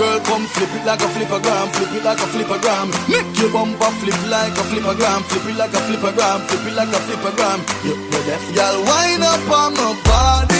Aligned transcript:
Girl, 0.00 0.18
come 0.20 0.46
flip 0.46 0.72
it 0.72 0.86
like 0.86 1.02
a 1.02 1.08
flippergram, 1.12 1.68
flip 1.76 1.92
it 1.92 2.02
like 2.02 2.16
a 2.16 2.28
flippergram. 2.32 2.88
Make 3.06 3.38
your 3.38 3.52
bumper 3.52 3.90
flip 4.00 4.16
like 4.30 4.56
a 4.56 4.64
flippergram, 4.72 5.20
flip 5.28 5.44
it 5.44 5.58
like 5.58 5.74
a 5.74 5.76
flippergram, 5.76 6.40
flip 6.48 6.66
it 6.68 6.74
like 6.74 6.88
a 6.88 7.00
flippergram. 7.04 7.58
You're 7.84 8.24
deaf, 8.24 8.56
y'all 8.56 8.82
wind 8.82 9.22
up 9.22 9.50
on 9.52 9.74
my 9.74 10.00
body. 10.02 10.59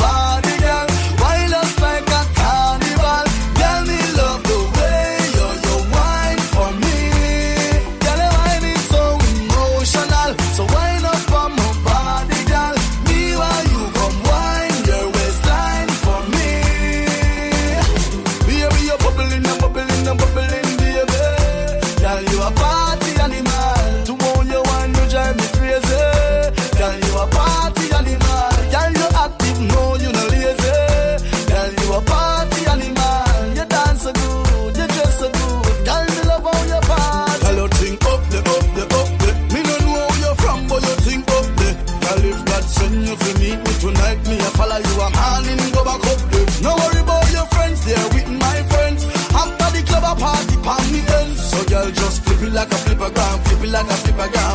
la 53.83 53.87
nací 53.87 54.11
para. 54.11 54.50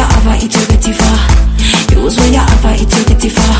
ya 0.00 0.08
ava 0.16 0.36
itoke 0.36 0.76
tifa 0.76 1.12
Yuzwe 1.92 2.32
ya 2.32 2.42
ava 2.42 2.76
itoke 2.76 3.14
tifa 3.14 3.50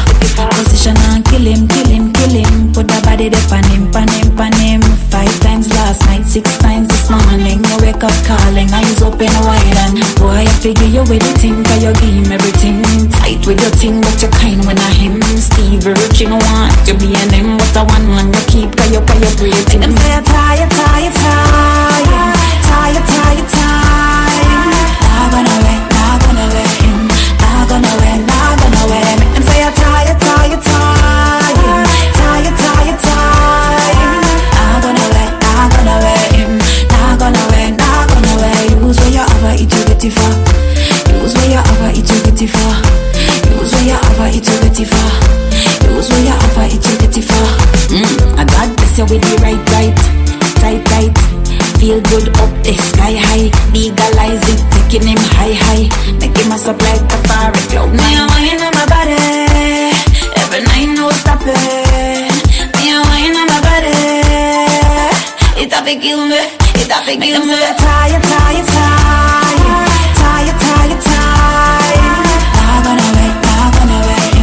Position 0.40 0.96
and 1.12 1.24
kill 1.28 1.44
him, 1.44 1.68
kill 1.68 1.88
him, 1.92 2.12
kill 2.12 2.32
him 2.32 2.72
Put 2.72 2.88
the 2.88 2.96
body 3.04 3.28
there 3.28 3.44
pan 3.52 3.64
him, 3.68 3.92
pan 3.92 4.08
him, 4.08 4.32
pan 4.36 4.52
him 4.56 4.80
Five 5.12 5.28
times 5.40 5.68
last 5.76 6.00
night, 6.08 6.24
six 6.24 6.56
times 6.58 6.88
this 6.88 7.10
morning 7.10 7.60
I 7.60 7.76
wake 7.84 8.00
up 8.00 8.16
calling, 8.24 8.72
eyes 8.72 9.02
open 9.04 9.28
wide 9.44 9.76
and 9.84 10.00
Boy, 10.16 10.48
I 10.48 10.52
figure 10.64 10.88
you 10.88 11.04
with 11.12 11.20
the 11.20 11.32
thing 11.36 11.60
Cause 11.60 11.82
you 11.84 11.92
give 11.92 12.16
him 12.24 12.32
everything 12.32 12.80
Tight 13.20 13.44
with 13.44 13.60
your 13.60 13.74
thing, 13.76 14.00
but 14.00 14.16
you 14.22 14.32
kind 14.32 14.64
when 14.64 14.78
I 14.80 14.90
him 14.96 15.20
Steve 15.36 15.84
Rich, 15.84 16.24
you 16.24 16.32
know 16.32 16.40
want 16.40 16.72
to 16.88 16.96
be 16.96 17.12
an 17.12 17.28
him 17.36 17.60
what 17.60 17.76
I 17.76 17.84
one 17.84 18.06
man. 18.08 18.32
You 18.32 18.44
keep, 18.48 18.72
cause 18.80 18.88
you're, 18.88 19.04
cause 19.04 19.36
breathing 19.36 19.84
And 19.84 19.92
I'm 19.92 20.24
tired, 20.24 20.24
tired, 20.24 20.72
tired 20.72 21.12
Tired, 22.64 23.04
tired, 23.04 23.48
tired 23.52 23.59
I'm 27.72 27.82
tired, 29.42 29.76
tired, 29.76 30.18
tired. 30.20 30.62
Tired, 32.18 32.56
tired, 32.58 32.98
tired. 32.98 34.24
Nah, 34.58 34.80
nah. 34.80 34.90
Use 38.70 39.14
you 39.14 39.22
for. 39.30 39.52
Use 39.52 39.70
you 41.46 41.62
for. 41.78 41.90
Use 41.94 42.10
you 42.10 42.18
for. 42.50 42.74
Use 43.50 43.70
you 44.78 44.86
for. 44.86 45.10
Got 48.50 48.68
this, 48.78 48.98
yeah, 48.98 49.04
with 49.04 49.22
the 49.22 49.36
right, 49.42 49.62
right 49.70 50.19
feel 51.90 52.00
good 52.02 52.28
up 52.38 52.50
the 52.62 52.74
sky 52.74 53.14
high. 53.18 53.50
Legalize 53.74 54.46
it, 54.52 54.60
taking 54.70 55.06
him 55.10 55.18
high, 55.34 55.54
high. 55.66 55.84
making 56.22 56.48
my 56.48 56.56
supply 56.56 56.94
up 56.94 57.02
like 57.02 57.12
a 57.12 57.18
fire 57.26 57.52
cloud. 57.70 57.90
Me, 57.90 58.06
I'm 58.14 58.30
wine 58.30 58.62
on 58.62 58.72
my 58.78 58.86
body. 58.86 59.18
Every 60.38 60.62
night, 60.70 60.90
no 60.94 61.10
stopping. 61.10 62.30
Me, 62.78 62.84
I'm 62.94 63.02
wine 63.10 63.34
on 63.40 63.46
my 63.50 63.58
body. 63.66 63.98
It's 65.58 65.74
a 65.74 65.82
big 65.82 66.00
kill 66.00 66.22
me. 66.30 66.38
It's 66.78 66.94
a 66.94 66.98
big 67.06 67.18
kill 67.20 67.42
me. 67.42 67.58
I'm 67.58 67.76
tired, 67.82 68.22
tired, 68.22 68.66
tired. 68.70 69.90
Tired, 70.20 70.58
tired, 70.62 71.00
tired. 71.02 71.98
Not 72.54 72.80
gonna 72.86 73.08
wait, 73.18 73.34
not 73.50 73.70
gonna 73.74 73.98
wait. 74.06 74.38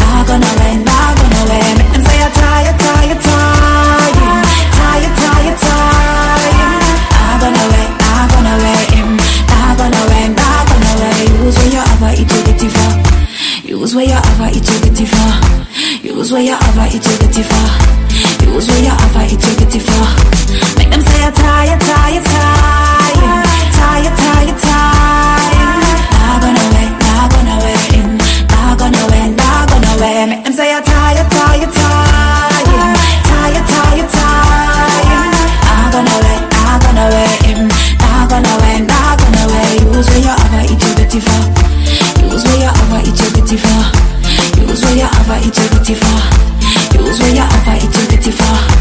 Not 0.00 0.26
gonna 0.28 0.55
where 11.56 11.70
you 11.72 11.78
have 11.78 12.02
it 12.12 12.28
to 12.28 12.38
get 12.44 12.62
it 12.62 12.70
far. 12.70 12.92
Use 13.64 13.94
where 13.94 14.04
you 14.04 14.14
have 14.14 14.40
it 14.56 14.64
to 14.64 14.74
get 14.84 15.00
it 15.00 15.06
far. 15.08 15.32
Use 16.02 16.32
where 16.32 16.42
you 16.42 16.54
have 16.54 16.94
it 16.94 17.02
to 17.02 17.12
get 17.18 17.36
it 17.36 17.44
far. 17.44 17.70
Use 18.46 18.68
where 18.68 18.82
you 18.82 18.90
have 18.90 19.16
it 19.16 19.40
to 19.40 19.50
get 19.58 19.74
it 19.74 19.82
far. 19.82 20.08
Make 20.78 20.90
them 20.90 21.02
say 21.02 21.22
I'm 21.24 21.32
tired, 21.32 21.80
tired, 21.80 22.24
tired, 22.24 23.44
tired, 23.74 24.16
tired, 24.16 24.58
tired. 24.64 25.80
Not 26.20 26.38
gonna 26.42 26.66
wait, 26.74 26.92
not 27.04 27.26
gonna 27.32 27.56
wait, 27.64 27.92
not 28.50 28.78
gonna 28.78 29.04
wait, 29.10 29.30
not 29.36 29.64
gonna 29.70 29.94
wait. 30.00 30.26
Make 30.30 30.44
them 30.44 30.52
say 30.52 30.72
I'm 30.72 30.82
tired, 30.84 31.28
tired, 31.30 31.72
tired, 31.72 32.66
tired, 33.30 33.66
tired, 33.72 34.08
tired. 34.14 35.30
Not 35.66 35.88
gonna 35.92 36.16
wait, 36.24 36.42
not 36.52 36.78
gonna 36.82 37.06
wait, 37.14 37.45
Use 39.96 40.06
where 40.08 40.18
you 40.18 40.28
have 40.28 40.52
it 40.52 40.78
get 40.78 41.14
it 41.14 41.22
far. 41.22 41.40
Use 42.20 42.44
where 42.44 42.58
you 42.58 42.68
have 42.68 43.00
it 43.00 43.16
get 43.16 43.50
it 43.50 43.58
far. 43.58 43.92
Use 44.60 44.82
where 44.84 44.94
you 44.94 45.04
have 45.04 45.30
it 45.40 45.54
get 45.54 45.88
it 45.88 45.96
far. 45.96 47.00
Use 47.00 47.18
where 47.18 47.34
you 47.34 47.40
have 47.40 47.82
it 47.82 47.92
to 47.92 48.06
get 48.10 48.26
it 48.26 48.75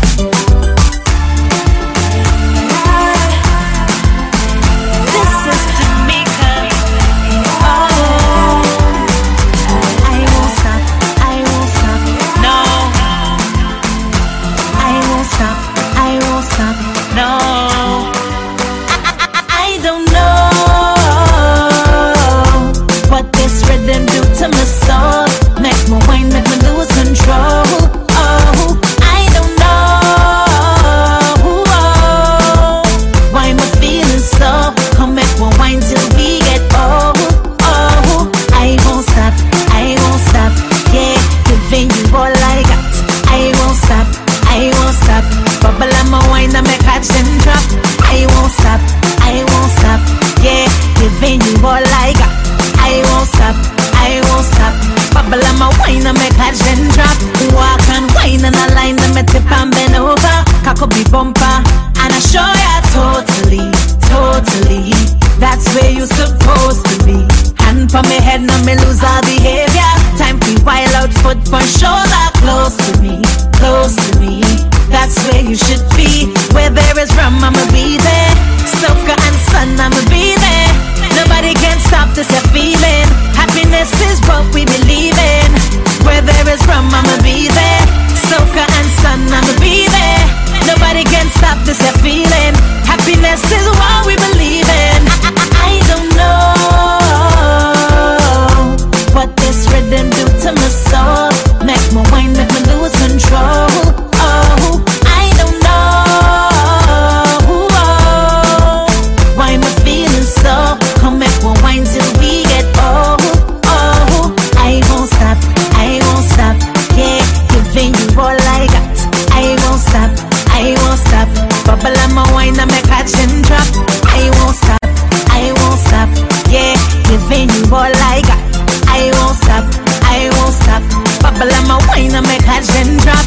giving 127.45 127.69
you 127.69 127.75
all 127.75 127.93
I 127.93 128.21
got. 128.25 128.41
I 128.87 129.11
won't 129.13 129.37
stop, 129.37 129.65
I 130.03 130.29
won't 130.37 130.53
stop. 130.53 130.83
Bubble 131.21 131.51
on 131.51 131.67
my 131.67 131.77
wine 131.87 132.13
and 132.13 132.25
make 132.27 132.43
catch 132.43 132.69
and 132.75 132.99
drop. 133.01 133.25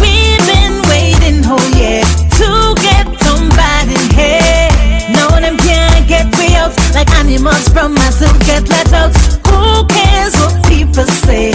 We've 0.00 0.42
been 0.46 0.82
waiting, 0.88 1.42
oh 1.46 1.62
yeah, 1.76 2.04
to 2.38 2.74
get 2.80 3.06
somebody 3.22 3.98
here. 4.14 4.70
No, 5.14 5.28
them 5.40 5.56
can't 5.58 6.06
get 6.08 6.26
me 6.38 6.56
out 6.56 6.74
like 6.94 7.10
animals 7.14 7.68
from 7.68 7.96
a 7.96 8.10
zoo 8.12 8.32
get 8.46 8.68
let 8.68 8.92
out. 8.92 9.14
Who 9.46 9.86
cares 9.86 10.34
what 10.40 10.66
people 10.66 11.06
say? 11.26 11.52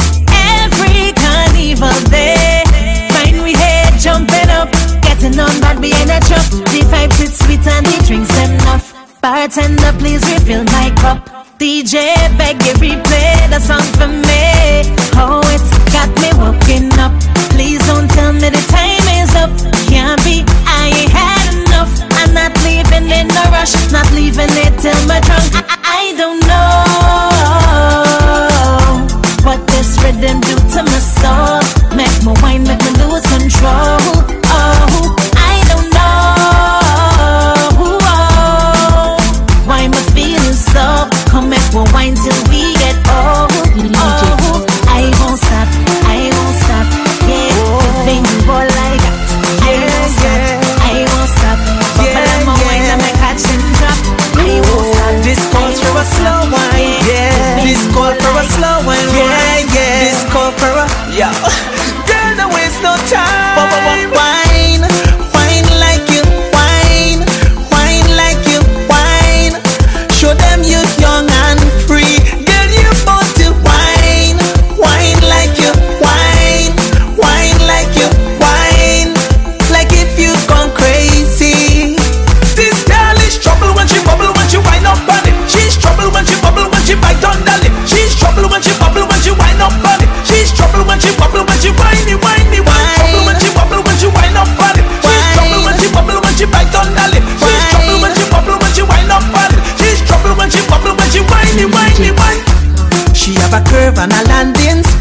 Every 0.62 1.12
carnival 1.13 1.98
day, 2.10 2.63
find 3.12 3.44
we 3.44 3.53
here 3.56 3.92
jumping 4.00 4.50
up, 4.50 4.72
getting 5.01 5.39
on 5.39 5.60
bad 5.60 5.82
behind 5.82 6.12
a 6.12 6.20
truck. 6.27 6.48
The 6.72 6.82
vibes 6.92 7.20
it's 7.22 7.39
sweet 7.39 7.65
and 7.68 7.86
the 7.86 7.98
drinks 8.06 8.36
enough. 8.46 8.94
Bartender, 9.22 9.92
please 9.98 10.22
refill 10.32 10.63
my 10.65 10.94
cup. 11.01 11.37
DJ, 11.58 12.38
beg 12.38 12.64
you 12.66 12.74
replay 12.74 13.50
the 13.50 13.60
song 13.60 13.82
for 13.98 14.08
me. 14.08 14.26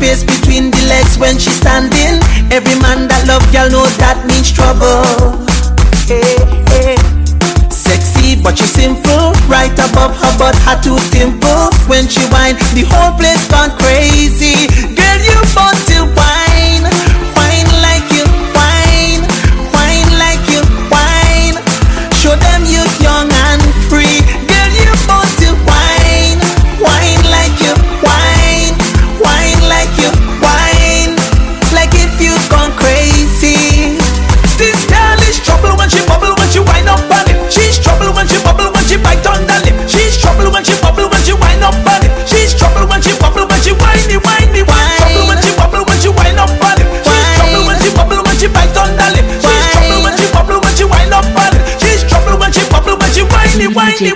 space 0.06 0.22
between 0.22 0.70
the 0.70 0.82
legs 0.86 1.18
when 1.18 1.38
she 1.38 1.50
standing. 1.50 2.22
Every 2.54 2.78
man 2.78 3.08
that 3.10 3.26
love 3.26 3.42
girl 3.50 3.66
know 3.70 3.86
that 3.98 4.22
means 4.22 4.54
trouble. 4.54 5.02
Hey, 6.06 6.38
hey. 6.70 6.94
Sexy, 7.70 8.38
but 8.38 8.58
she 8.58 8.66
simple. 8.66 9.34
Right 9.50 9.74
above 9.74 10.14
her 10.14 10.32
butt, 10.38 10.54
her 10.62 10.78
two 10.78 10.98
dimple. 11.10 11.74
When 11.90 12.06
she 12.06 12.22
whine, 12.30 12.54
the 12.78 12.86
whole 12.86 13.18
place 13.18 13.42
gone 13.50 13.74
crazy. 13.82 14.70
Girl, 14.94 15.05
DJ 53.96 54.12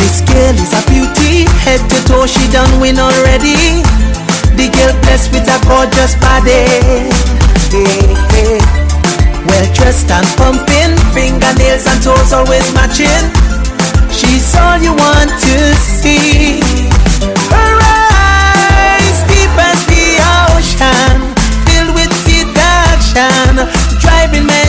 This 0.00 0.24
girl 0.24 0.56
is 0.56 0.72
a 0.72 0.80
beauty, 0.88 1.44
head 1.60 1.76
to 1.92 1.98
toe 2.08 2.24
she 2.24 2.40
done 2.48 2.80
win 2.80 2.96
already. 2.96 3.84
The 4.56 4.72
girl 4.72 4.96
blessed 5.04 5.28
with 5.36 5.44
a 5.44 5.60
gorgeous 5.68 6.16
body. 6.24 6.64
Hey, 7.68 8.16
hey. 8.32 8.56
Well 9.44 9.68
dressed 9.76 10.08
and 10.08 10.24
pumping, 10.40 10.96
fingernails 11.12 11.84
and 11.84 12.00
toes 12.00 12.32
always 12.32 12.64
matching. 12.72 13.28
She's 14.08 14.48
all 14.56 14.80
you 14.80 14.96
want 14.96 15.36
to 15.36 15.56
see. 15.76 16.64
Her 17.52 17.76
eyes 17.84 19.20
deep 19.28 19.52
as 19.52 19.84
the 19.84 20.16
ocean, 20.56 21.28
filled 21.68 21.92
with 21.92 22.08
seduction, 22.24 23.68
driving 24.00 24.46
men. 24.46 24.65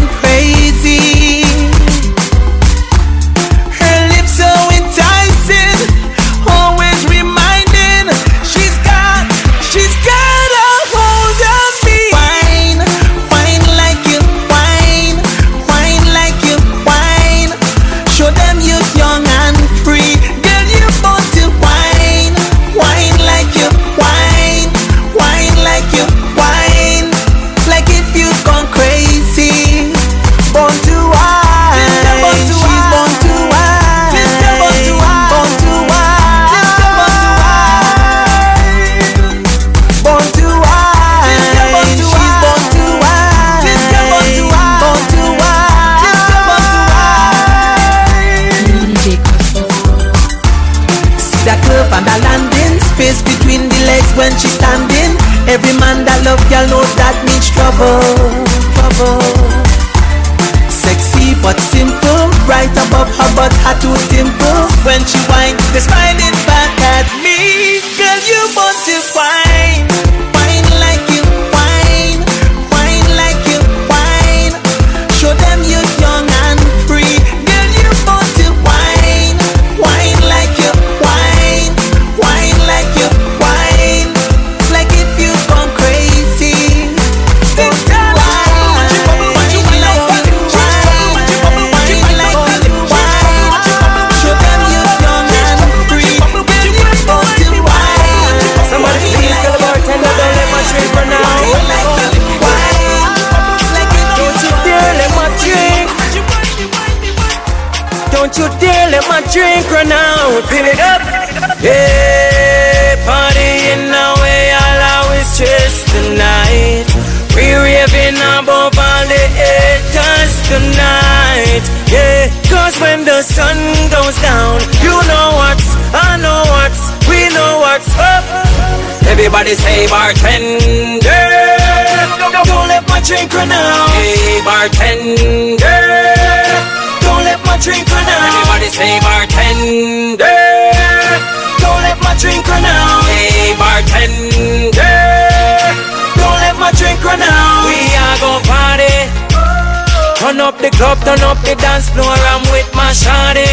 club, 150.78 151.02
turn 151.02 151.20
up 151.26 151.42
the 151.42 151.58
dance 151.58 151.90
floor, 151.90 152.14
I'm 152.32 152.46
with 152.54 152.70
my 152.78 152.94
shawty. 152.94 153.50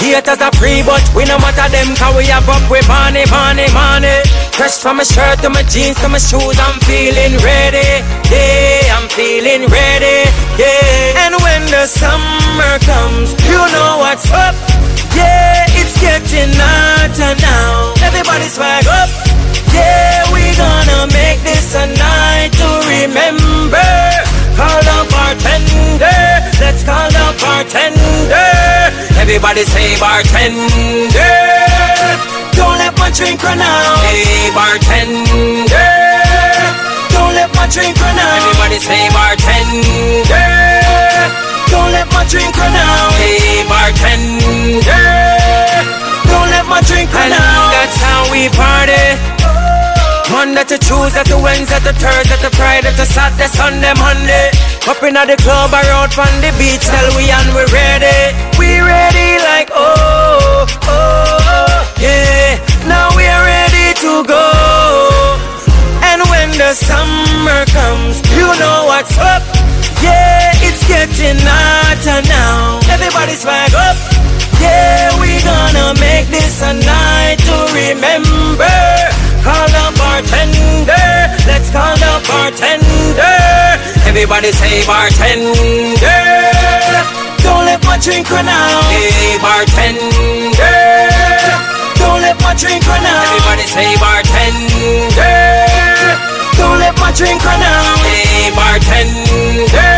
Haters 0.00 0.40
are 0.40 0.50
free, 0.56 0.82
but 0.82 1.04
we 1.14 1.28
no 1.28 1.36
matter 1.38 1.68
them 1.68 1.94
Cause 1.94 2.16
we 2.16 2.24
have 2.32 2.48
up 2.48 2.64
with 2.72 2.88
money, 2.88 3.22
money, 3.28 3.68
money 3.70 4.24
Fresh 4.56 4.80
from 4.80 4.96
my 4.96 5.04
shirt 5.04 5.38
to 5.44 5.50
my 5.52 5.62
jeans 5.68 6.00
to 6.00 6.08
my 6.08 6.16
shoes 6.16 6.56
I'm 6.56 6.80
feeling 6.88 7.36
ready, 7.44 8.00
yeah, 8.32 8.96
I'm 8.96 9.06
feeling 9.12 9.68
ready, 9.68 10.24
yeah. 10.56 11.24
And 11.28 11.36
when 11.44 11.62
the 11.68 11.84
summer 11.84 12.74
comes, 12.88 13.36
you 13.44 13.60
know 13.76 14.00
what's 14.00 14.24
up. 14.32 14.56
Yeah, 15.14 15.68
it's 15.76 16.00
getting 16.00 16.52
hotter 16.56 17.36
now. 17.40 17.92
Everybody 18.00 18.48
swag 18.48 18.86
up. 18.88 19.08
Yeah, 19.72 20.24
we 20.32 20.42
gonna 20.56 21.12
make 21.12 21.40
this 21.44 21.74
a 21.76 21.86
Everybody 29.20 29.64
say 29.68 30.00
bartender. 30.00 31.12
Don't 32.56 32.80
let 32.80 32.96
my 32.96 33.12
drink 33.12 33.44
run 33.44 33.60
out. 33.60 34.00
Hey 34.08 34.48
bartender. 34.56 35.92
Don't 37.12 37.36
let 37.36 37.52
my 37.52 37.68
drink 37.68 38.00
run 38.00 38.16
out. 38.16 38.40
Everybody 38.40 38.80
say 38.80 39.12
bartender. 39.12 40.48
Don't 41.68 41.92
let 41.92 42.08
my 42.16 42.24
drink 42.32 42.56
run 42.56 42.72
out. 42.72 43.12
Hey 43.20 43.60
bartender. 43.68 45.04
Don't 46.24 46.48
let 46.48 46.64
my 46.64 46.80
drink 46.88 47.12
run 47.12 47.28
and 47.28 47.36
out. 47.36 47.76
That's 47.76 48.00
how 48.00 48.24
we 48.32 48.48
party. 48.56 49.20
Oh. 49.44 50.32
Monday 50.32 50.64
to 50.64 50.78
Tuesday 50.78 51.24
to 51.28 51.36
Wednesday 51.36 51.78
to 51.84 51.92
Thursday 51.92 52.40
to 52.40 52.50
Friday 52.56 52.92
to 52.96 53.04
Saturday, 53.04 53.52
Sunday, 53.52 53.92
Monday. 54.00 54.69
Up 54.88 55.02
in 55.04 55.14
the 55.14 55.36
club, 55.44 55.70
around 55.72 56.10
from 56.12 56.32
the 56.40 56.50
beach, 56.58 56.82
tell 56.82 57.08
we 57.14 57.30
and 57.30 57.50
we 57.54 57.62
ready. 57.70 58.32
We 58.58 58.80
ready 58.80 59.38
like 59.44 59.70
oh, 59.72 60.66
oh, 60.66 60.88
oh 60.88 61.94
yeah. 62.00 62.58
Now 62.88 63.12
we're 63.14 63.44
ready 63.44 63.94
to 64.00 64.24
go. 64.24 64.46
And 66.02 66.24
when 66.32 66.50
the 66.56 66.72
summer 66.74 67.62
comes, 67.70 68.18
you 68.34 68.48
know 68.58 68.88
what's 68.88 69.14
up. 69.18 69.44
Yeah, 70.02 70.50
it's 70.64 70.82
getting 70.88 71.38
hotter 71.38 72.26
now. 72.26 72.80
Everybody 72.90 73.36
swag 73.36 73.72
up. 73.76 73.96
Yeah, 74.58 75.12
we 75.20 75.38
gonna 75.44 75.94
make 76.00 76.26
this 76.32 76.62
a 76.62 76.72
night 76.74 77.38
to 77.46 77.56
remember. 77.76 79.29
Call 79.40 79.66
the 79.72 79.84
bartender. 79.96 81.08
Let's 81.48 81.70
call 81.72 81.96
the 81.96 82.12
bartender. 82.28 83.40
Everybody 84.04 84.52
say 84.52 84.84
bartender. 84.86 86.22
Don't 87.40 87.64
let 87.64 87.82
my 87.84 87.96
drink 87.96 88.28
run 88.30 88.48
out. 88.48 88.84
Hey, 88.92 89.38
bartender. 89.40 90.80
Don't 91.96 92.20
let 92.20 92.36
my 92.42 92.54
drink 92.54 92.84
run 92.86 93.04
out. 93.04 93.24
Everybody 93.32 93.64
say 93.64 93.96
bartender. 93.96 95.40
Don't 96.60 96.78
let 96.78 96.94
my 97.00 97.12
drink 97.16 97.40
run 97.44 97.62
out. 97.62 97.98
Hey, 98.04 98.52
bartender. 98.52 99.96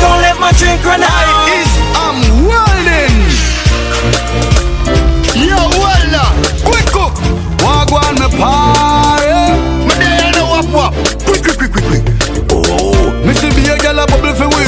Don't 0.00 0.20
let 0.24 0.40
my 0.40 0.52
drink 0.56 0.84
run 0.84 1.02
out. 1.02 1.43
On 8.44 9.88
me 9.88 9.94
there 9.96 10.32
no 10.36 10.44
wap 10.52 10.68
wap. 10.70 10.92
Quick, 11.24 11.42
quick, 11.42 11.56
quick, 11.58 11.72
quick, 11.72 11.86
quick. 11.88 12.04
Oh, 12.52 12.92
me 13.24 13.32
see 13.34 13.50
be 13.56 13.64
a 13.72 13.76
gyal 13.80 14.02
a 14.02 14.06
bubble 14.06 14.34
for 14.36 14.48
we. 14.52 14.64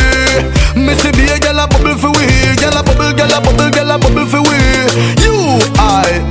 Me 0.81 0.95
see 0.97 1.13
be 1.13 1.29
a 1.29 1.37
gyal 1.37 1.61
a 1.61 1.69
bubble 1.69 1.97
for 2.01 2.11
we. 2.17 2.27
Gyal 2.57 2.79
a 2.79 2.83
bubble, 2.83 3.13
gyal 3.13 3.37
a 3.37 3.39
bubble, 3.45 3.71
gyal 3.71 3.95
a 3.95 3.99
bubble 3.99 4.27
for 4.27 4.43
we. 4.49 4.59
You, 5.23 5.61
I. 5.77 6.25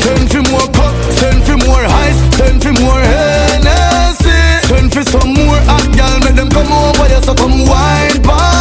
Send 0.00 0.30
for 0.30 0.42
more 0.50 0.68
cup, 0.72 0.94
send 1.12 1.44
for 1.44 1.56
more 1.66 1.84
ice, 1.84 2.18
send 2.36 2.62
for 2.62 2.72
more 2.80 3.00
Hennessy. 3.00 4.66
Send 4.66 4.92
for 4.92 5.02
some 5.02 5.34
more 5.34 5.60
hot 5.68 5.84
gyal, 5.92 6.24
make 6.24 6.34
them 6.34 6.48
come 6.48 6.72
over 6.72 7.06
here, 7.06 7.22
so 7.22 7.34
come 7.34 7.66
wine 7.66 8.22
power. 8.22 8.51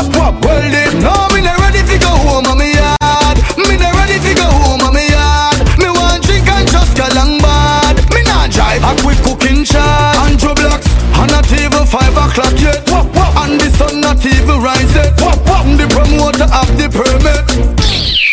Welding, 0.00 0.20
wap 0.20 0.34
wap 0.34 0.44
welding. 0.44 1.02
No, 1.02 1.28
me 1.34 1.40
not 1.42 1.58
ready 1.60 1.82
to 1.82 1.98
go 1.98 2.08
home, 2.08 2.46
on 2.46 2.58
me 2.58 2.72
yard. 2.72 3.36
Me 3.56 3.76
not 3.76 3.94
ready 3.94 4.18
to 4.18 4.34
go 4.34 4.44
home, 4.44 4.80
on 4.80 4.94
me 4.94 5.08
yard. 5.08 5.58
Me 5.78 5.88
want 5.90 6.24
drink 6.24 6.48
and 6.48 6.68
just 6.68 6.96
get 6.96 7.14
long 7.14 7.38
bad. 7.38 7.96
Me 8.14 8.22
not 8.22 8.50
drive 8.50 8.82
a 8.82 8.94
quick 9.02 9.18
cooking 9.22 9.64
shot. 9.64 10.16
Andrew 10.26 10.54
blocks, 10.54 10.88
and 11.18 11.30
not 11.30 11.50
even 11.52 11.86
five 11.86 12.16
o'clock 12.16 12.54
yet. 12.60 12.88
And 12.90 13.60
the 13.60 13.70
sun 13.76 14.00
not 14.00 14.24
even 14.24 14.60
rise 14.60 14.94
yet. 14.94 15.16
The 15.16 15.86
promoter 15.88 16.48
have 16.50 16.76
the 16.76 16.88
permit. 16.88 17.46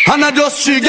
And 0.08 0.24
I 0.24 0.30
just 0.30 0.64
three 0.64 0.80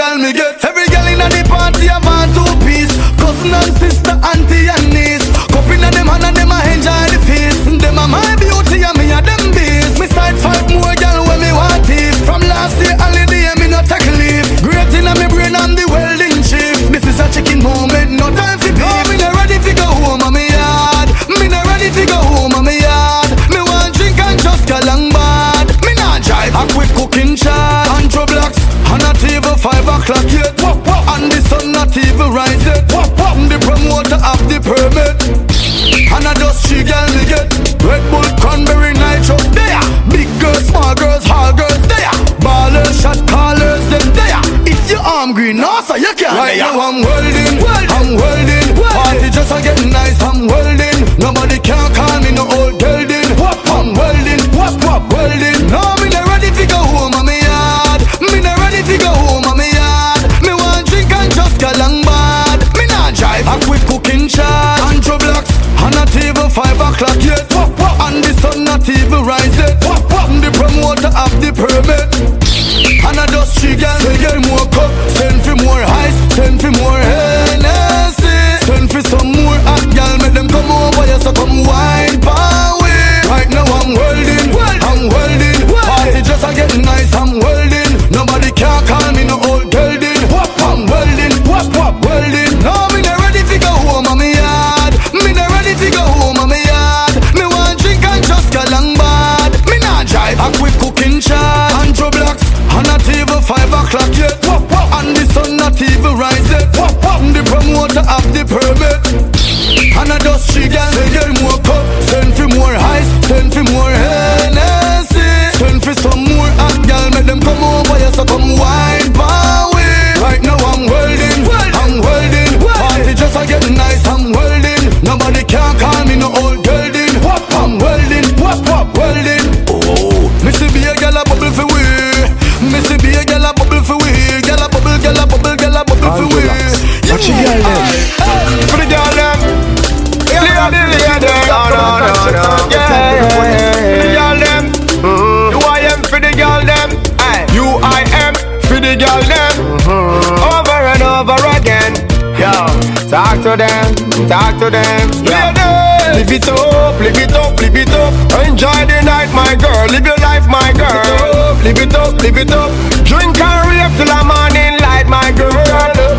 to 153.49 153.57
them, 153.57 153.95
talk 154.29 154.53
to 154.59 154.69
them. 154.69 155.09
Lady, 155.25 155.65
live 156.13 156.31
it 156.31 156.47
up, 156.49 156.99
live 157.01 157.17
it 157.17 157.33
up, 157.33 157.57
live 157.57 157.75
it 157.75 157.89
up. 157.89 158.13
Enjoy 158.45 158.85
the 158.85 159.01
night, 159.01 159.31
my 159.33 159.55
girl. 159.55 159.87
Live 159.89 160.05
your 160.05 160.17
life, 160.21 160.45
my 160.45 160.69
girl. 160.77 161.57
Live 161.63 161.81
it 161.81 161.95
up, 161.95 162.13
live 162.21 162.37
it 162.37 162.51
up. 162.51 162.69
Drink 163.09 163.39
and 163.41 163.61
rave 163.65 163.93
till 163.97 164.05
the 164.05 164.21
morning 164.21 164.77
light, 164.85 165.07
my 165.09 165.31
girl. 165.33 165.49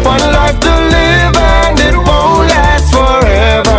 One 0.02 0.26
life 0.34 0.58
to 0.58 0.72
live 0.90 1.36
and 1.38 1.78
it 1.78 1.94
won't 1.94 2.50
last 2.50 2.90
forever. 2.90 3.78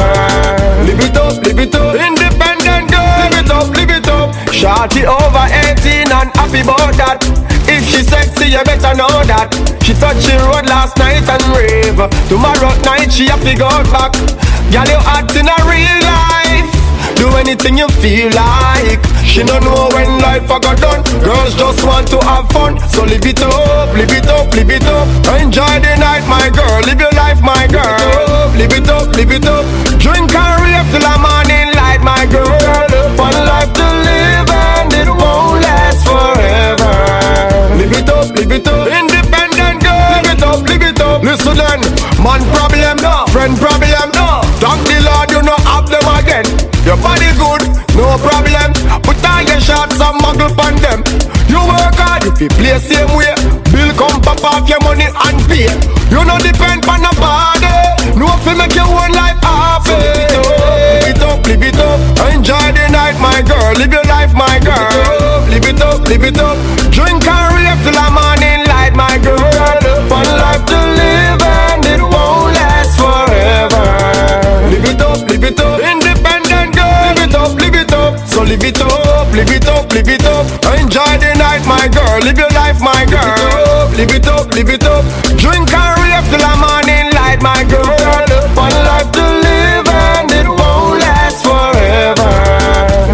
Live 0.87 1.03
it 1.03 1.17
up, 1.17 1.43
live 1.43 1.59
it 1.59 1.75
up. 1.75 1.95
Independent 1.95 2.87
girl, 2.87 3.15
live 3.19 3.35
it 3.35 3.51
up, 3.51 3.67
live 3.75 3.91
it 3.91 4.07
up. 4.07 4.31
Shorty 4.53 5.03
over 5.03 5.45
18 5.75 6.07
and 6.07 6.31
happy 6.39 6.61
about 6.61 6.95
that. 6.95 7.19
If 7.67 7.83
she 7.83 8.03
sexy, 8.03 8.55
you 8.55 8.63
better 8.63 8.95
know 8.95 9.11
that. 9.27 9.70
She 9.91 9.99
touch 9.99 10.23
the 10.23 10.39
road 10.47 10.71
last 10.71 10.95
night 11.03 11.27
and 11.27 11.43
rave. 11.51 11.99
Tomorrow 12.31 12.71
night 12.87 13.11
she 13.11 13.27
have 13.27 13.43
to 13.43 13.51
go 13.51 13.67
back. 13.91 14.15
Girl, 14.71 14.87
you 14.87 14.95
act 15.03 15.35
in 15.35 15.43
a 15.51 15.57
real 15.67 15.99
life. 16.07 16.71
Do 17.19 17.27
anything 17.35 17.75
you 17.75 17.91
feel 17.99 18.31
like. 18.31 19.03
She 19.27 19.43
don't 19.43 19.59
know 19.67 19.91
when 19.91 20.23
life 20.23 20.47
I 20.47 20.63
got 20.63 20.79
done. 20.79 21.03
Girls 21.19 21.59
just 21.59 21.83
want 21.83 22.07
to 22.07 22.23
have 22.23 22.47
fun. 22.55 22.79
So 22.87 23.03
live 23.03 23.27
it 23.27 23.43
up, 23.43 23.91
live 23.91 24.15
it 24.15 24.31
up, 24.31 24.55
live 24.55 24.71
it 24.71 24.87
up. 24.87 25.11
Enjoy 25.43 25.75
the 25.83 25.91
night, 25.99 26.23
my 26.23 26.47
girl. 26.55 26.79
Live 26.87 26.95
your 27.03 27.11
life, 27.11 27.43
my 27.43 27.67
girl. 27.67 28.47
Live 28.55 28.71
it 28.71 28.87
up, 28.87 29.11
live 29.11 29.35
it 29.35 29.43
up. 29.43 29.67
Live 29.67 29.91
it 29.91 29.91
up. 29.91 29.99
Drink 29.99 30.31
and 30.31 30.55
rave 30.63 30.87
till 30.87 31.03
the 31.03 31.15
morning 31.19 31.67
light, 31.75 31.99
my 31.99 32.23
girl. 32.31 32.47
One 33.19 33.35
life 33.43 33.75
to 33.75 33.87
live 34.07 34.47
and 34.55 34.93
it 35.03 35.09
won't 35.11 35.59
last 35.59 36.07
forever. 36.07 36.95
Live 37.75 37.91
it 37.91 38.07
up, 38.07 38.31
live 38.39 38.51
it 38.55 38.67
up. 38.71 38.87
In 38.87 39.10
it 40.41 40.47
up, 40.47 40.61
live 40.67 40.81
it 40.81 41.01
up. 41.01 41.21
Listen 41.23 41.57
then, 41.57 41.81
man 42.17 42.41
problem, 42.49 42.97
no. 42.97 43.25
friend 43.29 43.53
problem, 43.57 44.09
no. 44.17 44.41
Thank 44.57 44.81
the 44.89 44.97
Lord 45.05 45.29
you 45.29 45.41
no 45.45 45.55
have 45.69 45.85
them 45.89 46.05
again. 46.17 46.45
Your 46.81 46.97
body 46.97 47.29
good, 47.37 47.61
no 47.93 48.17
problem. 48.17 48.73
Put 49.05 49.21
on 49.21 49.45
your 49.45 49.61
shots 49.61 50.01
and 50.01 50.17
muggle 50.21 50.49
on 50.57 50.75
them. 50.81 51.05
You 51.45 51.61
work 51.61 51.97
hard 52.01 52.25
if 52.25 52.41
you 52.41 52.49
play 52.57 52.79
same 52.81 53.13
way. 53.13 53.33
Bill 53.69 53.93
come 53.93 54.21
pop 54.21 54.41
off 54.43 54.65
your 54.67 54.81
money 54.81 55.05
and 55.05 55.37
pay. 55.45 55.69
You 56.09 56.25
no 56.25 56.37
depend 56.41 56.89
on 56.89 57.05
nobody. 57.05 58.17
No 58.17 58.27
fi 58.41 58.57
make 58.57 58.73
your 58.73 58.89
own 58.89 59.11
life 59.13 59.37
happy. 59.45 59.93
Live 59.93 61.13
it 61.13 61.21
up, 61.21 61.45
live 61.45 61.61
it 61.61 61.77
up, 61.77 61.99
live 62.01 62.17
it 62.17 62.25
up. 62.25 62.33
Enjoy 62.33 62.65
the 62.73 62.85
night, 62.89 63.17
my 63.21 63.41
girl. 63.45 63.73
Live 63.77 63.93
your 63.93 64.05
life, 64.09 64.33
my 64.33 64.57
girl. 64.59 65.20
Live 84.55 84.69
it 84.69 84.83
up. 84.83 85.05
Drink 85.39 85.71
and 85.73 85.93
rave 86.03 86.27
till 86.29 86.43
the 86.43 86.53
morning 86.59 87.07
light, 87.15 87.41
my 87.41 87.63
girl. 87.65 87.87
One 88.55 88.75
life 88.85 89.09
to 89.15 89.23
live 89.23 89.87
and 89.87 90.31
it 90.31 90.47
won't 90.47 90.99
last 90.99 91.39
forever. 91.43 92.31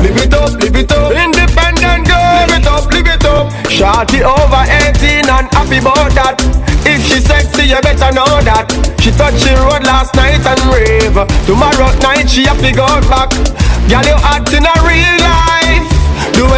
Live 0.02 0.18
it 0.18 0.34
up, 0.34 0.52
live 0.60 0.76
it 0.76 0.92
up. 0.92 1.12
Independent 1.14 2.08
girl. 2.08 2.34
Live 2.42 2.58
it 2.58 2.68
up, 2.68 2.86
live 2.92 3.08
it 3.08 3.26
up. 3.26 3.54
Shorty 3.70 4.24
over 4.24 4.64
18 4.66 5.30
and 5.30 5.48
happy 5.54 5.78
about 5.78 6.12
that. 6.18 6.42
If 6.86 7.06
she 7.06 7.22
sexy, 7.22 7.70
you 7.70 7.80
better 7.82 8.12
know 8.12 8.42
that. 8.42 8.66
She 9.00 9.12
touched 9.12 9.46
the 9.46 9.54
road 9.62 9.86
last 9.86 10.16
night 10.16 10.42
and 10.42 10.62
rave. 10.74 11.16
Tomorrow 11.46 11.94
night 12.02 12.30
she 12.30 12.46
have 12.46 12.60
to 12.60 12.72
go 12.74 12.88
back. 13.08 13.30
Girl, 13.88 14.04
you 14.04 14.18
hot 14.20 14.52
in 14.52 14.66
a 14.66 14.77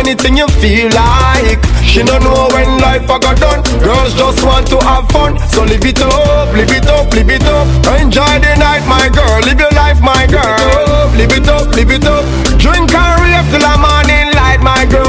anything 0.09 0.37
you 0.37 0.47
feel 0.57 0.89
like. 0.97 1.61
She 1.85 2.01
don't 2.01 2.23
know 2.23 2.49
when 2.53 2.81
life 2.81 3.05
a 3.05 3.19
got 3.21 3.37
done. 3.37 3.61
Girls 3.85 4.13
just 4.15 4.43
want 4.43 4.65
to 4.73 4.77
have 4.81 5.07
fun. 5.09 5.37
So 5.53 5.61
live 5.61 5.85
it 5.85 6.01
up, 6.01 6.49
live 6.53 6.71
it 6.71 6.87
up, 6.89 7.13
live 7.13 7.29
it 7.29 7.45
up. 7.45 7.67
Enjoy 8.01 8.33
the 8.41 8.53
night, 8.57 8.81
my 8.89 9.05
girl. 9.09 9.39
Live 9.45 9.59
your 9.59 9.69
life, 9.77 10.01
my 10.01 10.25
girl. 10.25 11.13
Live 11.13 11.33
it 11.37 11.47
up, 11.47 11.67
live 11.77 11.91
it 11.91 12.05
up. 12.05 12.25
Drink 12.57 12.89
and 12.89 13.13
rave 13.21 13.45
till 13.53 13.61
the 13.61 13.73
morning 13.77 14.33
light, 14.33 14.61
my 14.65 14.81
girl. 14.89 15.05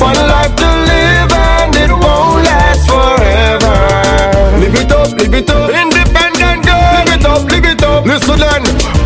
One 0.00 0.16
life 0.32 0.56
to 0.56 0.68
live 0.88 1.32
and 1.32 1.74
it 1.76 1.92
won't 1.92 2.40
last 2.48 2.88
forever. 2.88 3.76
Live 4.64 4.76
it 4.80 4.92
up, 4.92 5.12
live 5.12 5.34
it 5.34 5.50
up. 5.50 5.68
Independent 5.68 6.64
girl. 6.64 7.04
Live 7.04 7.20
it 7.20 7.26
up, 7.26 7.44
live 7.52 7.66
it 7.68 7.82
up. 7.84 8.06
Listen 8.06 8.38
then. 8.40 9.01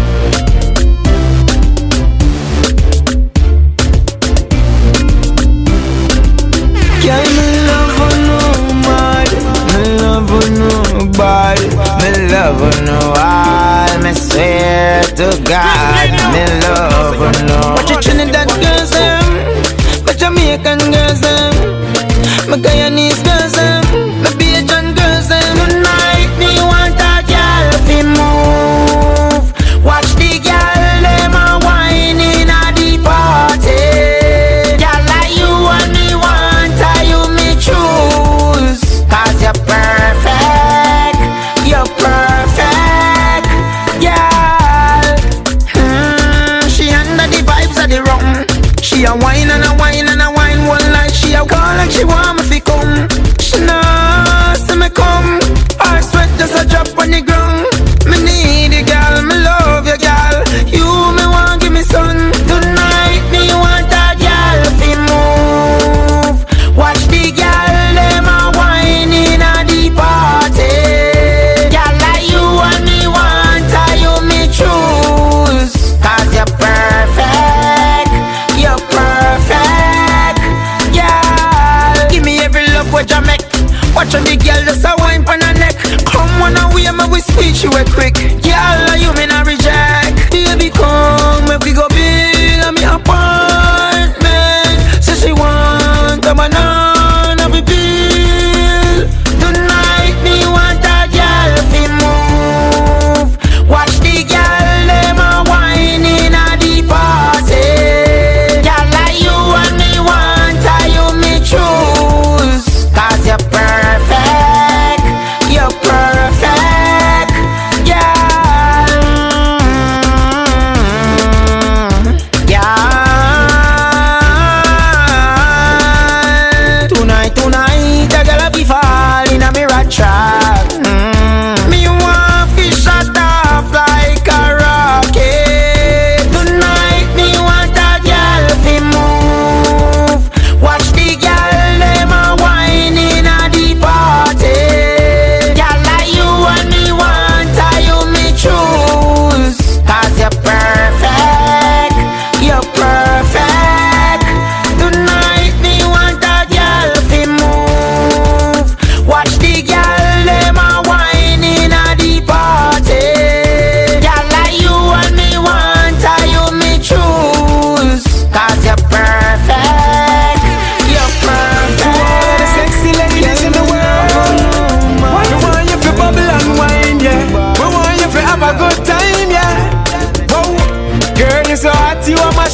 Love 12.46 12.82
no 12.84 12.98
one. 13.10 14.02
Me 14.02 14.12
swear 14.14 15.02
to 15.02 15.26
God, 15.44 16.10
me 16.32 16.44
love 16.62 17.18
no. 17.48 17.58
Watch 17.74 17.90
the 17.90 17.98
Trinidad 18.00 18.48
girls 18.62 18.90
them, 18.90 19.24
my 20.06 20.12
Jamaican 20.12 20.78
girls 20.94 21.20
them, 21.20 21.52
my 22.48 22.56
Guyanese 22.58 23.22
girls 23.24 23.52
them, 23.52 23.82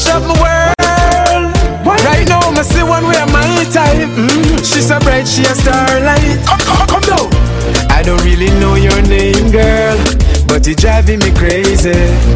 mash 0.03 0.15
up 0.15 0.23
my 0.23 0.35
world. 0.41 1.55
Right 1.85 2.27
now, 2.29 2.51
me 2.51 2.62
see 2.62 2.83
one 2.83 3.05
way 3.07 3.25
my 3.33 3.65
type. 3.73 4.09
Mm, 4.09 4.59
she's 4.59 4.88
so 4.88 4.99
bright, 5.01 5.27
she 5.27 5.43
a 5.43 5.55
starlight. 5.55 6.38
Come, 6.47 6.59
come, 6.61 6.87
come 6.87 7.03
down. 7.03 7.29
I 7.91 8.03
don't 8.03 8.23
really 8.25 8.51
know 8.59 8.75
your 8.75 9.01
name, 9.03 9.51
girl. 9.51 9.97
But 10.47 10.67
you're 10.67 10.77
driving 10.77 11.21
me 11.21 11.33
crazy. 11.33 11.95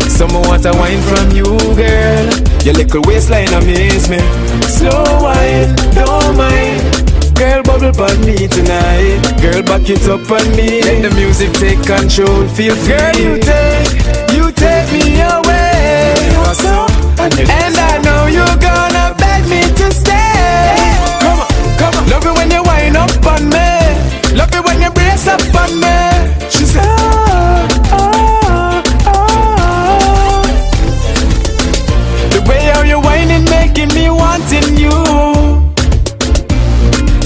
Someone 0.08 0.46
want 0.48 0.64
a 0.64 0.72
wine 0.72 1.02
from 1.02 1.30
you, 1.30 1.44
girl. 1.74 2.26
Your 2.64 2.74
little 2.74 3.02
waistline 3.02 3.52
amaze 3.52 4.08
me. 4.08 4.18
Slow 4.62 5.04
wine, 5.22 5.74
don't 5.94 6.36
mind. 6.36 6.82
Girl, 7.36 7.62
bubble 7.62 7.92
on 8.02 8.20
me 8.24 8.48
tonight. 8.48 9.20
Girl, 9.42 9.62
back 9.62 9.88
it 9.90 10.08
up 10.08 10.30
on 10.30 10.46
me. 10.56 10.80
Let 10.82 11.02
the 11.02 11.14
music 11.14 11.52
take 11.52 11.82
control. 11.84 12.48
Feel 12.48 12.74
free. 12.76 12.96
Girl, 12.96 13.16
you 13.16 13.38
take 13.40 14.25
and 17.26 17.76
I 17.76 17.98
know 18.04 18.26
you're 18.26 18.56
gonna 18.62 19.12
beg 19.18 19.42
me 19.50 19.60
to 19.60 19.90
stay. 19.90 20.76
Come 21.20 21.40
on, 21.40 21.48
come 21.76 21.94
on. 21.98 22.08
Love 22.08 22.24
it 22.24 22.32
when 22.38 22.50
you 22.52 22.62
wind 22.62 22.96
up 22.96 23.10
on 23.26 23.48
me. 23.50 23.66
Love 24.38 24.54
it 24.54 24.64
when 24.64 24.80
you 24.80 24.90
brace 24.92 25.26
up 25.26 25.40
on 25.58 25.80
me. 25.80 25.98
She 26.48 26.64
said 26.64 26.84
oh, 26.86 27.66
oh, 27.90 28.82
oh, 29.10 30.42
The 32.30 32.40
way 32.48 32.60
how 32.72 32.82
you 32.82 33.00
whining 33.00 33.44
making 33.50 33.88
me 33.92 34.08
wanting 34.08 34.76
you. 34.76 34.94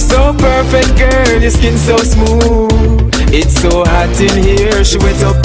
So 0.00 0.32
perfect 0.32 0.96
girl, 0.96 1.42
your 1.42 1.50
skin 1.50 1.76
so 1.76 1.98
smooth. 1.98 3.12
It's 3.32 3.60
so 3.60 3.84
hot 3.84 4.18
in 4.18 4.42
here, 4.42 4.82
she 4.82 4.96
went 4.96 5.22
up 5.22 5.36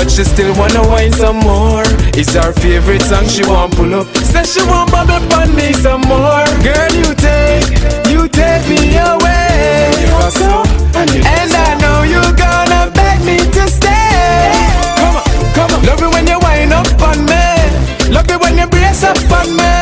but 0.00 0.10
she 0.10 0.24
still 0.24 0.52
wanna 0.56 0.82
wine 0.88 1.12
some 1.12 1.36
more. 1.40 1.84
It's 2.16 2.34
our 2.34 2.52
favorite 2.54 3.02
song, 3.02 3.26
she 3.28 3.44
want 3.44 3.76
pull 3.76 3.92
up. 3.94 4.06
Says 4.32 4.54
she 4.54 4.62
want 4.64 4.90
bubble 4.90 5.20
on 5.36 5.54
me 5.54 5.74
some 5.74 6.00
more. 6.08 6.48
Girl, 6.64 6.92
you 7.00 7.12
take, 7.26 7.68
you 8.08 8.26
take 8.28 8.64
me 8.72 8.96
away. 8.96 9.92
And 11.36 11.52
I 11.66 11.70
know 11.82 11.98
you 12.14 12.22
gonna 12.44 12.82
beg 12.96 13.18
me 13.28 13.36
to 13.56 13.62
stay. 13.68 14.48
Come 15.00 15.16
on, 15.20 15.24
come 15.56 15.70
on. 15.74 15.80
Love 15.84 16.02
it 16.06 16.10
when 16.14 16.26
you 16.26 16.38
wind 16.40 16.72
up 16.72 16.88
on 17.08 17.18
me. 17.30 17.44
Love 18.14 18.30
it 18.30 18.40
when 18.40 18.56
you 18.56 18.66
brace 18.68 19.04
up 19.04 19.18
on 19.38 19.54
me. 19.54 19.79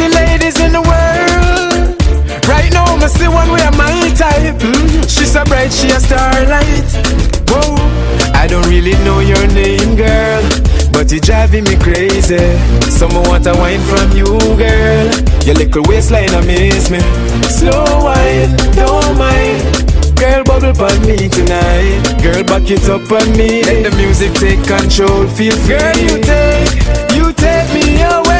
Sexy 0.00 0.14
ladies 0.14 0.60
in 0.60 0.72
the 0.72 0.80
world. 0.80 1.96
Right 2.48 2.72
now, 2.72 2.96
me 2.96 3.08
see 3.08 3.28
one 3.28 3.50
way 3.52 3.68
my 3.76 4.12
type. 4.16 4.56
Mm. 4.60 5.02
She's 5.08 5.32
so 5.32 5.44
bright, 5.44 5.72
she 5.72 5.88
a 5.88 6.00
starlight. 6.00 6.88
Whoa. 7.48 7.76
I 8.34 8.46
don't 8.46 8.66
really 8.68 8.96
know 9.04 9.20
your 9.20 9.46
name, 9.48 9.96
girl. 9.96 10.42
But 10.92 11.10
you're 11.12 11.20
driving 11.20 11.64
me 11.64 11.76
crazy. 11.76 12.38
Someone 12.90 13.28
want 13.28 13.46
a 13.46 13.54
wine 13.54 13.80
from 13.80 14.10
you, 14.16 14.26
girl. 14.56 15.06
Your 15.44 15.54
little 15.54 15.82
waistline 15.84 16.32
amaze 16.34 16.90
me. 16.90 17.00
Slow 17.48 17.84
wine, 18.04 18.56
don't 18.74 19.16
mind. 19.18 19.62
Girl, 20.18 20.44
bubble 20.44 20.84
on 20.84 21.00
me 21.06 21.28
tonight. 21.28 22.20
Girl, 22.22 22.44
back 22.44 22.70
it 22.70 22.88
up 22.88 23.10
on 23.10 23.28
me. 23.36 23.62
Let 23.62 23.90
the 23.90 23.96
music 23.96 24.32
take 24.34 24.62
control. 24.66 25.26
Feel 25.28 25.56
free. 25.64 25.76
Girl, 25.76 25.96
you 25.96 26.20
take, 26.20 27.16
you 27.16 27.32
take 27.32 27.68
me 27.72 28.02
away. 28.02 28.30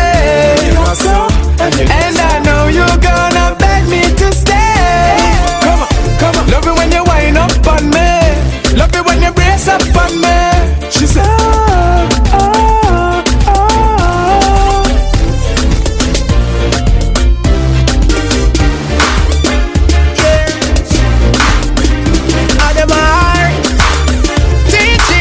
And 1.62 2.16
I 2.18 2.38
know 2.46 2.68
you're 2.68 2.98
gonna 3.08 3.54
beg 3.58 3.86
me 3.88 4.00
to 4.00 4.32
stay. 4.32 5.16
Come 5.62 5.80
on, 5.82 5.88
come 6.18 6.36
on. 6.36 6.46
Love 6.50 6.66
it 6.66 6.74
when 6.78 6.90
you 6.90 7.04
wind 7.04 7.36
up 7.36 7.52
on 7.68 7.84
me. 7.90 8.10
Love 8.78 8.94
it 8.94 9.04
when 9.04 9.20
you 9.22 9.30
brace 9.32 9.68
up 9.68 9.82
on 10.02 10.12
me. 10.24 10.90
She 10.90 11.06
said, 11.06 11.26
oh, 11.28 12.08
oh, 12.32 13.22
oh. 13.46 14.86
Ademar 22.68 23.50
DJ 24.72 25.12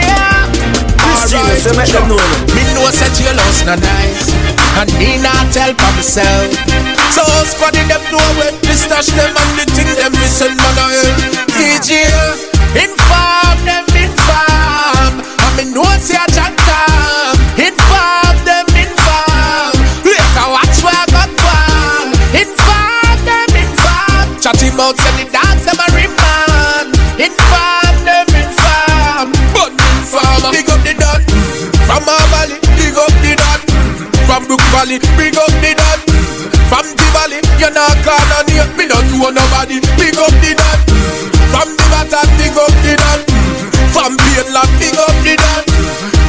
Christina, 0.97 1.55
say 1.57 1.73
make 1.77 1.91
them 1.91 2.07
know 2.09 2.17
now. 2.17 2.55
Me 2.55 2.63
know 2.73 2.89
say 2.91 3.09
jailhouse 3.17 3.65
not 3.65 3.79
nice 3.79 4.08
And 4.79 4.87
me 4.95 5.19
not 5.19 5.51
tell 5.51 5.75
for 5.75 5.91
myself. 5.91 6.55
So 7.11 7.19
squaddy 7.51 7.83
them 7.91 7.99
know 8.15 8.23
when 8.39 8.55
me 8.63 8.73
stash 8.79 9.11
them 9.11 9.35
And 9.35 9.51
the 9.59 9.65
thing 9.75 9.91
them 9.99 10.15
send 10.23 10.55
man 10.55 10.79
a 10.79 10.85
hell 10.87 11.11
DJ 11.51 12.07
Inform 12.79 13.57
them 13.67 13.83
inform. 13.91 15.19
And 15.19 15.53
me 15.59 15.63
know 15.75 15.83
say 15.99 16.15
a 16.15 16.23
jack 16.31 16.55
time 16.63 17.35
Inform 17.59 18.35
them 18.47 18.67
inform. 18.71 19.75
Later 20.07 20.47
watch 20.47 20.79
where 20.79 20.95
I 20.95 21.05
got 21.11 21.27
one 21.27 22.15
Inform 22.31 23.17
them 23.27 23.51
inform. 23.51 24.79
Mouth 24.79 24.95
say 24.95 25.08
Valley 34.79 34.95
Big 35.19 35.35
up 35.35 35.51
the 35.59 35.75
dot 35.75 35.99
From 36.71 36.87
the 36.95 37.05
valley 37.11 37.43
You 37.59 37.67
not 37.67 37.99
call 37.99 38.31
on 38.39 38.47
you 38.47 38.63
Me 38.79 38.87
don't 38.87 39.11
know 39.11 39.27
nobody. 39.27 39.83
Big 39.99 40.15
up 40.15 40.31
the 40.39 40.55
dot 40.55 40.79
From 41.51 41.75
the 41.75 41.83
Baton 41.91 42.27
Big 42.39 42.55
up 42.55 42.71
the 42.79 42.95
dot 42.95 43.19
From 43.91 44.15
Painland 44.15 44.71
Big 44.79 44.95
up 44.95 45.11
the 45.19 45.35
dot 45.35 45.67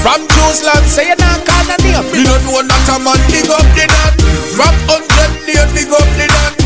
From 0.02 0.26
Jerusalem 0.26 0.82
Say 0.90 1.06
you 1.06 1.18
not 1.22 1.46
call 1.46 1.70
on 1.70 1.78
you 1.78 2.02
Me 2.10 2.26
don't 2.26 2.42
know 2.42 2.66
not 2.66 2.90
a 2.90 2.96
man 2.98 3.22
Big 3.30 3.46
up 3.46 3.62
the 3.78 3.86
dot 3.86 4.18
From 4.58 4.74
Hundred 4.90 5.30
Lane 5.46 5.70
Big 5.70 5.94
up 5.94 6.10
the 6.18 6.26
dot 6.26 6.60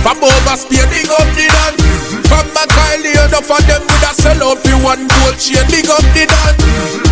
from 0.00 0.16
overspeed, 0.16 0.88
big 0.88 1.12
up 1.12 1.28
the 1.36 1.44
dan 1.44 1.76
From 2.24 2.48
Macaulay, 2.56 3.12
enough 3.20 3.52
of 3.52 3.60
them 3.68 3.84
would 3.84 4.08
a 4.08 4.12
sell 4.16 4.40
out 4.48 4.64
one 4.80 5.04
gold 5.04 5.36
chain 5.36 5.60
Big 5.68 5.84
up 5.92 6.00
the 6.16 6.24
dan 6.24 6.56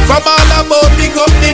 From 0.08 0.24
all 0.24 0.52
about, 0.56 0.88
big 0.96 1.12
up 1.12 1.28
the 1.44 1.47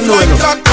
them 0.00 0.08
know, 0.08 0.65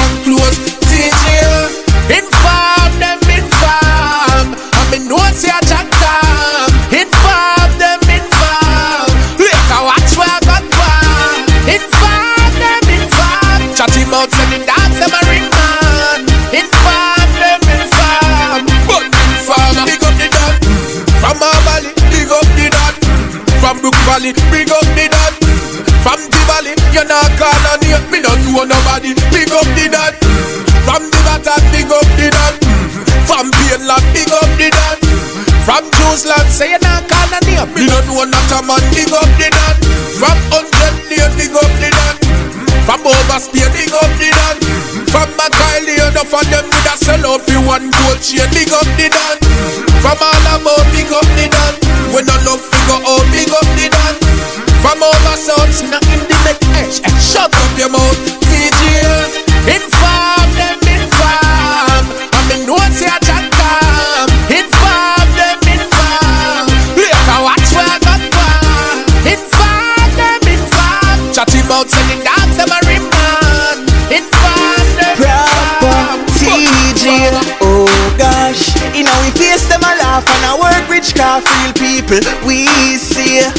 people 82.13 82.45
we 82.45 82.65
see. 82.97 83.41
Yeah, 83.41 83.49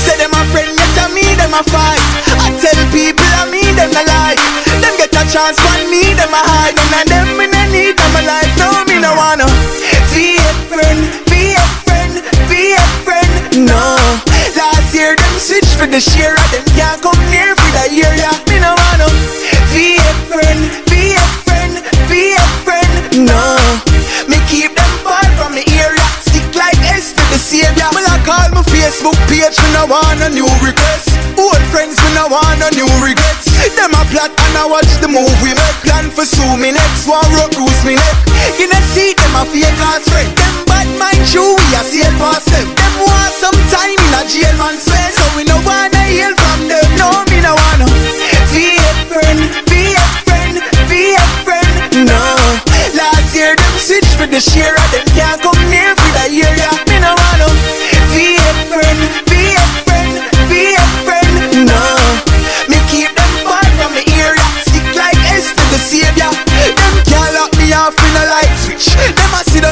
say 0.00 0.16
them 0.16 0.32
a 0.32 0.42
friend, 0.48 0.72
yet 0.72 0.96
I 0.96 1.12
me 1.12 1.26
them 1.36 1.52
a 1.52 1.62
fight. 1.68 2.00
I 2.40 2.48
tell 2.56 2.80
people 2.88 3.28
I 3.28 3.44
me 3.52 3.60
them 3.76 3.92
a 3.92 4.02
lie. 4.08 4.40
Them 4.80 4.96
get 4.96 5.12
a 5.12 5.24
chance, 5.28 5.60
one 5.60 5.90
me 5.92 6.16
them 6.16 6.32
a 6.32 6.40
hide. 6.40 6.76
None 6.88 7.04
of 7.04 7.08
them 7.12 7.28
me 7.36 7.46
no 7.46 7.60
need 7.68 7.96
them 7.96 8.16
a 8.16 8.22
life. 8.24 8.52
No 8.56 8.72
me 8.88 9.00
no 9.00 9.12
wanna 9.12 9.44
be 10.14 10.36
a 10.40 10.52
friend, 10.70 11.00
be 11.28 11.52
a 11.52 11.66
friend, 11.84 12.12
be 12.48 12.72
a 12.72 12.86
friend. 13.04 13.68
No, 13.68 13.96
last 14.56 14.94
year 14.94 15.16
them 15.16 15.34
switch 15.36 15.68
for 15.76 15.86
the 15.86 16.00
share, 16.00 16.36
and 16.36 16.50
them 16.52 16.63
no 29.86 29.92
want 29.92 30.20
a 30.20 30.30
new 30.30 30.48
request. 30.64 31.12
Old 31.36 31.60
friends, 31.68 32.00
me 32.00 32.10
no 32.16 32.28
want 32.28 32.60
a 32.64 32.70
new 32.72 32.88
regrets. 33.04 33.52
Them 33.76 33.92
a 33.92 34.02
plot 34.08 34.32
and 34.32 34.56
I 34.56 34.64
watch 34.64 34.88
the 35.00 35.08
movie. 35.08 35.52
Make 35.52 35.80
plan 35.84 36.08
for 36.08 36.24
sue 36.24 36.56
me 36.56 36.72
next. 36.72 37.04
One 37.08 37.24
road 37.36 37.52
cruise 37.52 37.84
me 37.84 37.96
neck. 37.96 38.16
You 38.56 38.68
know 38.68 38.80
see 38.96 39.12
them 39.12 39.34
a 39.36 39.44
fake 39.44 39.80
ass 39.84 40.08
friend. 40.08 40.30
Them 40.36 40.56
bad 40.64 40.88
mind 40.96 41.28
you, 41.32 41.44
we 41.44 41.76
a 41.76 41.82
see 41.84 42.00
it 42.00 42.14
past 42.16 42.48
them. 42.48 42.64
Them 42.64 42.94
want 43.04 43.32
some 43.36 43.58
time 43.68 43.98
in 44.00 44.12
a 44.16 44.22
jail 44.24 44.54
man 44.56 44.76
spend. 44.80 45.12
So 45.12 45.24
we 45.36 45.44
no 45.44 45.60
wanna 45.60 46.02
heal 46.08 46.32
from 46.32 46.64
them. 46.64 46.88
No, 46.96 47.12
me 47.28 47.44
no 47.44 47.52
wanna. 47.52 47.88
Be 48.52 48.80
a 48.80 48.92
friend, 49.10 49.40
be 49.68 49.92
a 49.92 50.06
friend, 50.24 50.54
be 50.88 51.12
a 51.12 51.26
friend. 51.44 52.08
No. 52.08 52.24
Last 52.96 53.36
year 53.36 53.52
them 53.52 53.74
switch 53.76 54.08
for 54.16 54.26
the 54.26 54.40
share. 54.40 54.72
and 54.72 54.92
Them 54.92 55.03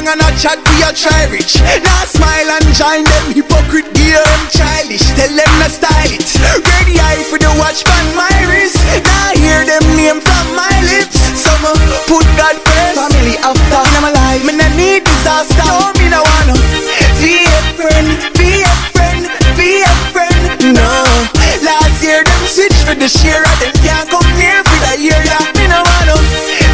Down 0.03 0.19
and 0.19 0.27
a 0.27 0.35
chat, 0.35 0.59
we 0.59 0.83
a 0.83 0.91
try 0.91 1.31
rich. 1.31 1.63
Now 1.63 2.03
smile 2.11 2.51
and 2.59 2.67
join 2.75 3.07
them 3.07 3.39
hypocrite 3.39 3.87
gear. 3.95 4.19
Them 4.19 4.43
childish, 4.51 5.07
tell 5.15 5.31
them 5.31 5.53
to 5.63 5.71
style 5.71 6.11
it. 6.11 6.27
Ready 6.59 6.99
eye 6.99 7.23
for 7.31 7.39
the 7.39 7.47
watch 7.55 7.87
from 7.87 8.07
my 8.19 8.35
wrist. 8.51 8.83
Now 8.99 9.31
hear 9.39 9.63
them 9.63 9.87
name 9.95 10.19
from 10.19 10.47
my 10.59 10.75
lips. 10.91 11.15
Some 11.39 11.63
uh, 11.63 11.79
put 12.11 12.27
God 12.35 12.59
first, 12.67 12.99
family 12.99 13.39
after. 13.47 13.83
My 14.03 14.11
life, 14.11 14.43
me 14.43 14.59
no 14.59 14.67
need 14.75 15.07
disaster. 15.07 15.63
No, 15.71 15.95
me 15.95 16.11
no 16.11 16.19
wanna 16.19 16.59
be 17.23 17.47
a 17.47 17.63
friend, 17.79 18.11
be 18.35 18.67
a 18.67 18.75
friend, 18.99 19.31
be 19.55 19.87
a 19.87 19.95
friend. 20.11 20.75
No, 20.75 20.91
last 21.63 22.03
year 22.03 22.27
them 22.27 22.43
switch 22.51 22.75
for 22.83 22.99
the 22.99 23.07
share, 23.07 23.47
and 23.47 23.59
them 23.63 23.75
can't 23.87 24.11
come 24.11 24.27
near 24.35 24.67
for 24.67 24.79
the 24.83 24.99
year. 24.99 25.23
Me 25.55 25.71
no 25.71 25.79
wanna 25.79 26.19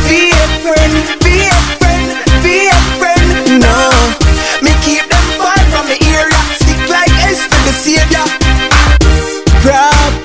be 0.09 0.33
a 0.33 0.47
friend, 0.65 0.97
be 1.21 1.28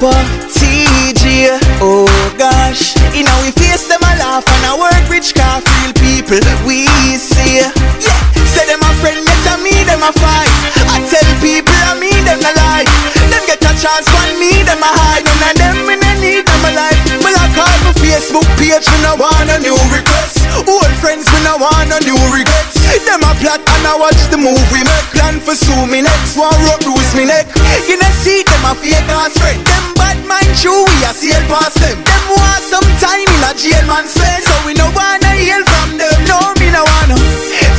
TG, 0.04 1.48
oh 1.80 2.12
gosh. 2.36 2.92
You 3.16 3.24
know 3.24 3.38
we 3.40 3.56
face 3.56 3.88
them 3.88 4.04
a 4.04 4.12
laugh 4.20 4.44
and 4.44 4.64
I 4.68 4.76
work 4.76 5.08
rich 5.08 5.32
car 5.32 5.64
feel 5.64 5.96
people 5.96 6.44
we 6.68 6.84
see. 7.16 7.64
Yeah, 7.64 8.20
say 8.52 8.68
them 8.68 8.84
a 8.84 8.92
friend, 9.00 9.24
yet 9.24 9.48
I 9.48 9.56
me 9.64 9.72
them 9.88 10.04
a 10.04 10.12
fight. 10.12 10.52
I 10.92 11.00
tell 11.08 11.30
people 11.40 11.72
I 11.88 11.96
me 11.96 12.12
them 12.28 12.44
a 12.44 12.52
lie. 12.52 12.84
Them 13.32 13.48
get 13.48 13.64
a 13.64 13.72
chance, 13.80 14.12
one 14.12 14.36
me 14.44 14.52
them 14.68 14.84
a 14.84 14.92
hide. 14.92 15.24
None 15.40 15.72
of 15.72 15.88
them 15.88 15.88
no 15.88 16.12
need 16.20 16.44
them 16.44 16.66
a 16.68 16.72
life. 16.76 17.00
Well 17.24 17.40
I 17.40 17.48
call 17.56 17.72
my 17.88 17.96
Facebook 17.96 18.48
page, 18.60 18.84
me 18.84 18.98
no 19.08 19.16
want 19.16 19.56
a 19.56 19.58
new 19.64 19.80
request. 19.88 20.43
Old 20.68 20.94
friends, 21.04 21.28
me 21.30 21.40
no 21.44 21.58
want 21.60 21.92
a 21.92 22.00
new 22.08 22.18
regrets. 22.32 22.80
Them 23.06 23.22
a 23.22 23.32
plot 23.38 23.62
and 23.62 23.86
I 23.86 23.94
watch 24.00 24.20
the 24.32 24.40
movie. 24.40 24.84
Make 24.84 25.10
plan 25.14 25.40
for 25.40 25.56
sue 25.56 25.86
me 25.86 26.02
next. 26.02 26.40
One 26.40 26.56
road 26.66 26.82
bruise 26.82 27.14
me 27.16 27.26
neck. 27.26 27.52
You 27.86 28.00
know 28.00 28.14
see 28.24 28.42
them 28.44 28.64
a 28.66 28.74
fake 28.74 29.08
ass 29.12 29.36
friend. 29.38 29.60
Them 29.62 29.86
bad 29.94 30.20
mind 30.26 30.56
you, 30.64 30.74
we 30.74 30.96
a 31.04 31.12
sail 31.14 31.44
past 31.52 31.78
them. 31.78 32.00
Them 32.00 32.24
want 32.34 32.64
some 32.66 32.90
time 33.04 33.28
in 33.28 33.44
a 33.44 33.52
jail 33.54 33.84
man 33.86 34.08
spend. 34.08 34.42
So 34.44 34.56
we 34.66 34.74
no 34.74 34.88
wanna 34.96 35.36
heal 35.38 35.62
from 35.68 36.00
them. 36.00 36.18
No, 36.26 36.40
me 36.58 36.72
no 36.72 36.82
wanna 36.82 37.20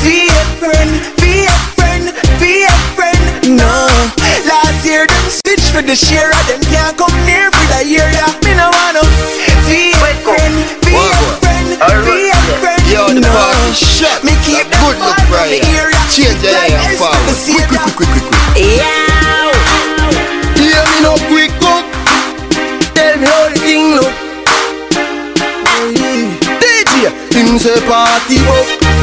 a 0.05 0.45
friend, 0.61 0.91
a 1.25 1.57
friend, 1.75 2.05
a 2.13 2.75
friend. 2.95 3.57
No, 3.57 3.87
last 4.47 4.85
year 4.85 5.07
them 5.07 5.25
switch 5.29 5.65
for 5.73 5.81
the 5.81 5.95
share. 5.95 6.31
and 6.31 6.47
Them 6.47 6.61
can't 6.71 6.97
come 6.97 7.17
near 7.25 7.34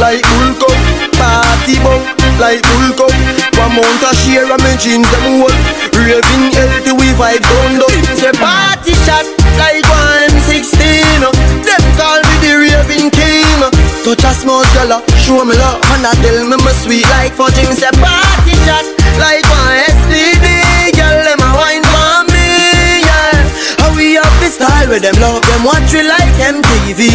like 0.02 0.26
bull 0.26 0.50
cup. 0.58 0.74
Party 1.14 1.78
up 1.86 2.02
like 2.42 2.58
bull 2.66 2.90
cup. 2.98 3.14
One 3.54 3.78
mount 3.78 4.02
a 4.02 4.10
share 4.18 4.50
of 4.50 4.58
me 4.66 4.74
jeans 4.82 5.06
them 5.14 5.46
whole. 5.46 5.56
Raving 5.94 6.50
healthy 6.50 6.92
we 6.98 7.14
vibe 7.14 7.46
down. 7.46 7.78
Him 7.78 8.18
say 8.18 8.34
party 8.34 8.98
shot 9.06 9.22
like 9.54 9.86
one 9.86 10.34
M16. 10.34 11.22
Them 11.62 11.82
call 11.94 12.18
me 12.18 12.34
the 12.42 12.52
raving 12.58 13.14
king. 13.14 13.62
Touch 14.02 14.26
a 14.26 14.34
small 14.34 14.66
girl, 14.74 14.98
show 15.22 15.44
me 15.46 15.54
love, 15.54 15.78
and 15.94 16.02
I 16.02 16.12
tell 16.18 16.42
me 16.50 16.58
my 16.58 16.72
sweet 16.74 17.06
like 17.14 17.32
fudge. 17.38 17.54
Him 17.62 17.70
say 17.70 17.94
party 18.02 18.58
chat 18.66 18.84
like 19.22 19.46
one 19.46 19.78
STD. 19.86 20.51
Style 24.52 24.88
with 24.88 25.00
them 25.00 25.16
love 25.16 25.40
them 25.48 25.64
watch 25.64 25.88
we 25.96 26.04
like 26.04 26.36
MTV. 26.36 27.08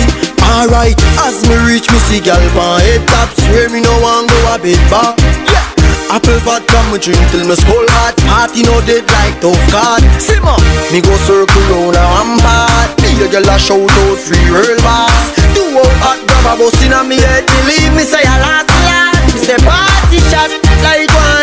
Alright, 0.57 0.97
as 1.21 1.45
me 1.45 1.55
reach 1.69 1.85
me 1.91 1.99
see 2.09 2.19
gal 2.19 2.41
pan 2.57 2.81
head 2.81 3.05
top, 3.05 3.29
swear 3.45 3.69
me 3.69 3.79
no 3.81 3.93
want 4.01 4.25
go 4.25 4.37
a 4.49 4.57
bit 4.57 4.81
bar. 4.89 5.13
Yeah. 5.45 5.67
Apple 6.09 6.39
vodka 6.47 6.79
me 6.89 6.97
drink 6.97 7.19
till 7.31 7.43
me 7.43 7.55
skull 7.55 7.83
hot 7.99 8.15
Party 8.31 8.63
no 8.63 8.79
dead 8.87 9.03
like 9.11 9.35
tough 9.43 9.59
card 9.67 9.99
Simmer 10.23 10.55
Me 10.87 11.03
go 11.03 11.11
circle 11.27 11.67
round 11.67 11.99
a 11.99 12.03
rampart 12.15 12.95
Me 13.03 13.11
a 13.19 13.27
girl 13.27 13.43
a 13.43 13.59
shout 13.59 13.83
out 13.83 14.15
free 14.15 14.39
real 14.47 14.79
boss 14.87 15.35
Two 15.51 15.67
out 15.75 15.95
hot 15.99 16.19
grab 16.23 16.47
a 16.47 16.63
bus 16.63 16.79
inna 16.79 17.03
me 17.03 17.19
head 17.19 17.43
Believe 17.59 17.91
me 17.91 18.07
say 18.07 18.23
I 18.23 18.39
last 18.39 18.71
last 18.87 19.35
Me 19.35 19.39
say 19.43 19.59
party 19.67 20.23
shot 20.31 20.47
like 20.79 21.11
one 21.11 21.36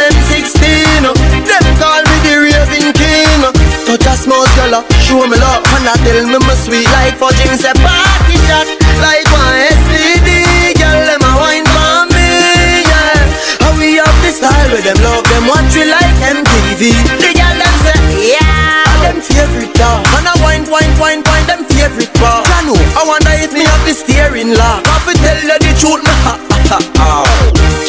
a 4.15 4.17
small 4.17 4.47
girl 4.55 4.79
uh, 4.79 4.83
show 5.03 5.27
me 5.27 5.35
love. 5.35 5.67
And 5.75 5.91
I 5.91 5.99
tell 6.07 6.23
me 6.23 6.39
me 6.39 6.55
sweet 6.55 6.87
like 6.95 7.19
fudge 7.19 7.35
Me 7.51 7.59
say 7.59 7.75
party 7.83 8.39
shot 8.47 8.71
like 9.03 9.27
one 9.35 9.59
STD 9.75 10.31
Girl 10.79 11.03
them 11.03 11.27
a 11.27 11.33
wine 11.43 11.67
for 11.67 12.07
me 12.15 12.87
yeah. 12.87 13.19
How 13.59 13.75
we 13.75 13.99
up 13.99 14.15
the 14.23 14.31
style 14.31 14.71
with 14.71 14.87
them 14.87 14.99
love 15.03 15.27
them 15.27 15.51
watch 15.51 15.75
we 15.75 15.91
like 15.91 16.15
MTV 16.31 16.95
The 17.19 17.31
girl 17.35 17.57
them 17.59 17.77
say 17.83 18.39
yeah. 18.39 18.87
Them 19.03 19.19
favorite 19.19 19.75
dog 19.75 20.07
And 20.15 20.31
I 20.31 20.35
wine 20.47 20.65
wine 20.71 20.95
wine 21.03 21.23
wine 21.27 21.47
them 21.51 21.67
favorite 21.67 22.15
I 22.23 22.63
know. 22.63 22.79
I 22.95 23.03
wonder 23.03 23.35
if 23.43 23.51
me 23.51 23.67
have 23.67 23.83
the 23.83 23.93
steering 23.99 24.55
lock. 24.55 24.87
I 24.87 24.97
fi 25.03 25.13
tell 25.19 25.41
you 25.43 25.59
the 25.59 25.73
truth 25.83 26.01
me 26.07 26.15
ha 26.23 26.39
ha 26.71 26.79
ha 27.03 27.11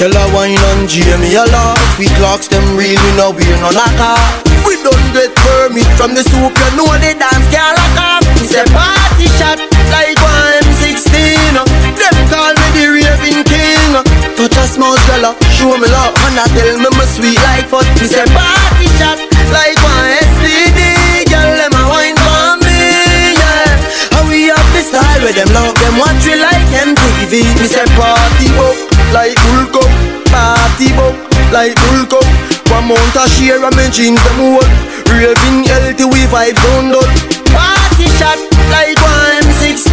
Tell 0.01 0.11
her 0.11 0.28
wine 0.34 0.57
on 0.73 0.89
Jamie 0.89 1.38
a 1.38 1.45
lot. 1.53 1.78
We 2.01 2.09
clocks 2.17 2.49
them 2.49 2.65
real 2.73 2.97
we 2.97 3.11
know 3.13 3.30
we're 3.30 3.61
no 3.61 3.69
knocker 3.69 4.44
We 4.66 4.76
don't 4.82 5.07
get 5.13 5.32
permit 5.38 5.88
from 5.95 6.13
the 6.18 6.24
soup 6.26 6.53
You 6.53 6.70
know 6.78 6.89
the 6.97 7.13
dance 7.16 7.47
girl 7.53 7.74
lock 7.95 8.22
Me 8.41 8.45
say 8.49 8.66
party 8.74 9.30
shot 9.38 9.61
like 9.93 10.18
one 10.20 10.66
M16 10.66 11.55
Them 11.95 12.16
call 12.28 12.51
me 12.51 12.68
the 12.74 12.86
raving 12.91 13.41
king. 13.45 13.93
Touch 14.36 14.57
a 14.57 14.66
small 14.68 14.97
girl 15.07 15.34
show 15.55 15.78
me 15.78 15.88
love 15.88 16.13
And 16.28 16.38
I 16.41 16.45
tell 16.51 16.78
me 16.82 16.89
my 16.97 17.05
sweet 17.07 17.39
like 17.45 17.70
foot 17.70 17.88
Me 18.01 18.05
say 18.09 18.26
party 18.34 18.88
shot 18.99 19.22
like 19.53 19.78
one 19.80 20.09
STD 20.36 21.30
Girl 21.30 21.51
them 21.55 21.74
a 21.78 21.84
wine 21.88 22.18
for 22.18 22.59
me 22.66 23.38
yeah. 23.38 23.78
How 24.11 24.26
we 24.28 24.49
up 24.51 24.66
the 24.76 24.82
style 24.84 25.22
with 25.24 25.38
them 25.38 25.49
love 25.55 25.78
them 25.80 25.95
watch 26.01 26.26
we 26.26 26.36
like 26.36 26.68
MTV 26.76 27.34
Me 27.61 27.66
say 27.70 27.88
party 27.95 28.49
up 28.59 28.76
like 29.13 29.38
bull 29.47 29.80
cup 29.80 29.91
Party 30.28 30.91
up 30.99 31.16
like 31.53 31.78
bull 31.88 32.03
cup 32.20 32.55
One 32.76 32.91
mount 32.91 33.15
a 33.15 33.23
share 33.32 33.63
of 33.63 33.71
me 33.80 33.88
jeans 33.88 34.19
them 34.19 34.59
whole 34.59 34.67
Raving 35.07 35.63
healthy 35.63 36.03
we 36.11 36.28
vibe 36.28 36.59
down 36.59 36.91
low 36.91 37.07
Party 37.55 38.11
shot 38.19 38.36
like 38.67 38.99
one 38.99 39.47
M16 39.47 39.88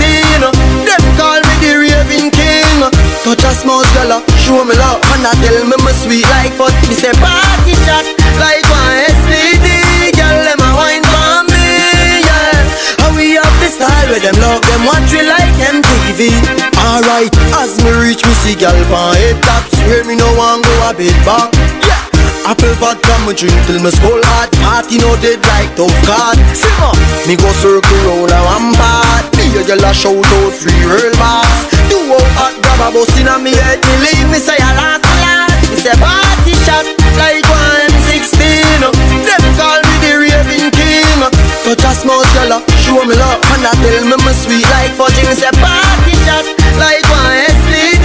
Them 0.82 1.02
call 1.14 1.38
me 1.38 1.54
the 1.62 1.78
raving 1.78 2.34
king 2.34 2.78
Touch 3.22 3.44
a 3.46 3.54
small 3.54 3.86
girl 3.94 4.18
show 4.42 4.64
me 4.66 4.74
love. 4.74 5.00
And 5.14 5.24
I 5.24 5.32
tell 5.40 5.62
me 5.64 5.76
my 5.80 5.92
sweet 5.94 6.26
life, 6.28 6.52
but 6.58 6.74
me 6.90 6.94
say 6.98 7.14
party 7.22 7.74
shot 7.86 8.04
like 8.42 8.66
one 8.66 8.98
STD. 9.14 10.12
Girl, 10.18 10.38
them 10.42 10.60
a 10.60 10.70
wine 10.74 11.06
for 11.06 11.46
me, 11.48 12.26
yeah. 12.26 13.06
And 13.06 13.14
we 13.16 13.38
have 13.38 13.56
the 13.62 13.70
style 13.70 14.08
where 14.10 14.20
them 14.20 14.36
love 14.42 14.60
them 14.66 14.82
watch 14.84 15.08
we 15.14 15.22
like 15.22 15.54
MTV. 15.62 16.34
Alright, 16.82 17.32
as 17.62 17.78
me 17.80 17.94
reach 17.94 18.26
me 18.26 18.34
see 18.42 18.58
girl 18.58 18.76
pan 18.90 19.14
head 19.14 19.38
tops, 19.40 19.78
where 19.86 20.04
me 20.04 20.18
no 20.18 20.28
want 20.34 20.66
go 20.66 20.74
a 20.84 20.92
bit 20.92 21.16
back. 21.24 21.54
Yeah. 21.86 22.11
Apple 22.42 22.74
vodka 22.82 23.14
me 23.22 23.32
drink 23.34 23.54
till 23.66 23.78
me 23.78 23.90
skull 23.90 24.18
hot 24.34 24.50
Party 24.66 24.98
no 24.98 25.14
dead 25.22 25.38
like 25.46 25.70
tough 25.78 25.94
card. 26.02 26.38
Simmer. 26.52 26.90
Me 27.26 27.38
go 27.38 27.46
circle 27.62 28.02
round 28.02 28.34
a 28.34 28.40
one 28.42 28.74
part 28.74 29.24
Me 29.38 29.46
a 29.54 29.62
girl 29.62 29.84
a 29.86 29.90
shout 29.94 30.18
out 30.18 30.52
free 30.52 30.74
real 30.82 31.14
box 31.22 31.70
Do 31.86 32.02
out 32.10 32.30
hot 32.34 32.54
grab 32.58 32.82
a 32.82 32.88
bus 32.90 33.14
inna 33.14 33.38
me 33.38 33.54
head. 33.54 33.78
Me 33.86 33.94
leave 34.02 34.28
me 34.28 34.38
say 34.42 34.58
a 34.58 34.70
last 34.74 35.06
a 35.06 35.12
last 35.22 35.70
Me 35.70 35.76
say 35.78 35.94
party 36.02 36.54
shot 36.66 36.86
like 37.14 37.46
one 37.46 37.94
M16 37.94 38.90
Them 39.22 39.44
call 39.54 39.78
me 39.78 39.94
the 40.02 40.12
raving 40.18 40.70
king. 40.74 41.20
Touch 41.62 41.86
a 41.86 41.92
small 41.94 42.26
girl 42.34 42.58
show 42.82 43.06
me 43.06 43.14
love. 43.14 43.38
And 43.54 43.62
I 43.62 43.72
tell 43.78 44.02
me 44.02 44.18
me 44.18 44.32
sweet 44.34 44.66
like 44.74 44.90
fudge 44.98 45.14
Me 45.22 45.34
say 45.38 45.54
party 45.62 46.14
shot 46.26 46.46
like 46.82 47.06
one 47.06 47.38
STD 47.54 48.01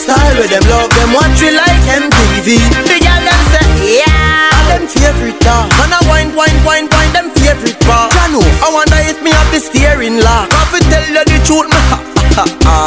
style 0.00 0.34
with 0.40 0.48
them 0.48 0.64
love 0.72 0.88
them 0.96 1.12
watch 1.12 1.36
we 1.44 1.52
like 1.52 1.84
MTV 1.84 2.56
The 2.88 2.96
girl 3.04 3.20
them 3.20 3.42
say 3.52 4.00
yeah. 4.00 4.48
All 4.56 4.66
Them 4.72 4.84
favorite 4.88 5.36
dog 5.44 5.68
And 5.84 5.92
I 5.92 6.00
wine 6.08 6.32
wine 6.32 6.56
wine 6.64 6.88
wine 6.88 7.12
them 7.12 7.28
favorite 7.36 7.76
part. 7.84 8.16
I 8.16 8.32
know 8.32 8.40
I 8.64 8.72
wonder 8.72 8.96
if 9.04 9.20
me 9.20 9.30
have 9.30 9.50
the 9.52 9.60
steering 9.60 10.16
lock. 10.24 10.48
I 10.56 10.62
fi 10.72 10.78
tell 10.88 11.04
you 11.04 11.20
the 11.20 11.38
truth 11.44 11.68
me 11.68 11.80
ha 11.92 11.98
ha 12.32 12.44
ha 12.64 12.78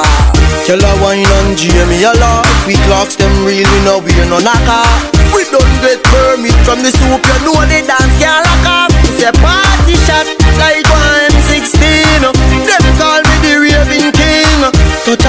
Tell 0.66 0.82
her 0.82 0.96
wine 1.04 1.28
and 1.28 1.54
Jamie 1.60 2.02
a 2.02 2.14
lot. 2.18 2.48
We 2.66 2.74
clocks 2.90 3.16
them 3.20 3.32
real 3.46 3.68
we 3.68 3.80
know 3.86 4.02
we 4.02 4.16
no 4.26 4.42
knocker 4.42 4.88
We 5.36 5.46
don't 5.54 5.74
get 5.86 6.02
permit 6.10 6.58
from 6.66 6.82
the 6.82 6.90
soup 6.90 7.22
You 7.22 7.38
know 7.46 7.62
the 7.70 7.80
dance 7.86 8.16
can't 8.18 8.42
lock 8.42 8.90
up 8.90 8.92
It's 9.06 9.22
a 9.22 9.32
party 9.38 9.96
shot 10.08 10.26
like 10.58 10.88
one 10.90 11.23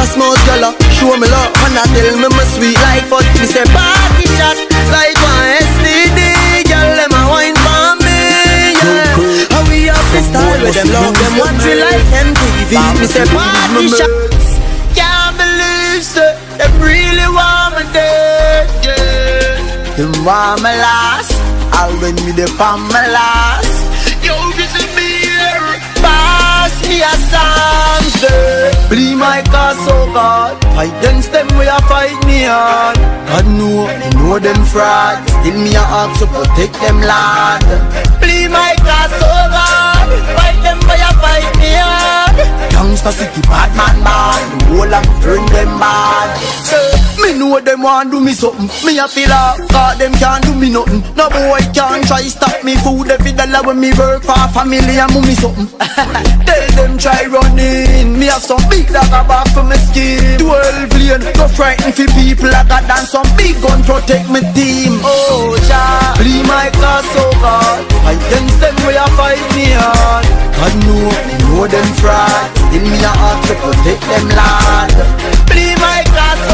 a 0.04 0.06
small 0.06 0.36
girl, 0.44 0.68
uh, 0.68 0.72
show 0.92 1.16
me 1.16 1.26
love. 1.28 1.48
And 1.64 1.80
I 1.80 1.84
tell 1.96 2.16
me 2.20 2.28
my 2.28 2.44
sweet 2.52 2.76
life 2.84 3.08
But 3.08 3.24
me 3.40 3.48
say 3.48 3.64
party 3.72 4.28
shot 4.36 4.58
like 4.92 5.16
one 5.16 5.48
STD 5.64 6.20
Girl, 6.68 6.90
them 7.00 7.12
a 7.16 7.22
wine 7.32 7.56
for 7.64 7.96
me, 8.04 8.76
yeah. 8.76 9.48
How 9.48 9.64
we 9.64 9.88
up 9.88 10.04
the 10.12 10.20
style 10.20 10.60
with 10.60 10.76
them 10.76 10.92
love 10.92 11.16
Them 11.16 11.34
watch 11.40 11.64
we 11.64 11.74
like 11.80 12.04
MTV 12.12 12.72
Me 13.00 13.06
say 13.08 13.24
party 13.32 13.88
shot 13.88 14.12
Can't 14.92 15.32
believe 15.40 16.04
so 16.04 16.24
Them 16.60 16.72
really 16.84 17.28
want 17.32 17.80
me 17.80 17.84
dead, 17.96 18.68
yeah. 18.84 19.96
Them 19.96 20.12
want 20.24 20.60
me 20.60 20.72
last 20.84 21.32
I'll 21.72 21.96
when 22.00 22.14
me 22.28 22.32
the 22.36 22.46
pan 22.60 22.78
last 22.92 23.83
me 26.94 27.02
a 27.02 27.14
song, 27.26 28.04
sir. 28.22 28.70
Bleed 28.88 29.16
my 29.16 29.42
cause, 29.50 29.82
oh 29.90 30.06
God 30.14 30.54
Fight 30.74 30.94
against 31.02 31.32
them, 31.32 31.48
we 31.58 31.66
a 31.66 31.78
fight 31.90 32.14
me 32.26 32.46
on. 32.46 32.94
God 33.26 33.46
know, 33.58 33.90
me 33.98 34.08
know 34.14 34.38
them 34.38 34.62
fraud. 34.70 35.18
Still 35.26 35.58
me 35.58 35.74
a 35.74 35.82
ask 35.82 36.20
to 36.20 36.26
protect 36.30 36.74
them, 36.78 37.02
Lord. 37.02 37.62
Bleed 38.22 38.48
my 38.54 38.74
cause, 38.86 39.18
oh 39.18 39.44
God 39.50 40.06
Fight 40.38 40.58
them, 40.62 40.78
we 40.86 40.94
a 40.94 41.10
fight 41.18 41.50
me 41.58 41.72
on. 41.82 42.34
Gangsta 42.70 43.10
city, 43.10 43.42
bad 43.50 43.70
man, 43.74 43.96
bad 44.06 44.42
The 44.54 44.64
whole 44.70 44.94
of 44.94 45.50
them 45.50 45.70
bad 45.82 47.03
Me 47.24 47.32
know 47.38 47.58
them 47.58 47.80
want 47.80 48.10
do 48.10 48.20
me 48.20 48.32
something. 48.36 48.68
Me 48.84 48.98
a 49.00 49.08
feel 49.08 49.32
like 49.32 49.64
God 49.72 49.96
them 49.96 50.12
can't 50.20 50.44
do 50.44 50.54
me 50.54 50.68
nothing. 50.68 51.00
No 51.16 51.32
boy 51.32 51.64
can't 51.72 52.04
try 52.04 52.20
stop 52.28 52.62
me. 52.62 52.76
Food 52.84 53.08
every 53.08 53.32
dollar 53.32 53.64
when 53.64 53.80
me 53.80 53.96
work 53.96 54.22
for 54.22 54.36
family 54.52 55.00
and 55.00 55.08
mummy 55.08 55.32
something. 55.32 55.72
Tell 56.44 56.68
them 56.76 56.98
try 57.00 57.24
running. 57.24 58.20
Me 58.20 58.26
have 58.28 58.44
some 58.44 58.60
big 58.68 58.92
dog 58.92 59.08
back 59.08 59.48
for 59.56 59.64
my 59.64 59.80
skin. 59.88 60.36
Twelve 60.38 60.92
lane, 60.92 61.24
no 61.40 61.48
frighten 61.48 61.96
for 61.96 62.04
people. 62.12 62.52
I 62.52 62.60
got 62.68 62.84
done 62.84 63.06
some 63.08 63.28
big 63.40 63.56
gun 63.64 63.80
protect 63.88 64.28
my 64.28 64.44
team. 64.52 65.00
Oh 65.00 65.56
ja, 65.64 66.12
bleed 66.20 66.44
my 66.44 66.68
God 66.76 67.04
Fight 68.04 68.20
against 68.20 68.60
them 68.60 68.76
we 68.86 68.94
a 68.96 69.06
fight 69.16 69.40
me 69.56 69.72
on 69.74 70.24
God 70.54 70.74
know, 70.84 71.08
me 71.26 71.34
know 71.40 71.66
them 71.66 71.88
fraud 72.00 72.52
Still 72.52 72.84
me 72.84 72.98
a 73.00 73.08
heart 73.08 73.40
to 73.48 73.54
protect 73.64 74.02
them 74.10 74.28
lad 74.36 74.92
Bleed 75.48 75.78
my 75.80 76.04
cause 76.12 76.42
so 76.48 76.53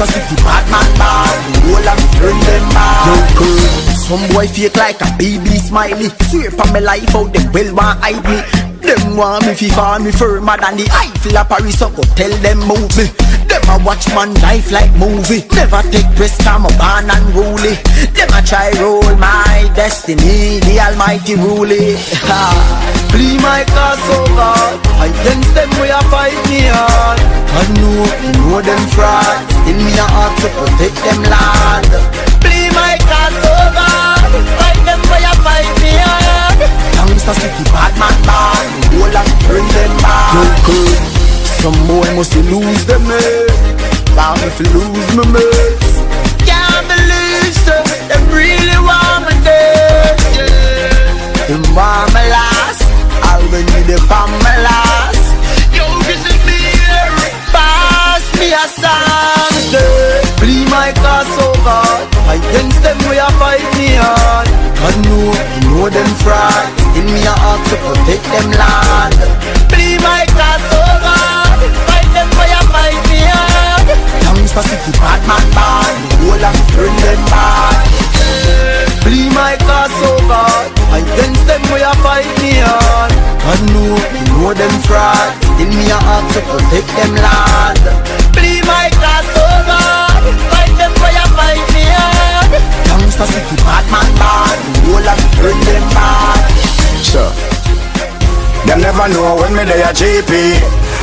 Gangsta 0.00 0.14
city 0.14 0.36
bad 0.42 0.64
man 0.70 0.94
bad 0.96 1.54
The 1.54 1.60
whole 1.60 1.88
of 1.88 2.00
turn 2.12 2.40
them 2.40 2.68
bad. 2.70 3.06
Yo 3.06 3.44
girl 3.44 3.89
Some 4.10 4.26
boy 4.34 4.48
fake 4.48 4.74
like 4.74 4.98
a 5.02 5.06
baby 5.22 5.54
smiley. 5.54 6.10
Swear 6.26 6.50
for 6.50 6.66
my 6.74 6.80
life 6.82 7.14
out 7.14 7.30
them 7.32 7.46
well 7.54 7.70
want 7.78 8.02
hide 8.02 8.18
me. 8.26 8.42
Them 8.82 9.14
want 9.16 9.46
me 9.46 9.54
fi 9.54 9.70
fall 9.70 10.00
me 10.00 10.10
firmer 10.10 10.58
than 10.58 10.82
the 10.82 10.90
Eiffel 10.90 11.38
of 11.38 11.46
Paris 11.46 11.78
So 11.78 11.94
go 11.94 12.02
tell 12.18 12.34
them 12.42 12.58
move 12.66 12.90
me. 12.98 13.06
Them 13.46 13.62
a 13.70 13.78
watch 13.86 14.10
man 14.10 14.34
life 14.42 14.74
like 14.74 14.90
movie. 14.98 15.46
Never 15.54 15.78
take 15.94 16.10
risk 16.18 16.42
I'm 16.42 16.66
a 16.66 16.70
born 16.74 17.06
unruly 17.06 17.78
Them 18.18 18.34
a 18.34 18.42
try 18.42 18.74
roll 18.82 19.14
my 19.14 19.70
destiny 19.78 20.58
The 20.66 20.82
almighty 20.82 21.38
rule 21.38 21.70
it. 21.70 22.02
Bleed 23.14 23.38
my 23.38 23.62
so 23.62 24.26
God 24.34 24.74
against 25.06 25.54
them 25.54 25.70
we 25.78 25.86
a 25.86 26.02
fight 26.10 26.34
me 26.50 26.66
on 26.66 27.14
I 27.54 27.62
know, 27.78 28.10
know 28.42 28.58
them 28.58 28.82
fraud. 28.90 29.38
Still 29.54 29.78
me 29.78 29.94
a 29.94 30.06
heart 30.10 30.34
to 30.42 30.48
protect 30.50 30.98
them 31.06 31.22
lad 31.30 32.29
Fight 34.58 34.80
them 34.86 35.00
we 35.10 35.18
a 35.20 35.32
fight 35.44 35.68
me 35.82 35.92
on 36.00 36.20
Gangsta 36.96 37.34
city 37.34 37.64
bad 37.72 37.92
man 38.00 38.16
bad. 38.24 38.64
The 38.90 38.98
whole 39.00 39.16
bring 39.48 39.68
them 39.76 39.92
back. 40.00 40.34
Yo 40.34 40.42
cool 40.66 40.94
Some 41.60 41.78
boy 41.86 42.08
must 42.16 42.34
lose 42.36 42.84
them 42.86 43.04
head. 43.04 43.50
Bound 44.16 44.40
if 44.42 44.58
you 44.60 44.68
lose 44.72 45.08
my 45.16 45.24
mates. 45.34 45.90
Can't 46.48 46.84
believe 46.88 47.54
so 47.66 47.76
Them 48.08 48.22
really 48.32 48.78
want 48.80 49.28
me 49.28 49.34
dead 49.44 50.16
yeah. 50.34 51.46
Them 51.48 51.62
want 51.76 52.08
me 52.14 52.22
last. 52.32 52.82
I'll 53.28 53.44
win 53.52 53.66
me 53.74 53.80
the 53.84 53.98
pan 54.08 54.39
them 62.82 62.98
we 63.08 63.18
a 63.18 63.28
fight 63.38 63.64
me 63.76 63.96
on 63.96 64.46
God 64.80 64.96
know, 65.04 65.28
me 65.28 65.58
know 65.68 65.88
them 65.92 66.10
fraud. 66.24 66.66
Still 66.90 67.04
me 67.04 67.20
a 67.24 67.34
heart 67.36 67.60
to 67.68 67.76
protect 67.84 68.24
them 68.32 68.48
lad 68.56 69.12
Bleed 69.68 70.00
my 70.00 70.24
cause 70.32 70.64
so 70.72 70.80
Fight 71.86 72.08
them 72.16 72.28
we 72.36 72.46
a 72.48 72.60
fight 72.72 73.00
me 73.12 73.20
on 73.28 73.84
Gangsta 74.24 74.62
city 74.64 74.92
bad 74.98 75.20
man 75.28 75.44
bad 75.54 76.09
me 99.60 99.72
they 99.72 99.82
a 99.82 99.92
GP. 99.92 100.32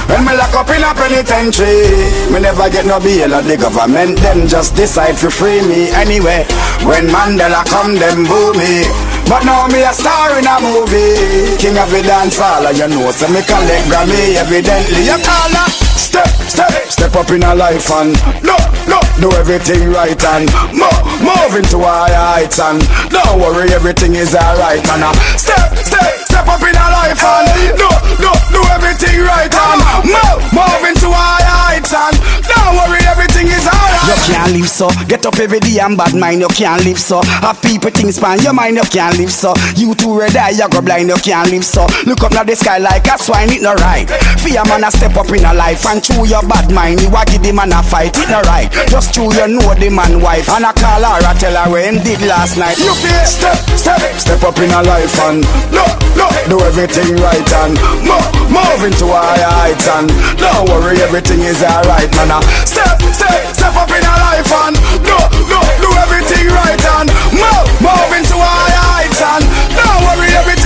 When 0.09 0.25
me 0.25 0.33
lock 0.33 0.55
up 0.55 0.69
in 0.73 0.81
a 0.81 0.93
penitentiary, 0.95 2.09
me 2.31 2.39
never 2.39 2.69
get 2.69 2.85
no 2.85 2.99
bail 2.99 3.33
of 3.33 3.45
the 3.45 3.57
government. 3.57 4.17
Them 4.19 4.47
just 4.47 4.75
decide 4.75 5.17
to 5.17 5.29
free 5.29 5.61
me 5.61 5.91
anyway. 5.93 6.45
When 6.87 7.07
Mandela 7.07 7.65
come, 7.67 7.95
them 7.95 8.25
boo 8.25 8.53
me. 8.53 8.87
But 9.27 9.43
now 9.43 9.67
me 9.67 9.83
a 9.83 9.91
star 9.91 10.39
in 10.39 10.47
a 10.47 10.55
movie 10.63 11.59
King 11.59 11.75
of 11.75 11.91
the 11.91 11.99
dance 11.99 12.39
hall 12.39 12.63
you 12.71 12.87
know 12.87 13.11
So 13.11 13.27
me 13.27 13.43
collect 13.43 13.83
Grammy 13.91 14.39
evidently 14.39 15.03
You 15.03 15.19
call 15.19 15.51
her 15.51 15.67
Step, 15.99 16.31
step, 16.47 16.71
step 16.87 17.13
up 17.13 17.29
in 17.31 17.43
a 17.43 17.53
life 17.53 17.91
and 17.91 18.15
Look, 18.39 18.63
look, 18.87 19.03
do 19.19 19.27
everything 19.35 19.91
right 19.91 20.15
and 20.31 20.47
Move, 20.71 21.03
move 21.19 21.59
into 21.59 21.83
higher 21.83 22.39
heights 22.39 22.61
and 22.61 22.79
Don't 23.11 23.41
worry 23.41 23.67
everything 23.73 24.15
is 24.15 24.33
alright 24.33 24.79
and 24.79 25.03
uh, 25.03 25.11
Step, 25.35 25.75
step, 25.75 26.16
up 26.57 26.63
in 26.65 26.75
a 26.75 26.87
life 26.89 27.21
and 27.21 27.77
Look, 27.77 28.01
look, 28.19 28.41
do 28.49 28.61
everything 28.73 29.21
right 29.21 29.53
and 29.53 29.81
Move, 30.05 30.41
move 30.53 30.83
into 30.89 31.09
higher 31.13 31.45
heights 31.45 31.93
and 31.93 32.17
Don't 32.45 32.73
worry 32.73 33.01
everything 33.05 33.47
is 33.47 33.67
alright 33.67 33.96
You 34.07 34.15
can't 34.23 34.53
live 34.55 34.69
so. 34.71 34.87
Get 35.11 35.25
up 35.25 35.35
every 35.35 35.59
day 35.59 35.79
and 35.83 35.97
bad 35.97 36.15
mind, 36.15 36.39
you 36.39 36.47
can't 36.47 36.79
live 36.85 36.97
so. 36.97 37.19
Have 37.43 37.61
people 37.61 37.91
things 37.91 38.15
span 38.15 38.39
your 38.39 38.53
mind, 38.53 38.77
you 38.77 38.87
can't 38.87 39.17
live 39.17 39.31
so. 39.31 39.51
You 39.75 39.93
too 39.95 40.17
red 40.17 40.35
eye, 40.35 40.55
you 40.55 40.63
go 40.69 40.79
blind, 40.79 41.09
you 41.09 41.19
can't 41.19 41.51
live 41.51 41.65
so. 41.65 41.83
Look 42.07 42.23
up 42.23 42.31
now 42.31 42.47
the 42.47 42.55
sky 42.55 42.77
like 42.79 43.03
a 43.11 43.19
swine, 43.19 43.51
it 43.51 43.61
no 43.61 43.75
right. 43.83 44.07
Fear 44.39 44.63
man 44.71 44.87
a 44.87 44.91
step 44.95 45.15
up 45.19 45.27
in 45.35 45.43
a 45.43 45.51
life 45.51 45.83
and 45.91 45.99
chew 45.99 46.23
your 46.23 46.39
bad 46.47 46.71
mind, 46.71 47.03
you 47.03 47.11
a 47.11 47.21
give 47.27 47.43
the 47.43 47.51
man 47.51 47.75
a 47.75 47.83
fight, 47.83 48.15
it 48.15 48.31
no 48.31 48.39
right. 48.47 48.71
Just 48.87 49.11
chew 49.13 49.27
you 49.27 49.47
know 49.51 49.75
the 49.75 49.91
man 49.91 50.23
wife 50.23 50.47
and 50.55 50.63
I 50.63 50.71
call 50.71 51.03
her, 51.03 51.19
I 51.27 51.35
tell 51.35 51.55
her 51.59 51.67
where 51.67 51.83
him 51.83 51.99
did 51.99 52.23
last 52.23 52.55
night. 52.55 52.79
You 52.79 52.95
feel 52.95 53.25
step, 53.27 53.59
step, 53.75 53.99
step 54.15 54.39
up 54.47 54.55
in 54.63 54.71
a 54.71 54.87
life 54.87 55.19
and 55.27 55.43
look, 55.75 55.95
look, 56.15 56.35
do 56.47 56.57
everything 56.63 57.11
right 57.19 57.49
and 57.67 57.75
move, 58.07 58.55
move 58.55 58.81
into 58.87 59.11
higher 59.11 59.51
heights 59.67 59.87
and 59.99 60.07
don't 60.39 60.63
worry, 60.71 60.95
everything 61.03 61.43
is 61.43 61.59
alright, 61.59 62.07
man. 62.15 62.39
Step, 62.63 63.03
step, 63.11 63.51
step 63.51 63.75
up 63.75 63.91
in 63.91 63.96
a 64.03 64.15
life 64.29 64.51
and 64.67 64.75
do, 65.01 65.17
do, 65.47 65.59
do 65.81 65.89
everything 66.03 66.47
right 66.53 66.83
and 66.99 67.07
move, 67.33 67.67
move 67.81 68.11
into 68.13 68.35
higher 68.37 68.83
heights 68.93 69.21
and 69.21 69.43
don't 69.73 70.01
worry, 70.05 70.29
everything! 70.37 70.56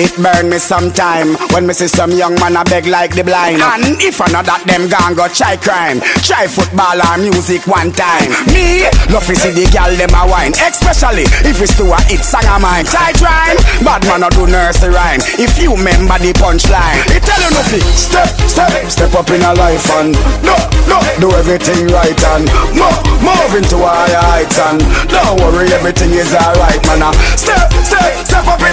It 0.00 0.16
burn 0.16 0.48
me 0.48 0.56
sometime 0.56 1.36
when 1.52 1.68
me 1.68 1.76
see 1.76 1.84
some 1.84 2.08
young 2.08 2.32
man 2.40 2.56
a 2.56 2.64
beg 2.64 2.88
like 2.88 3.12
the 3.12 3.20
blind. 3.20 3.60
And 3.60 4.00
if 4.00 4.16
I 4.16 4.32
know 4.32 4.40
that 4.40 4.64
them 4.64 4.88
gang 4.88 5.12
go 5.12 5.28
try 5.28 5.60
crime, 5.60 6.00
try 6.24 6.48
football 6.48 6.96
or 6.96 7.20
music 7.20 7.68
one 7.68 7.92
time. 7.92 8.32
Me 8.48 8.88
love 9.12 9.28
to 9.28 9.36
see 9.36 9.52
the 9.52 9.68
gal 9.68 9.92
them 9.92 10.08
a 10.16 10.24
wine, 10.24 10.56
especially 10.56 11.28
if 11.44 11.60
it's 11.60 11.76
to 11.76 11.84
a 11.92 12.00
hit 12.08 12.24
song 12.24 12.48
of 12.48 12.64
mine. 12.64 12.88
Tight 12.88 13.20
rhyme, 13.20 13.60
bad 13.84 14.00
man 14.08 14.24
a 14.24 14.32
do 14.32 14.48
nursery 14.48 14.88
rhyme. 14.88 15.20
If 15.36 15.60
you 15.60 15.76
remember 15.76 16.16
the 16.16 16.32
punchline, 16.32 17.04
it 17.12 17.20
tell 17.20 17.36
you 17.36 17.52
nothing. 17.52 17.84
Step, 17.92 18.32
step, 18.48 18.72
step 18.88 19.12
up 19.12 19.28
in 19.28 19.44
a 19.44 19.52
life 19.52 19.84
and 20.00 20.16
no, 20.40 20.56
no, 20.88 20.96
do 21.20 21.28
everything 21.36 21.92
right 21.92 22.16
and 22.40 22.48
move, 22.72 23.04
move 23.20 23.52
into 23.52 23.76
higher 23.84 24.16
heights 24.32 24.56
and 24.64 24.80
don't 25.12 25.36
worry, 25.44 25.68
everything 25.76 26.16
is 26.16 26.32
alright, 26.32 26.80
man. 26.88 27.04
Step, 27.36 27.68
step, 27.84 28.16
step 28.24 28.48
up 28.48 28.64
in 28.64 28.69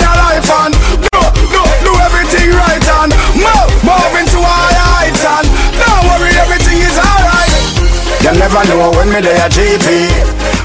me 9.18 9.26
there 9.26 9.46
a 9.46 9.50
GP. 9.50 9.88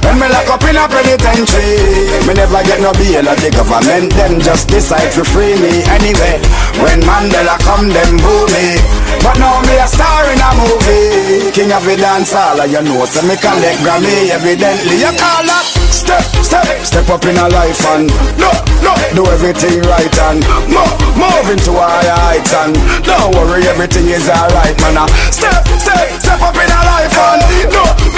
When 0.04 0.18
me 0.18 0.26
lock 0.28 0.48
up 0.50 0.64
in 0.68 0.76
a 0.76 0.84
penitentiary, 0.84 1.78
me 2.26 2.34
never 2.34 2.60
get 2.66 2.80
no 2.82 2.92
bail 2.92 3.24
of 3.24 3.38
the 3.40 3.50
government. 3.54 4.12
Them 4.12 4.40
just 4.40 4.68
decide 4.68 5.12
to 5.16 5.24
free 5.24 5.56
me 5.56 5.80
anyway. 5.88 6.36
When 6.82 7.00
Mandela 7.06 7.56
come, 7.64 7.88
them 7.88 8.18
boo 8.20 8.44
me. 8.52 8.76
But 9.24 9.38
now 9.38 9.62
me 9.64 9.78
a 9.78 9.86
star 9.86 10.26
in 10.28 10.40
a 10.42 10.50
movie. 10.58 11.54
King 11.54 11.72
of 11.72 11.84
the 11.86 11.96
dance 11.96 12.32
hall, 12.34 12.58
you 12.66 12.82
know, 12.82 13.06
so 13.06 13.22
me 13.24 13.36
collect 13.38 13.78
Grammy 13.80 14.34
evidently. 14.34 15.00
You 15.00 15.12
call 15.16 15.46
that 15.46 15.64
step, 15.88 16.24
step, 16.42 16.66
step 16.82 17.08
up 17.08 17.24
in 17.24 17.38
a 17.38 17.46
life 17.48 17.80
and 17.94 18.10
look, 18.42 18.58
look, 18.82 19.00
do 19.14 19.22
everything 19.32 19.80
right 19.86 20.16
and 20.28 20.42
move, 20.66 20.96
move 21.14 21.46
into 21.54 21.72
higher 21.78 22.18
heights 22.26 22.52
and 22.52 22.74
don't 23.06 23.32
worry, 23.38 23.62
everything 23.70 24.10
is 24.10 24.28
alright, 24.28 24.76
man. 24.82 24.98
Uh, 24.98 25.06
Step, 25.30 25.62
step, 25.78 26.20
step 26.20 26.40
up 26.42 26.56
in 26.58 26.68
a 26.68 26.80
life 26.90 27.16
and 27.16 27.42
everything 27.70 28.11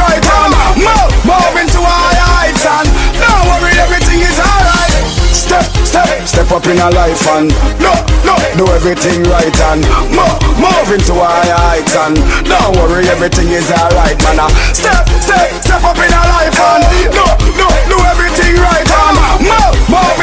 right 0.00 0.24
and 0.24 0.52
move, 0.80 1.10
move 1.28 1.54
into 1.60 1.80
higher 1.84 2.26
heights 2.40 2.64
and 2.64 2.88
don't 3.20 3.44
worry, 3.52 3.74
everything 3.76 4.20
is 4.24 4.38
alright. 4.40 4.94
Step, 5.34 5.66
step, 5.84 6.08
step 6.24 6.48
up 6.52 6.64
in 6.66 6.78
our 6.80 6.92
life 6.92 7.20
and 7.36 7.52
look, 7.82 8.00
look, 8.24 8.42
do 8.56 8.66
everything 8.72 9.22
right 9.28 9.56
and 9.72 9.84
move, 10.14 10.38
move 10.56 10.88
into 10.94 11.14
higher 11.18 11.58
heights 11.68 11.94
and 11.96 12.16
don't 12.48 12.72
worry, 12.80 13.06
everything 13.08 13.52
is 13.52 13.68
alright, 13.70 14.16
man. 14.24 14.40
Step, 14.72 15.04
step, 15.20 15.48
step 15.60 15.82
up 15.84 15.98
in 15.98 16.10
a 16.10 16.22
life 16.38 16.58
and 16.58 16.82
look, 17.12 17.36
look, 17.60 17.76
do 17.92 17.98
everything 18.10 18.56
right 18.56 18.88
and 18.88 19.16
move, 19.44 19.74
move 19.90 20.20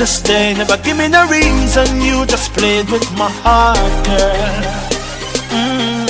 to 0.00 0.06
stay. 0.06 0.54
Never 0.54 0.78
give 0.78 0.96
me 0.96 1.08
no 1.08 1.28
reason. 1.28 2.00
You 2.00 2.24
just 2.24 2.54
played 2.54 2.88
with 2.88 3.04
my 3.18 3.28
heart, 3.44 3.76
girl. 4.06 4.62
Mm. 5.52 6.06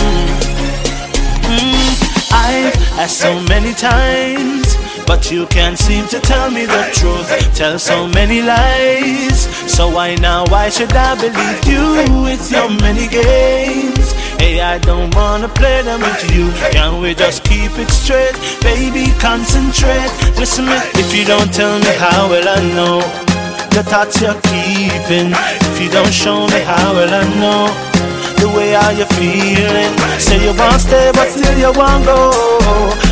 Mm. 1.51 2.31
I've 2.31 2.77
asked 3.03 3.19
so 3.19 3.43
many 3.49 3.75
times, 3.75 4.77
but 5.09 5.33
you 5.33 5.45
can't 5.47 5.77
seem 5.77 6.07
to 6.07 6.21
tell 6.21 6.53
me 6.53 6.67
the 6.67 6.83
truth. 6.95 7.29
Tell 7.57 7.81
so 7.81 8.07
many 8.07 8.43
lies. 8.43 9.49
So 9.67 9.89
why 9.91 10.15
now? 10.15 10.47
Why 10.47 10.69
should 10.69 10.93
I 10.93 11.17
believe 11.17 11.61
you 11.67 12.23
with 12.23 12.49
your 12.49 12.71
many 12.71 13.09
games? 13.09 14.13
Hey, 14.39 14.61
I 14.61 14.79
don't 14.79 15.13
wanna 15.17 15.49
play 15.49 15.83
them 15.83 15.99
with 15.99 16.23
you. 16.31 16.53
Can 16.71 17.03
we 17.03 17.13
just 17.13 17.43
keep 17.43 17.73
it 17.77 17.91
straight? 17.91 18.37
Baby, 18.63 19.11
concentrate. 19.19 20.13
Listen, 20.39 20.67
if 20.95 21.13
you 21.13 21.25
don't 21.25 21.53
tell 21.53 21.77
me 21.81 21.93
how 21.99 22.29
will 22.29 22.49
I 22.49 22.61
know? 22.77 23.30
The 23.71 23.83
thoughts 23.83 24.21
you're 24.21 24.35
keeping. 24.51 25.33
If 25.69 25.81
you 25.81 25.91
don't 25.91 26.13
show 26.13 26.47
me 26.49 26.61
how 26.61 26.93
will 26.95 27.13
I 27.13 27.25
know? 27.41 27.91
the 28.41 28.49
way 28.57 28.73
how 28.73 28.91
you're 28.91 29.13
feeling. 29.21 29.93
Say 30.19 30.41
you 30.41 30.57
want 30.57 30.73
to 30.75 30.81
stay, 30.81 31.13
but 31.13 31.29
still 31.29 31.57
you 31.61 31.73
want 31.77 32.05
go. 32.09 32.33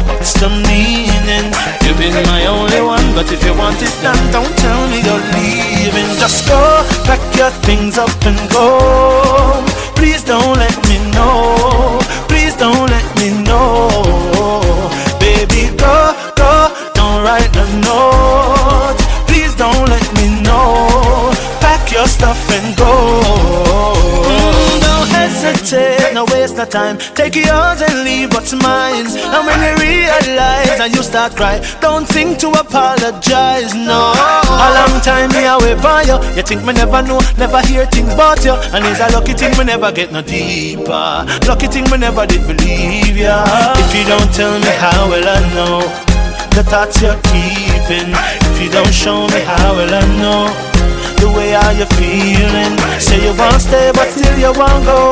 What's 0.08 0.32
the 0.40 0.48
meaning? 0.48 1.52
You've 1.84 1.98
been 2.00 2.16
my 2.26 2.46
only 2.46 2.80
one, 2.80 3.04
but 3.14 3.30
if 3.30 3.44
you 3.44 3.54
want 3.54 3.76
it 3.80 3.92
done, 4.02 4.18
don't 4.32 4.54
tell 4.56 4.82
me 4.88 5.04
you're 5.04 5.24
leaving. 5.36 6.08
Just 6.18 6.48
go, 6.48 6.58
pack 7.04 7.20
your 7.36 7.52
things 7.68 7.98
up 7.98 8.10
and 8.24 8.40
go. 8.50 9.62
Please 9.94 10.24
don't 10.24 10.56
let 10.56 10.76
me 10.88 10.96
know. 11.12 11.77
Time. 26.68 26.98
Take 27.16 27.34
yours 27.34 27.80
and 27.80 28.04
leave 28.04 28.32
what's 28.32 28.52
mine. 28.52 29.06
And 29.08 29.42
when 29.46 29.58
you 29.64 29.74
realize 29.80 30.78
and 30.80 30.94
you 30.94 31.02
start 31.02 31.34
cry, 31.34 31.60
don't 31.80 32.06
think 32.06 32.38
to 32.40 32.48
apologize, 32.52 33.74
no. 33.74 34.12
A 34.14 34.68
long 34.76 35.00
time 35.00 35.30
me 35.32 35.44
away 35.48 35.74
for 35.80 36.00
you. 36.04 36.16
You 36.36 36.42
think 36.42 36.64
me 36.64 36.72
never 36.72 37.02
know, 37.02 37.20
never 37.36 37.60
hear 37.66 37.86
things 37.86 38.12
about 38.12 38.44
you. 38.44 38.52
And 38.74 38.84
it's 38.84 39.00
a 39.00 39.08
lucky 39.12 39.32
thing 39.32 39.56
me 39.58 39.64
never 39.64 39.90
get 39.92 40.12
no 40.12 40.22
deeper. 40.22 41.26
Lucky 41.48 41.66
thing 41.68 41.90
me 41.90 41.98
never 41.98 42.26
did 42.26 42.46
believe 42.46 43.16
ya. 43.16 43.44
If 43.76 43.94
you 43.96 44.04
don't 44.04 44.30
tell 44.32 44.54
me 44.60 44.72
how 44.78 45.08
will 45.08 45.26
I 45.26 45.40
know? 45.54 45.80
The 46.54 46.62
thoughts 46.62 47.00
you're 47.00 47.16
keeping. 47.30 48.12
If 48.12 48.62
you 48.62 48.70
don't 48.70 48.92
show 48.92 49.26
me 49.28 49.40
how 49.40 49.74
will 49.74 49.92
I 49.92 50.04
know? 50.20 50.77
The 51.20 51.30
way 51.30 51.52
how 51.52 51.70
you 51.70 51.86
feeling. 51.98 52.74
Say 52.98 53.22
you 53.24 53.34
want 53.34 53.60
stay, 53.62 53.90
but 53.94 54.08
still 54.10 54.38
you 54.38 54.52
want 54.52 54.84
go. 54.84 55.10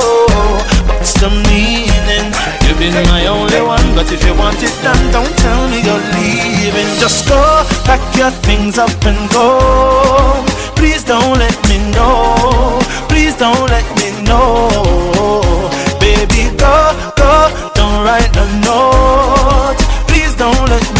What's 1.06 1.14
the 1.20 1.30
meaning? 1.30 2.28
You've 2.66 2.78
been 2.78 2.94
my 3.06 3.26
only 3.26 3.62
one, 3.62 3.94
but 3.94 4.10
if 4.10 4.24
you 4.26 4.34
want 4.34 4.58
it 4.62 4.74
done, 4.82 5.04
don't 5.12 5.34
tell 5.38 5.68
me 5.70 5.82
you're 5.86 6.06
leaving. 6.18 6.88
Just 6.98 7.28
go, 7.28 7.40
pack 7.84 8.02
your 8.16 8.30
things 8.42 8.78
up 8.78 8.90
and 9.04 9.30
go. 9.30 10.42
Please 10.74 11.04
don't 11.04 11.38
let 11.38 11.56
me 11.68 11.78
know. 11.92 12.80
Please 13.08 13.36
don't 13.36 13.68
let 13.70 13.86
me 14.00 14.10
know. 14.26 15.70
Baby, 16.00 16.50
go, 16.58 16.76
go, 17.16 17.50
don't 17.74 18.04
write 18.04 18.34
a 18.36 18.46
note. 18.66 19.80
Please 20.08 20.34
don't 20.34 20.68
let 20.68 20.95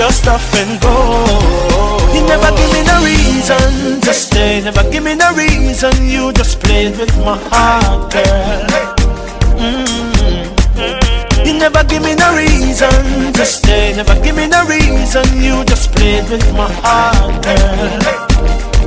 your 0.00 0.10
stuff 0.12 0.54
and 0.54 0.80
go. 0.80 0.96
You 2.14 2.22
never 2.24 2.50
give 2.56 2.72
me 2.72 2.82
no 2.88 2.96
reason 3.04 4.00
to 4.00 4.12
stay. 4.14 4.62
Never 4.64 4.82
give 4.90 5.04
me 5.04 5.14
no 5.14 5.28
reason. 5.34 5.92
You 6.06 6.32
just 6.32 6.58
played 6.60 6.96
with 6.96 7.14
my 7.18 7.36
heart, 7.52 8.10
girl. 8.10 8.66
Mm. 9.60 11.46
You 11.46 11.52
never 11.52 11.84
give 11.84 12.02
me 12.02 12.14
no 12.14 12.28
reason 12.34 13.32
to 13.34 13.44
stay. 13.44 13.92
Never 13.94 14.16
give 14.24 14.36
me 14.36 14.46
no 14.48 14.64
reason. 14.64 15.26
You 15.36 15.64
just 15.66 15.92
played 15.92 16.24
with 16.30 16.48
my 16.56 16.70
heart, 16.80 17.44
girl. 17.44 18.00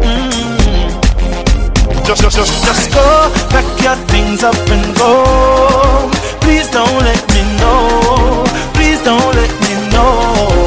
Mm. 0.01 0.89
Just, 2.07 2.22
just, 2.24 2.38
just, 2.38 2.53
just 2.66 2.91
go, 2.91 3.05
pack 3.53 3.70
your 3.86 3.97
things 4.09 4.41
up 4.43 4.57
and 4.76 4.97
go. 4.97 6.09
Please 6.41 6.68
don't 6.70 6.97
let 7.05 7.24
me 7.36 7.41
know. 7.61 8.43
Please 8.74 8.99
don't 9.03 9.36
let 9.36 9.53
me 9.61 9.74
know. 9.93 10.62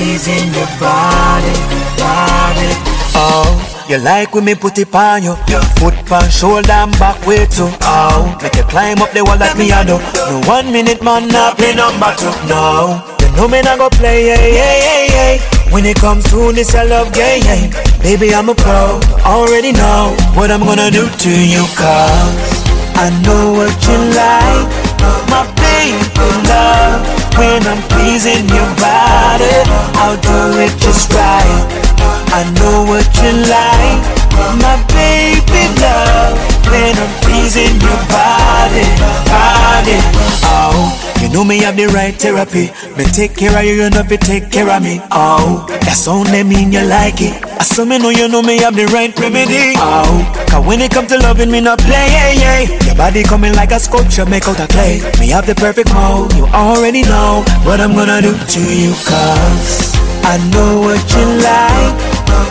I'm 0.00 0.52
your 0.56 0.64
body, 0.80 1.52
body. 2.00 2.72
Oh. 3.12 3.66
You 3.90 3.98
like 3.98 4.32
when 4.34 4.44
me 4.44 4.54
put 4.54 4.78
it 4.78 4.94
on 4.94 5.24
you 5.24 5.34
Foot 5.82 5.94
pan, 6.06 6.30
shoulder 6.30 6.70
and 6.70 6.92
back 7.00 7.26
way 7.26 7.44
too 7.46 7.66
Oh, 7.82 8.38
make 8.40 8.54
you 8.54 8.62
climb 8.62 9.02
up 9.02 9.10
the 9.10 9.24
wall 9.24 9.36
like 9.36 9.58
me 9.58 9.72
I 9.72 9.82
do 9.82 9.98
No 9.98 10.40
one 10.46 10.70
minute 10.70 11.02
man 11.02 11.26
not 11.26 11.58
play 11.58 11.74
number 11.74 12.14
two 12.14 12.30
No, 12.46 13.02
you 13.18 13.34
know 13.34 13.48
me 13.48 13.60
not 13.62 13.78
go 13.78 13.90
play 13.90 14.28
yeah, 14.28 14.46
yeah, 14.46 14.76
yeah, 14.78 15.34
yeah. 15.34 15.72
When 15.74 15.84
it 15.84 15.96
comes 15.96 16.22
to 16.30 16.52
this 16.52 16.72
I 16.72 16.84
love 16.84 17.12
game 17.12 17.42
yeah. 17.42 17.98
Baby 18.00 18.32
I'm 18.32 18.48
a 18.48 18.54
pro, 18.54 19.00
already 19.26 19.72
know 19.72 20.14
What 20.38 20.52
I'm 20.52 20.60
gonna 20.60 20.92
do 20.92 21.10
to 21.10 21.32
you 21.34 21.66
cause 21.74 22.62
I 22.94 23.10
know 23.26 23.58
what 23.58 23.74
you 23.90 23.98
like 24.14 24.70
My 25.26 25.42
baby 25.58 26.46
love 26.46 27.19
When 27.38 27.62
I'm 27.66 27.82
pleasing 27.88 28.48
your 28.48 28.70
body 28.78 29.54
I'll 30.00 30.16
do 30.20 30.58
it 30.60 30.72
just 30.78 31.12
right 31.12 31.90
I 32.32 32.44
know 32.62 32.86
what 32.86 33.02
you 33.18 33.32
like, 33.50 34.06
my 34.62 34.78
baby 34.94 35.66
love. 35.82 36.38
When 36.70 36.94
I'm 36.94 37.10
pleasing 37.26 37.74
your 37.82 38.00
body, 38.06 38.86
body. 39.26 39.98
Oh, 40.46 41.09
you 41.20 41.28
know 41.28 41.44
me 41.44 41.58
have 41.58 41.76
the 41.76 41.86
right 41.88 42.14
therapy. 42.14 42.70
Me 42.96 43.04
take 43.04 43.36
care 43.36 43.56
of 43.56 43.64
you, 43.64 43.74
you 43.82 43.90
know 43.90 44.02
you 44.02 44.16
take 44.16 44.50
care 44.50 44.68
of 44.68 44.82
me. 44.82 45.00
Oh, 45.10 45.66
that's 45.68 46.08
only 46.08 46.42
mean 46.42 46.72
you 46.72 46.84
like 46.84 47.20
it. 47.20 47.36
I 47.44 47.64
saw 47.64 47.84
me 47.84 47.98
know 47.98 48.10
you 48.10 48.28
know 48.28 48.42
me 48.42 48.58
have 48.58 48.74
the 48.74 48.86
right 48.86 49.12
remedy. 49.18 49.74
Oh, 49.76 50.24
cause 50.48 50.66
when 50.66 50.80
it 50.80 50.90
come 50.90 51.06
to 51.08 51.18
loving 51.18 51.50
me 51.50 51.60
not 51.60 51.78
play, 51.80 52.08
yeah, 52.10 52.32
yeah. 52.32 52.86
Your 52.86 52.96
body 52.96 53.22
coming 53.22 53.54
like 53.54 53.72
a 53.72 53.80
sculpture, 53.80 54.26
make 54.26 54.48
out 54.48 54.60
a 54.60 54.66
clay. 54.66 55.00
Me 55.20 55.28
have 55.28 55.46
the 55.46 55.54
perfect 55.54 55.92
mode, 55.92 56.32
you 56.34 56.46
already 56.46 57.02
know 57.02 57.44
what 57.64 57.80
I'm 57.80 57.94
gonna 57.94 58.20
do 58.22 58.32
to 58.32 58.60
you, 58.60 58.92
cause 59.04 59.94
I 60.24 60.38
know 60.52 60.80
what 60.80 61.02
you 61.12 61.26
like 61.44 62.10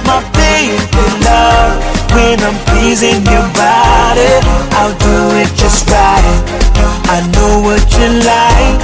my 0.09 0.21
baby 0.33 1.05
love. 1.25 1.77
When 2.13 2.39
I'm 2.41 2.57
pleasing 2.69 3.21
your 3.29 3.47
body, 3.53 4.31
I'll 4.77 4.97
do 4.97 5.17
it 5.37 5.49
just 5.55 5.87
right. 5.89 6.68
I 7.09 7.21
know 7.33 7.61
what 7.65 7.83
you 7.97 8.09
like, 8.23 8.77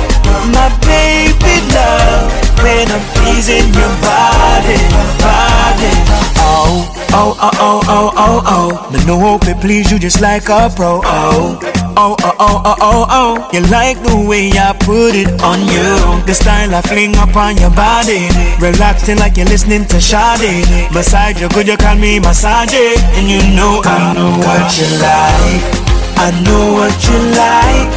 my 0.53 0.67
baby 0.85 1.55
love. 1.73 2.31
When 2.63 2.89
I'm 2.89 3.03
pleasing 3.13 3.67
your 3.77 3.93
body, 4.01 4.79
body. 5.21 5.93
Oh, 6.41 6.89
oh, 7.13 7.37
oh, 7.39 7.51
oh, 7.59 7.81
oh, 7.87 8.11
oh, 8.15 8.41
oh. 8.45 8.91
Me 8.91 9.05
know 9.05 9.19
hope 9.19 9.45
it 9.47 9.59
please 9.61 9.91
you 9.91 9.99
just 9.99 10.21
like 10.21 10.49
a 10.49 10.71
pro. 10.75 11.01
Oh. 11.03 11.59
Oh, 11.97 12.15
oh, 12.23 12.35
oh, 12.39 12.61
oh, 12.65 12.75
oh, 12.81 13.05
oh. 13.09 13.49
You 13.53 13.61
like 13.69 14.01
the 14.01 14.17
way 14.27 14.49
I 14.51 14.73
put 14.79 15.13
it 15.15 15.29
on 15.43 15.59
you. 15.67 16.25
The 16.25 16.33
style 16.33 16.73
I 16.73 16.81
fling 16.81 17.15
up 17.17 17.35
on 17.35 17.57
your 17.57 17.69
body. 17.71 18.27
Relaxing 18.59 19.17
like 19.17 19.37
you're 19.37 19.45
listening 19.45 19.85
to 19.85 20.01
Sade. 20.01 20.65
Massage 20.91 21.39
you 21.39 21.49
good, 21.49 21.67
you 21.67 21.77
call 21.77 21.95
me 21.95 22.19
massage. 22.19 22.73
And 22.73 23.27
you 23.29 23.39
know 23.55 23.81
I 23.85 24.13
know 24.15 24.31
what 24.41 24.73
you 24.79 24.87
like. 24.97 25.85
I 26.18 26.32
know 26.45 26.74
what 26.74 26.95
you 27.07 27.18
like. 27.36 27.89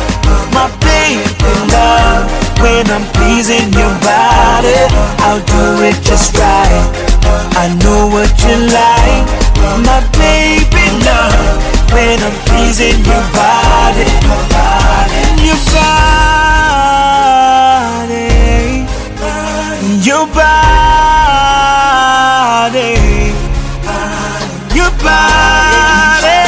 My 0.52 0.68
baby 0.82 1.52
love. 1.72 2.26
When 2.60 2.90
I'm 2.90 3.04
pleasing 3.14 3.72
your 3.72 3.94
body, 4.02 4.74
I'll 5.22 5.38
do 5.46 5.82
it 5.86 5.94
just 6.02 6.34
right. 6.36 6.90
I 7.54 7.68
know 7.82 8.08
what 8.10 8.34
you 8.42 8.56
like. 8.66 9.26
My 9.86 10.02
baby 10.18 10.90
love 11.06 11.62
when 11.92 12.18
I'm 12.18 12.34
pleasing 12.50 12.98
your 13.06 13.22
body, 13.32 14.04
your 14.26 14.42
body, 14.50 15.22
your 20.02 20.26
body, 20.34 20.50
your 24.74 24.90
body, 25.02 26.42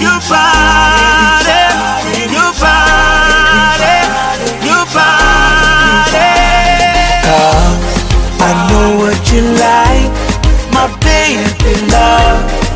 your 0.00 0.20
body, 0.30 0.99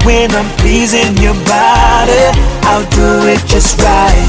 When 0.04 0.30
I'm 0.36 0.50
pleasing 0.60 1.16
your 1.16 1.34
body, 1.48 2.24
I'll 2.68 2.84
do 2.92 3.26
it 3.32 3.40
just 3.46 3.80
right. 3.80 4.28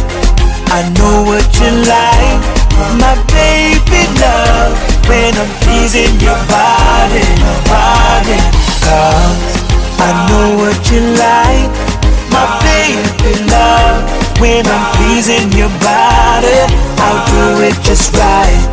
I 0.72 0.88
know 0.96 1.28
what 1.28 1.46
you 1.60 1.72
like, 1.84 2.42
my 2.96 3.16
baby 3.32 4.08
love. 4.24 4.72
When 5.08 5.36
I'm 5.36 5.52
pleasing 5.68 6.16
your 6.24 6.40
body, 6.48 7.28
body. 7.68 8.40
Cause 8.88 9.56
I 10.00 10.10
know 10.32 10.48
what 10.64 10.80
you 10.92 11.02
like, 11.20 11.72
my 12.32 12.46
baby 12.64 13.36
love. 13.52 14.00
When 14.40 14.66
I'm 14.66 14.86
pleasing 14.96 15.52
your 15.60 15.72
body, 15.84 16.60
I'll 17.04 17.24
do 17.28 17.68
it 17.68 17.76
just 17.84 18.14
right. 18.16 18.64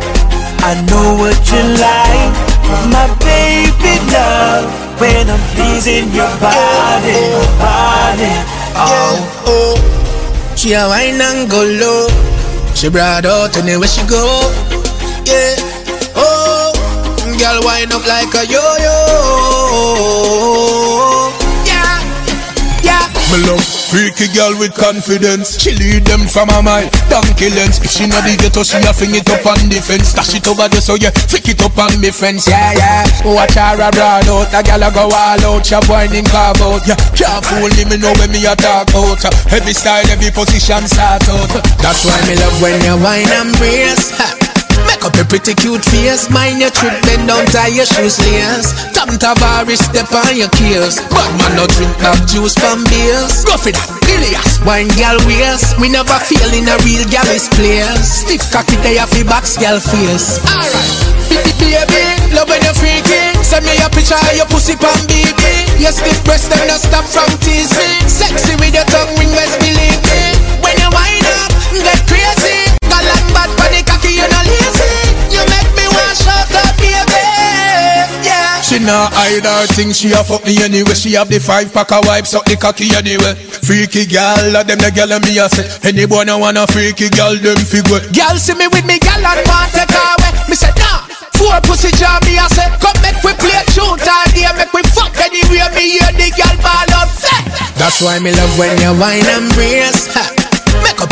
I 0.63 0.79
know 0.87 1.19
what 1.19 1.35
you 1.51 1.63
like, 1.83 2.52
my 2.89 3.07
baby 3.21 3.93
love 4.11 4.65
when 4.99 5.29
I'm 5.29 5.39
pleasing 5.55 6.09
your 6.13 6.29
body, 6.39 7.19
body. 7.59 8.33
Oh, 8.75 9.17
oh. 9.47 9.75
She 10.55 10.73
a 10.73 10.87
wine 10.87 11.19
and 11.21 11.49
go 11.49 11.61
low. 11.63 12.07
She 12.75 12.89
brought 12.89 13.25
out 13.25 13.55
anywhere 13.57 13.87
she 13.87 14.01
go. 14.07 14.23
Yeah. 15.25 15.55
Oh, 16.15 16.71
girl 17.39 17.61
wind 17.63 17.91
up 17.93 18.05
like 18.07 18.33
a 18.35 18.45
yo-yo. 18.45 18.93
Me 23.33 23.41
love 23.49 23.65
freaky 23.65 24.29
girl 24.29 24.53
with 24.61 24.77
confidence. 24.77 25.57
She 25.57 25.73
lead 25.73 26.05
them 26.05 26.29
from 26.29 26.53
a 26.53 26.61
mile, 26.61 26.85
donkey 27.09 27.49
lens. 27.49 27.81
If 27.81 27.89
she 27.89 28.05
not 28.05 28.21
the 28.21 28.37
ghetto, 28.37 28.61
she 28.61 28.77
a 28.77 28.93
fling 28.93 29.17
it 29.17 29.25
up 29.25 29.41
on 29.49 29.57
the 29.73 29.81
fence. 29.81 30.13
Stash 30.13 30.37
it 30.37 30.45
over 30.45 30.69
there, 30.69 30.85
so 30.85 30.93
yeah, 30.93 31.09
flick 31.09 31.49
it 31.49 31.57
up 31.65 31.73
on 31.81 31.97
me 31.97 32.13
fence. 32.13 32.45
Yeah, 32.45 32.77
yeah. 32.77 33.09
Watch 33.25 33.57
her 33.57 33.81
a 33.81 33.89
broad 33.89 34.29
out, 34.29 34.53
a 34.53 34.61
gal 34.61 34.85
a 34.85 34.93
go 34.93 35.09
all 35.09 35.41
out. 35.49 35.65
She 35.65 35.73
whining 35.89 36.29
carve 36.29 36.61
out. 36.61 36.85
Yeah, 36.85 36.93
can't 37.17 37.41
fool 37.41 37.73
me, 37.73 37.89
me 37.89 37.97
know 37.97 38.13
when 38.21 38.29
me 38.29 38.45
a 38.45 38.53
talk 38.53 38.93
out. 38.93 39.25
Every 39.49 39.73
style, 39.73 40.05
every 40.13 40.29
position 40.29 40.85
start 40.85 41.25
out. 41.25 41.49
That's 41.81 42.05
why 42.05 42.21
me 42.29 42.37
love 42.37 42.61
when 42.61 42.77
you 42.85 43.01
wine 43.01 43.33
and 43.33 43.49
brace. 43.57 44.52
Make 44.87 45.03
up 45.05 45.15
your 45.15 45.25
pretty 45.25 45.53
cute 45.55 45.83
face. 45.85 46.29
Mind 46.29 46.59
your 46.59 46.71
trip, 46.71 46.93
bend 47.03 47.27
down, 47.27 47.45
tie 47.47 47.71
your 47.71 47.85
shoes 47.85 48.19
lace. 48.19 48.71
Tom 48.93 49.19
Tavares, 49.19 49.83
step 49.83 50.07
on 50.15 50.31
your 50.37 50.47
keels 50.55 50.95
But 51.11 51.27
man, 51.35 51.59
no 51.59 51.67
drink 51.67 51.91
back 51.99 52.15
juice 52.23 52.55
from 52.55 52.83
beers. 52.87 53.43
Go 53.43 53.59
for 53.59 53.75
that, 53.75 53.91
Ilias 54.07 54.63
Wine 54.63 54.87
gal 54.95 55.19
waist 55.27 55.75
We 55.75 55.91
never 55.91 56.15
feel 56.23 56.47
in 56.55 56.71
a 56.71 56.77
real 56.87 57.03
is 57.35 57.51
place. 57.51 58.23
Stiff 58.23 58.47
cocky, 58.47 58.79
they 58.79 58.95
have 58.95 59.11
the 59.11 59.27
box 59.27 59.59
gal 59.59 59.79
face. 59.83 60.39
Alright. 60.47 61.13
Baby, 61.59 62.03
love 62.31 62.47
when 62.47 62.61
you're 62.63 62.77
freaky 62.77 63.35
Send 63.43 63.65
me 63.65 63.75
a 63.83 63.89
picture 63.89 64.15
of 64.15 64.35
your 64.37 64.45
pussy 64.47 64.75
pan 64.75 64.95
baby 65.07 65.67
Your 65.81 65.91
stiff 65.91 66.23
breast, 66.23 66.49
them 66.49 66.63
not 66.67 66.79
stop 66.79 67.03
from 67.03 67.27
tease 67.39 67.73
me 67.75 68.07
Sexy 68.07 68.55
with 68.55 68.75
your 68.75 68.85
tongue 68.85 69.11
ring, 69.17 69.31
best 69.33 69.59
believe 69.59 69.99
me 69.99 70.32
Yeah 78.83 78.83
She 78.83 78.91
not 78.91 79.13
hide 79.13 79.45
her 79.45 79.67
thing, 79.73 79.93
she 79.93 80.11
a 80.11 80.23
fuck 80.23 80.43
me 80.45 80.59
anyway. 80.63 80.93
She 80.93 81.13
have 81.13 81.29
the 81.29 81.39
five 81.39 81.71
pack 81.73 81.91
of 81.91 82.05
wipes 82.05 82.33
up 82.33 82.43
the 82.45 82.57
cocky 82.57 82.91
anyway. 82.91 83.35
Freaky 83.63 84.05
gal, 84.05 84.55
of 84.55 84.67
them 84.67 84.79
the 84.79 84.91
gal 84.91 85.07
me 85.23 85.39
a 85.39 85.47
say. 85.47 85.63
Any 85.87 86.05
boy 86.05 86.23
no 86.23 86.37
want 86.39 86.57
a 86.57 86.67
freaky 86.67 87.07
gal, 87.09 87.35
them 87.35 87.55
figure. 87.63 88.03
Gal 88.11 88.35
see 88.35 88.55
me 88.55 88.67
with 88.67 88.85
me 88.85 88.99
gal 88.99 89.23
and 89.23 89.47
want 89.47 89.71
take 89.71 89.87
her 89.87 90.03
away 90.19 90.35
Me 90.49 90.55
say 90.55 90.71
nah 90.75 91.07
Four 91.39 91.63
pussy 91.63 91.95
jam 91.95 92.19
me 92.27 92.35
a 92.35 92.45
say 92.51 92.67
Come 92.83 92.99
make 92.99 93.23
we 93.23 93.31
play 93.39 93.63
tune 93.71 93.95
all 93.95 94.27
day 94.35 94.51
Make 94.59 94.73
we 94.75 94.83
fuck 94.91 95.15
anywhere 95.15 95.71
me 95.71 95.97
hear 95.97 96.11
the 96.19 96.27
gal 96.35 96.55
ball 96.59 96.91
up 96.99 97.07
say 97.07 97.39
That's 97.79 98.03
why 98.03 98.19
me 98.19 98.35
love 98.35 98.51
when 98.59 98.75
you 98.83 98.91
wine 98.99 99.23
and 99.31 99.47
brace 99.55 100.11
ha. 100.11 100.27
Make 100.27 100.37
up 100.37 100.42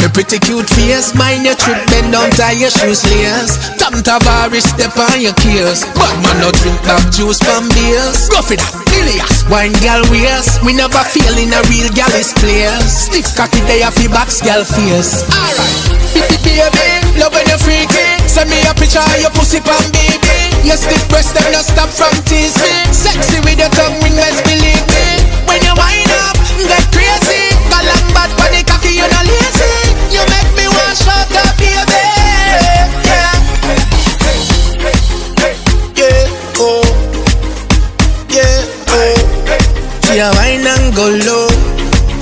your 0.01 0.09
pretty 0.09 0.41
cute 0.41 0.65
face, 0.73 1.13
mind 1.13 1.45
your 1.45 1.53
trip, 1.53 1.77
bend 1.93 2.09
down, 2.09 2.29
tie 2.33 2.57
your 2.57 2.73
shoes 2.73 3.05
lace. 3.05 3.61
Tom 3.77 3.93
Tavares, 4.01 4.65
step 4.65 4.97
on 4.97 5.21
your 5.21 5.37
keels. 5.37 5.85
But 5.93 6.09
man, 6.25 6.41
no 6.41 6.49
drink 6.57 6.81
back 6.81 7.05
juice 7.13 7.37
from 7.37 7.69
beers. 7.77 8.25
Rough 8.33 8.49
it 8.49 8.59
up, 8.65 8.81
Ilias, 8.97 9.45
wine 9.47 9.77
gal 9.85 10.01
waist. 10.09 10.65
We 10.65 10.73
never 10.73 11.05
feel 11.05 11.37
in 11.37 11.53
a 11.53 11.61
real 11.69 11.87
gal 11.93 12.09
is 12.17 12.33
place. 12.41 12.81
Stiff 12.89 13.29
cocky, 13.37 13.61
they 13.69 13.85
have 13.85 13.95
box 14.09 14.41
gal 14.41 14.65
face. 14.65 15.21
Alright, 15.29 16.41
baby, 16.41 16.89
love 17.21 17.31
when 17.31 17.45
you 17.45 17.61
freaky. 17.61 18.17
Send 18.25 18.49
me 18.49 18.57
a 18.65 18.73
picture 18.73 19.05
of 19.05 19.21
your 19.21 19.31
pussy 19.37 19.61
pan, 19.61 19.85
baby. 19.93 20.65
Your 20.65 20.81
stiff 20.81 21.05
breast, 21.13 21.37
them 21.37 21.45
no 21.53 21.61
stop 21.61 21.93
from 21.93 22.13
tease 22.25 22.57
me. 22.57 22.73
Sexy 22.89 23.37
with 23.45 23.61
your 23.61 23.69
tongue 23.77 24.01
ring, 24.01 24.17
best 24.17 24.41
believe 24.49 24.85
me. 24.89 25.05
When 25.45 25.61
you 25.61 25.73
wind 25.77 26.09
up, 26.25 26.35
get 26.65 26.85
crazy. 26.89 27.20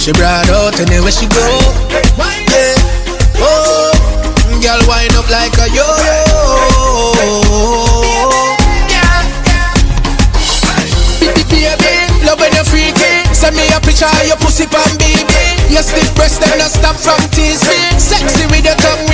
She 0.09 0.13
brought 0.13 0.49
out 0.49 0.80
anywhere 0.80 1.11
she 1.11 1.28
go. 1.28 1.36
Yeah, 2.49 2.74
oh. 3.38 3.93
Girl, 4.59 4.82
wind 4.88 5.13
up 5.13 5.30
like 5.30 5.53
a 5.59 5.67
yo-yo. 5.70 5.99
Your 15.80 15.88
stiff 15.88 16.13
breast, 16.13 16.41
them 16.41 16.57
not 16.57 16.71
stop 16.71 16.97
from 16.97 17.23
tease 17.32 17.63
me. 17.63 17.80
Sexy 17.97 18.43
with 18.51 18.65
your 18.65 18.75
tongue 18.84 19.09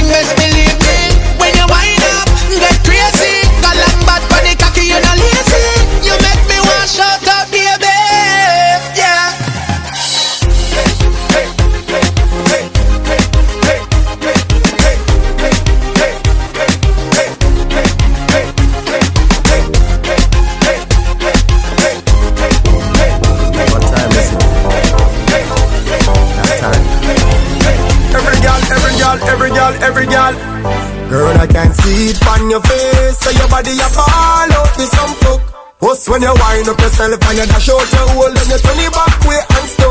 see 31.85 32.13
on 32.29 32.49
your 32.49 32.61
face. 32.61 33.17
So 33.21 33.29
your 33.37 33.47
body 33.49 33.77
a 33.77 33.87
fall 33.93 34.49
out 34.57 34.71
with 34.77 34.89
some 34.89 35.13
fuck. 35.21 35.41
What's 35.79 36.09
when 36.09 36.21
you 36.21 36.33
wind 36.33 36.67
up 36.67 36.79
yourself 36.79 37.21
and 37.29 37.37
you 37.37 37.45
dash 37.45 37.69
out 37.69 37.91
your 37.93 38.07
hole 38.13 38.33
and 38.33 38.49
you 38.49 38.57
turn 38.57 38.79
it 38.79 38.91
back 38.91 39.19
way 39.27 39.41
and 39.55 39.69
stuff. 39.69 39.84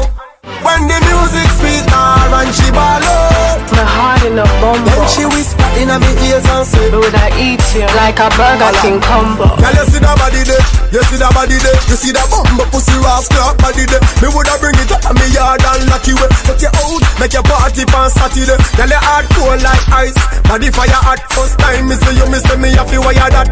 When 0.64 0.88
the 0.88 0.98
music 1.04 1.48
sweet 1.60 1.84
her 1.92 2.32
and 2.40 2.50
she 2.56 2.68
ball 2.72 3.04
out. 3.04 3.60
My 3.74 3.84
heart 3.84 4.24
in 4.24 4.38
a 4.40 4.46
bumble. 4.60 4.88
Then 4.88 5.04
she 5.12 5.24
whisper 5.28 5.68
in 5.76 5.92
me 5.92 6.10
ears 6.30 6.46
and 6.48 6.64
say, 6.64 6.88
Would 6.88 7.14
I 7.14 7.28
eat 7.36 7.60
you 7.76 7.84
like 8.00 8.16
a 8.16 8.32
Burger 8.32 8.72
King 8.80 9.00
combo? 9.04 9.44
Girl, 9.60 9.74
you 9.76 9.84
see 9.92 10.00
that 10.00 10.16
body 10.16 10.40
there, 10.46 10.64
you 10.88 11.02
see 11.04 11.20
that 11.20 11.32
body 11.36 11.58
there, 11.60 11.76
you 11.90 11.96
see 12.00 12.12
that 12.16 12.26
bumbo 12.32 12.64
pussy 12.72 12.96
rascal 13.04 13.52
body 13.60 13.84
there. 13.84 14.00
Me 14.24 14.32
woulda 14.32 14.56
bring 14.62 14.78
it 14.80 14.88
up 14.88 15.04
in 15.04 15.14
me 15.20 15.26
yard 15.36 15.60
and 15.60 15.84
lock 15.92 16.06
you 16.08 16.16
away. 16.16 16.30
But 16.48 16.60
you 16.62 16.70
out, 16.72 17.02
make 17.20 17.34
your 17.36 17.44
party 17.44 17.84
on 17.92 18.08
Saturday. 18.08 18.56
Girl, 18.78 18.88
you 18.88 19.00
hard 19.04 19.26
cold 19.36 19.60
like 19.60 19.84
ice, 19.92 20.16
body 20.48 20.72
fire 20.72 20.96
hot. 21.04 21.20
First 21.34 21.60
time 21.60 21.90
me 21.90 21.96
see 21.98 22.14
you, 22.16 22.26
me 22.32 22.38
say 22.40 22.56
me 22.56 22.72
have 22.78 22.88
to 22.88 22.98
wire 23.04 23.30
that. 23.36 23.48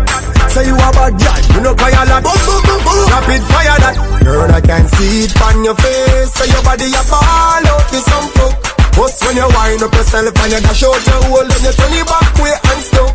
Say 0.53 0.69
you 0.69 0.77
a 0.77 0.89
bad 0.93 1.17
girl, 1.17 1.41
you 1.57 1.61
know 1.65 1.75
fire 1.77 2.05
that. 2.09 2.21
Boom, 2.23 2.37
boom, 2.47 2.61
boom, 2.63 2.81
boom. 2.85 3.05
Rapid 3.11 3.43
fire 3.49 3.79
that. 3.85 3.95
Girl, 4.23 4.47
I 4.53 4.61
can 4.63 4.85
see 4.95 5.27
it 5.27 5.35
on 5.43 5.65
your 5.65 5.75
face. 5.75 6.31
Say 6.37 6.47
your 6.53 6.63
body 6.63 6.93
a 6.93 7.02
fall 7.07 7.65
out 7.67 7.87
with 7.91 8.05
some 8.07 8.29
fuck. 8.37 8.55
Bust 8.97 9.25
when 9.25 9.37
you 9.37 9.49
wind 9.57 9.83
up 9.83 9.93
yourself 9.95 10.37
and 10.37 10.53
you 10.53 10.61
dash 10.61 10.83
out 10.85 11.01
your 11.07 11.21
hole 11.31 11.49
and 11.49 11.63
you 11.65 11.73
turn 11.73 11.95
it 11.97 12.07
back 12.07 12.29
way 12.41 12.55
and 12.55 12.83
stuff. 12.85 13.15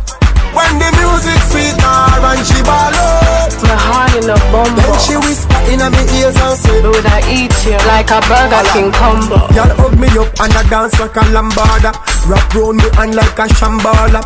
When 0.56 0.74
the 0.80 0.88
music 0.98 1.38
sweet 1.52 1.76
her 1.76 2.24
and 2.24 2.42
she 2.42 2.58
ball 2.64 2.94
out. 2.96 3.52
My 3.62 3.76
heart 3.78 4.14
in 4.16 4.26
a 4.26 4.36
bumble. 4.50 4.80
Then 4.80 4.96
she 5.04 5.14
whisper 5.20 5.60
in 5.70 5.78
my 5.78 6.02
ears 6.18 6.34
and 6.34 6.56
say, 6.58 6.78
Would 6.82 7.04
I 7.06 7.20
eat 7.30 7.54
you 7.68 7.76
like 7.86 8.10
a 8.10 8.18
Burger 8.26 8.64
King 8.72 8.90
combo? 8.90 9.38
Y'all 9.54 9.70
hug 9.76 9.94
me 10.00 10.08
up 10.18 10.32
and 10.40 10.54
I 10.56 10.62
dance 10.72 10.98
like 10.98 11.14
a 11.16 11.24
lambada 11.30 11.92
Wrap 12.26 12.48
round 12.56 12.80
me 12.80 12.88
hand 12.96 13.14
like 13.14 13.38
a 13.38 13.44
shambala 13.54 14.24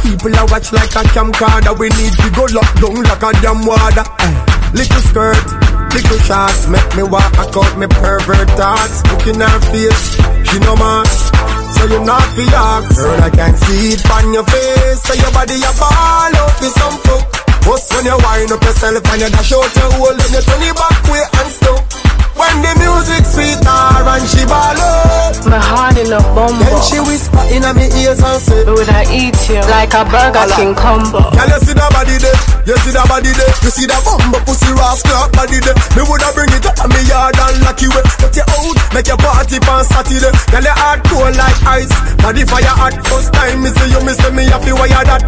People 0.00 0.32
a 0.38 0.42
watch 0.48 0.72
like 0.72 0.94
a 0.94 1.02
camcorder 1.10 1.74
We 1.76 1.88
need 1.98 2.14
to 2.22 2.28
go 2.32 2.46
lock 2.54 2.70
down 2.80 3.02
like 3.02 3.24
a 3.26 3.30
damn 3.42 3.66
water 3.66 4.06
Eh, 4.22 4.34
Little 4.74 5.02
skirt, 5.06 5.46
little 5.94 6.18
shots. 6.26 6.66
Make 6.66 6.90
me 6.96 7.04
walk 7.04 7.32
out 7.38 7.78
me 7.78 7.86
pervert 7.86 8.50
thoughts 8.58 9.06
Look 9.06 9.26
in 9.30 9.40
her 9.40 9.60
face, 9.70 10.18
she 10.50 10.58
no 10.66 10.74
mask. 10.74 11.30
So 11.78 11.86
you 11.86 12.04
not 12.04 12.26
fi 12.34 12.44
ask. 12.50 12.96
Girl 12.98 13.22
I 13.22 13.30
can 13.30 13.54
see 13.54 13.94
it 13.94 14.10
on 14.10 14.34
your 14.34 14.44
face. 14.44 15.00
So 15.06 15.14
your 15.14 15.32
body 15.32 15.62
a 15.62 15.72
ball 15.78 16.34
out 16.34 16.54
with 16.60 16.74
some 16.74 16.98
fuck. 17.06 17.22
Bust 17.64 17.94
when 17.94 18.04
you 18.04 18.18
wind 18.18 18.52
up 18.52 18.62
yourself 18.62 19.06
and 19.06 19.20
you 19.22 19.30
dash 19.30 19.52
out 19.52 19.74
your 19.78 19.90
hole. 19.94 20.16
Then 20.18 20.32
you 20.34 20.42
turn 20.42 20.62
it 20.62 20.74
back 20.74 21.02
way 21.06 21.22
and 21.22 21.50
stuff 21.54 22.03
When 22.34 22.56
the 22.66 22.72
music 22.82 23.22
sweet 23.22 23.62
her 23.62 24.02
and 24.10 24.26
she 24.26 24.42
ball 24.46 24.74
out 24.74 25.38
My 25.46 25.62
heart 25.62 25.94
in 25.94 26.10
a 26.10 26.18
bumble. 26.34 26.58
Then 26.58 26.78
she 26.82 26.98
whisper 26.98 27.46
in 27.46 27.62
me 27.78 27.86
ears 28.02 28.18
and 28.18 28.42
say 28.42 28.66
Would 28.66 28.90
I 28.90 29.06
eat 29.06 29.38
you 29.46 29.62
like 29.70 29.94
a 29.94 30.02
Burger 30.02 30.42
King 30.58 30.74
combo? 30.74 31.30
Girl, 31.30 31.46
you 31.46 31.60
see 31.62 31.74
that 31.78 31.90
body 31.94 32.18
there, 32.18 32.34
you 32.66 32.74
see 32.82 32.90
that 32.90 33.06
body 33.06 33.30
there? 33.30 33.52
You 33.62 33.70
see 33.70 33.86
that 33.86 34.02
bumbo 34.02 34.42
pussy 34.42 34.70
rascal 34.74 35.30
body 35.30 35.62
there? 35.62 35.78
Me 35.94 36.02
woulda 36.02 36.26
bring 36.34 36.50
it 36.50 36.66
up 36.66 36.74
in 36.82 36.90
me 36.90 37.00
yard 37.06 37.38
and 37.38 37.62
lock 37.62 37.78
you 37.78 37.90
away 37.94 38.02
But 38.18 38.34
you 38.34 38.42
out, 38.42 38.78
make 38.90 39.06
your 39.06 39.20
party 39.22 39.62
on 39.70 39.86
Saturday. 39.86 40.34
Girl, 40.50 40.66
you 40.66 40.74
hard 40.74 41.06
cold 41.06 41.38
like 41.38 41.58
ice. 41.70 41.94
Body 42.18 42.42
fire 42.42 42.74
hot, 42.74 42.98
first 43.06 43.30
time 43.30 43.62
me 43.62 43.70
see 43.70 43.94
you, 43.94 44.02
me 44.02 44.10
say 44.10 44.34
me 44.34 44.42
have 44.50 44.64
to 44.66 44.74
wire 44.74 45.06
that. 45.06 45.22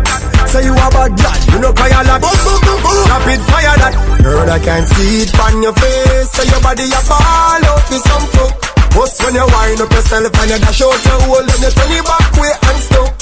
Say 0.50 0.66
you 0.66 0.74
a 0.74 0.86
bad 0.90 1.14
girl, 1.14 1.38
you 1.54 1.58
know 1.62 1.70
fire 1.74 2.02
lot. 2.02 2.18
Boom, 2.18 2.34
boom, 2.34 2.58
boom, 2.66 2.78
boom. 2.82 2.98
Rapid 3.10 3.40
fire 3.46 3.76
that. 3.78 3.94
Girl, 4.22 4.46
I 4.50 4.58
can 4.58 4.82
see 4.90 5.22
it 5.22 5.30
on 5.38 5.62
your 5.62 5.74
face. 5.78 6.30
Say 6.34 6.46
your 6.50 6.62
body 6.62 6.86
a 6.96 7.00
fall 7.04 7.62
out 7.68 7.84
with 7.92 8.04
some 8.08 8.26
fuck 8.32 8.56
Bust 8.96 9.20
when 9.24 9.36
you 9.36 9.44
wind 9.52 9.80
up 9.84 9.92
yourself 9.92 10.32
and 10.40 10.50
you 10.50 10.58
dash 10.64 10.80
out 10.80 10.96
your 11.04 11.20
hole 11.28 11.44
And 11.44 11.60
you 11.60 11.70
turn 11.76 11.92
it 11.92 12.04
back 12.08 12.32
way 12.40 12.54
and 12.56 12.80
stuff 12.80 13.12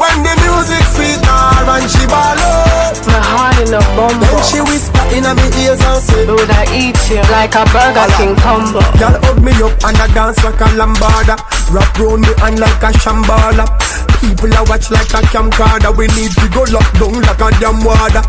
When 0.00 0.16
the 0.24 0.32
music 0.40 0.84
sweet 0.96 1.20
her 1.28 1.68
and 1.68 1.90
she 1.90 2.04
ball 2.08 2.38
out. 2.40 2.96
My 3.06 3.20
heart 3.20 3.58
in 3.60 3.74
a 3.76 3.80
bumble. 3.92 4.24
Then 4.24 4.40
she 4.48 4.60
whisper 4.64 5.04
in 5.12 5.24
my 5.28 5.48
ears 5.60 5.80
and 5.84 6.00
say 6.00 6.24
Would 6.24 6.50
I 6.50 6.64
eat 6.72 6.96
you 7.12 7.20
like 7.28 7.54
a 7.54 7.64
Burger 7.68 8.08
King 8.16 8.34
combo? 8.40 8.80
Girl 8.96 9.16
hug 9.20 9.38
me 9.44 9.52
up 9.60 9.76
and 9.84 9.98
I 10.00 10.06
dance 10.16 10.40
like 10.44 10.60
a 10.60 10.68
lambada. 10.78 11.36
Wrap 11.68 11.92
round 11.98 12.24
me 12.24 12.32
hand 12.40 12.58
like 12.58 12.82
a 12.82 12.90
shambala 12.96 13.68
People 14.20 14.52
a 14.56 14.62
watch 14.64 14.90
like 14.90 15.12
a 15.12 15.20
camcorder. 15.28 15.92
We 15.96 16.08
need 16.16 16.32
to 16.40 16.46
go 16.50 16.64
lock 16.72 16.88
down 16.96 17.20
like 17.20 17.42
a 17.44 17.48
damn 17.60 17.84
water 17.84 18.24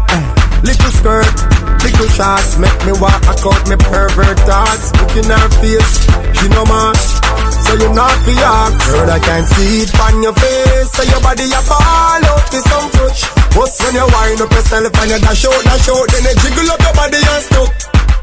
Little 0.64 0.92
skirt, 0.92 1.36
little 1.84 2.10
shots 2.12 2.58
Make 2.60 2.76
me 2.86 2.92
walk. 3.00 3.24
I 3.28 3.34
out 3.40 3.64
me 3.70 3.76
pervert 3.80 4.40
thoughts 4.44 4.92
Look 5.00 5.16
in 5.16 5.30
her 5.32 5.50
face, 5.64 6.04
she 6.36 6.48
no 6.52 6.68
mask 6.68 7.24
So 7.64 7.80
you 7.80 7.90
not 7.96 8.12
fi 8.28 8.36
ask. 8.36 8.76
Girl 8.92 9.10
I 9.10 9.20
can 9.20 9.44
see 9.56 9.88
it 9.88 9.92
on 10.00 10.22
your 10.22 10.34
face. 10.36 10.92
So 10.92 11.04
your 11.08 11.22
body 11.22 11.48
a 11.48 11.62
fall 11.64 12.22
out 12.28 12.46
with 12.52 12.66
some 12.68 12.92
touch. 12.92 13.24
Bust 13.56 13.80
when 13.84 13.96
you 13.96 14.08
wind 14.12 14.42
up 14.42 14.52
yourself 14.52 14.92
and 14.92 15.10
you 15.10 15.20
dash 15.24 15.46
out, 15.48 15.64
dash 15.64 15.90
out 15.90 16.08
Then 16.12 16.24
you 16.28 16.36
jiggle 16.44 16.70
up 16.72 16.82
your 16.84 16.94
body 16.94 17.20
and 17.24 17.44
stuff 17.48 17.70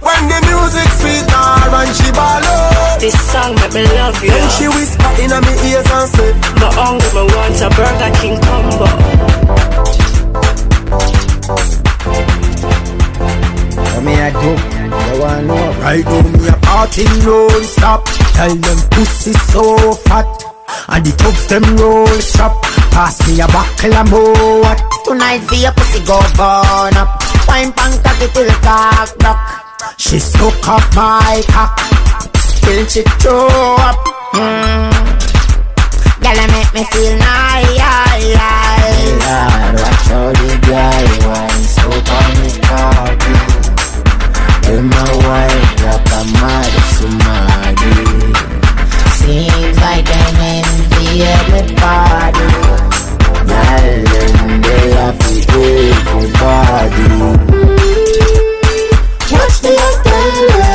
when 0.07 0.29
the 0.29 0.39
music 0.47 0.87
sweet 1.01 1.27
her 1.31 1.75
and 1.75 1.91
she 1.97 2.13
ball 2.13 2.45
out. 2.45 3.01
This 3.01 3.17
song 3.33 3.55
make 3.57 3.75
me 3.75 3.83
love 3.97 4.23
you. 4.23 4.31
Then 4.31 4.49
she 4.55 4.69
whisper 4.69 5.11
in 5.19 5.31
my 5.31 5.43
ears 5.67 5.89
and 5.91 6.09
say 6.15 6.31
My 6.61 6.71
hungry, 6.79 7.11
me 7.17 7.23
want 7.27 7.59
a 7.65 7.69
Burger 7.75 8.13
King 8.21 8.39
combo. 8.45 8.87
What 13.97 14.05
me 14.05 14.13
I 14.13 14.29
do? 14.29 14.53
You 14.53 15.23
wanna 15.23 15.43
know? 15.49 15.73
Right 15.81 16.05
now 16.05 16.21
me 16.21 16.49
a 16.49 16.57
party 16.61 17.05
non-stop 17.25 18.05
Tell 18.37 18.55
them 18.55 18.79
pussy 18.93 19.33
so 19.33 19.95
fat. 20.05 20.29
And 20.93 21.01
the 21.01 21.17
tubs 21.17 21.49
them 21.49 21.65
roll 21.81 22.07
strap. 22.21 22.53
Pass 22.93 23.27
me 23.27 23.41
a 23.41 23.49
buckle 23.49 23.97
and 23.97 24.13
what? 24.13 24.77
Tonight 25.03 25.49
for 25.49 25.55
your 25.55 25.73
pussy 25.73 26.05
go 26.05 26.21
burn 26.37 26.93
up. 27.01 27.09
Wine 27.49 27.73
pan 27.73 27.97
cocky 28.05 28.29
till 28.37 28.53
cock 28.61 29.17
block 29.17 29.41
She 29.97 30.19
suck 30.19 30.69
off 30.69 30.85
my 30.95 31.41
cock. 31.49 31.81
Till 32.61 32.85
she 32.85 33.01
throw 33.25 33.49
up. 33.81 33.97
Mm. 34.37 34.93
Girl, 36.21 36.37
you 36.37 36.49
make 36.53 36.69
me 36.77 36.85
feel 36.93 37.17
nice 37.17 37.81
Lord, 39.25 39.73
watch 39.81 40.05
how 40.13 40.33
the 40.37 40.53
girl 40.69 41.33
wine 41.33 41.65
So 41.65 41.89
on 41.89 42.29
me 42.45 42.51
cocky 42.61 43.56
my 44.67 44.73
White, 44.83 45.81
rapper 45.81 46.25
mad 46.35 46.73
somebody 46.99 47.95
Seems 49.15 49.79
like 49.79 50.09
I'm 50.11 50.35
everybody 51.23 52.51
Darling, 53.47 54.61
they 54.63 54.87
everybody 59.29 59.61
the 59.61 59.71
umbrella 59.71 60.66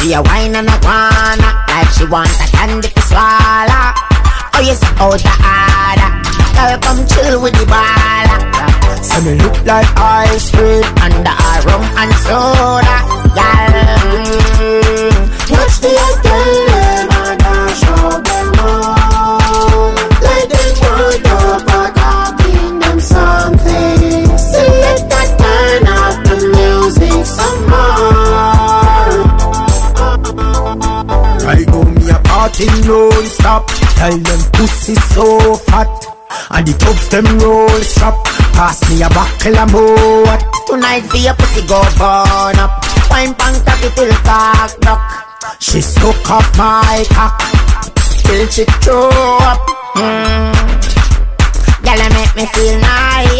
She 0.00 0.12
a 0.12 0.22
wine 0.22 0.54
and 0.54 0.68
a 0.68 0.78
guana 0.80 1.66
like 1.68 1.88
she 1.90 2.04
want 2.06 2.30
a 2.30 2.46
candy 2.54 2.88
to 2.88 3.02
swallow. 3.02 3.94
Oh 4.54 4.62
yes, 4.62 4.82
out 5.02 5.18
the 5.18 5.32
order. 5.42 6.10
Girl, 6.54 6.78
come 6.82 7.06
chill 7.06 7.42
with 7.42 7.54
the 7.54 7.66
baller. 7.66 8.38
So 9.02 9.20
me 9.22 9.34
look 9.42 9.58
like 9.64 9.88
ice 9.96 10.50
cream 10.50 10.84
under 11.02 11.34
a 11.34 11.62
rum 11.66 11.82
and 11.98 12.14
soda. 12.22 12.96
Girl, 13.34 13.74
mm, 14.62 15.50
watch 15.50 15.80
the 15.82 15.90
girl 16.22 16.67
me 32.58 32.66
a 32.66 32.70
party 32.70 32.88
non-stop. 32.88 33.66
Tell 33.96 34.18
them 34.18 34.40
pussy 34.52 34.94
so 34.94 35.54
fat. 35.54 35.88
And 36.50 36.66
the 36.66 36.72
tubs 36.76 37.08
them 37.08 37.24
roll 37.38 37.68
strap 37.80 38.14
Pass 38.52 38.84
me 38.90 39.02
a 39.02 39.08
buckle 39.08 39.56
and 39.56 39.72
what 39.72 40.44
Tonight 40.66 41.08
for 41.08 41.16
your 41.16 41.34
pussy 41.34 41.66
go 41.66 41.80
burn 41.96 42.58
up. 42.60 42.84
Wine 43.10 43.34
pang 43.34 43.56
cocky 43.64 43.88
till 43.96 44.12
cock 44.24 44.78
duck 44.80 45.00
She 45.58 45.80
suck 45.80 46.30
off 46.30 46.56
my 46.58 47.04
cock. 47.10 47.40
Till 48.24 48.46
she 48.48 48.64
throw 48.84 49.08
up. 49.40 49.60
Mm. 49.96 50.52
Girl, 51.82 51.96
you 51.96 52.10
make 52.12 52.34
me 52.36 52.44
feel 52.52 52.78
nice 52.80 53.38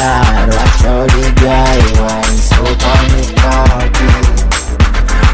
Lord, 0.00 0.48
watch 0.52 0.80
how 0.84 1.06
the 1.08 1.24
girl 1.40 1.80
wine 2.04 2.36
So 2.36 2.60
on 2.60 3.04
me 3.16 3.24
cocky 3.36 3.99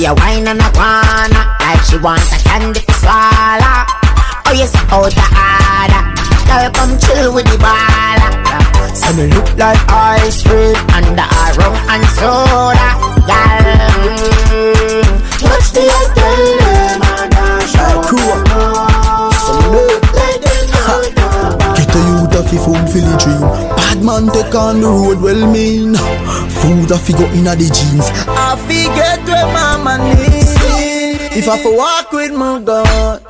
She 0.00 0.06
a 0.06 0.14
wine 0.14 0.48
and 0.48 0.58
a 0.58 0.70
guana 0.72 1.60
like 1.60 1.84
she 1.84 1.98
want 1.98 2.24
a 2.32 2.38
candy 2.48 2.80
to 2.80 2.94
swallow. 3.04 3.84
Oh 4.48 4.56
yes, 4.56 4.72
out 4.88 5.12
the 5.12 5.26
order. 5.36 6.02
Girl, 6.48 6.72
come 6.72 6.96
chill 6.96 7.34
with 7.34 7.44
the 7.44 7.60
baller. 7.60 8.32
So 8.96 9.12
me 9.12 9.28
look 9.28 9.44
like 9.60 9.76
ice 9.92 10.40
cream 10.40 10.72
under 10.96 11.20
a 11.20 11.44
rum 11.52 11.76
and 11.92 12.04
soda. 12.16 12.88
Girl, 13.28 13.60
mm, 14.48 15.04
Watch 15.44 15.68
the 15.76 15.84
girl 15.84 16.06
them 16.16 17.04
and 17.04 17.30
dash 17.36 17.76
out 17.76 18.00
them 18.08 18.56
all 18.56 19.28
Let 20.16 20.40
them 20.40 20.64
know 20.72 21.76
Get 21.76 21.92
a 21.92 22.00
youth 22.08 22.40
of 22.40 22.48
your 22.48 22.64
phone 22.64 22.88
the 22.88 23.20
dream 23.20 23.44
Bad 23.76 24.00
man 24.02 24.32
take 24.32 24.54
on 24.54 24.80
the 24.80 24.88
road 24.88 25.20
well 25.20 25.44
mean 25.52 25.92
Food 26.48 26.90
of 26.90 27.04
go 27.12 27.24
in 27.36 27.44
the 27.44 27.68
jeans 27.68 28.08
mama 29.98 30.14
need 30.14 31.20
If 31.36 31.48
I 31.48 31.62
for 31.62 31.76
walk 31.76 32.12
with 32.12 32.32
my 32.32 32.60
God 32.60 33.22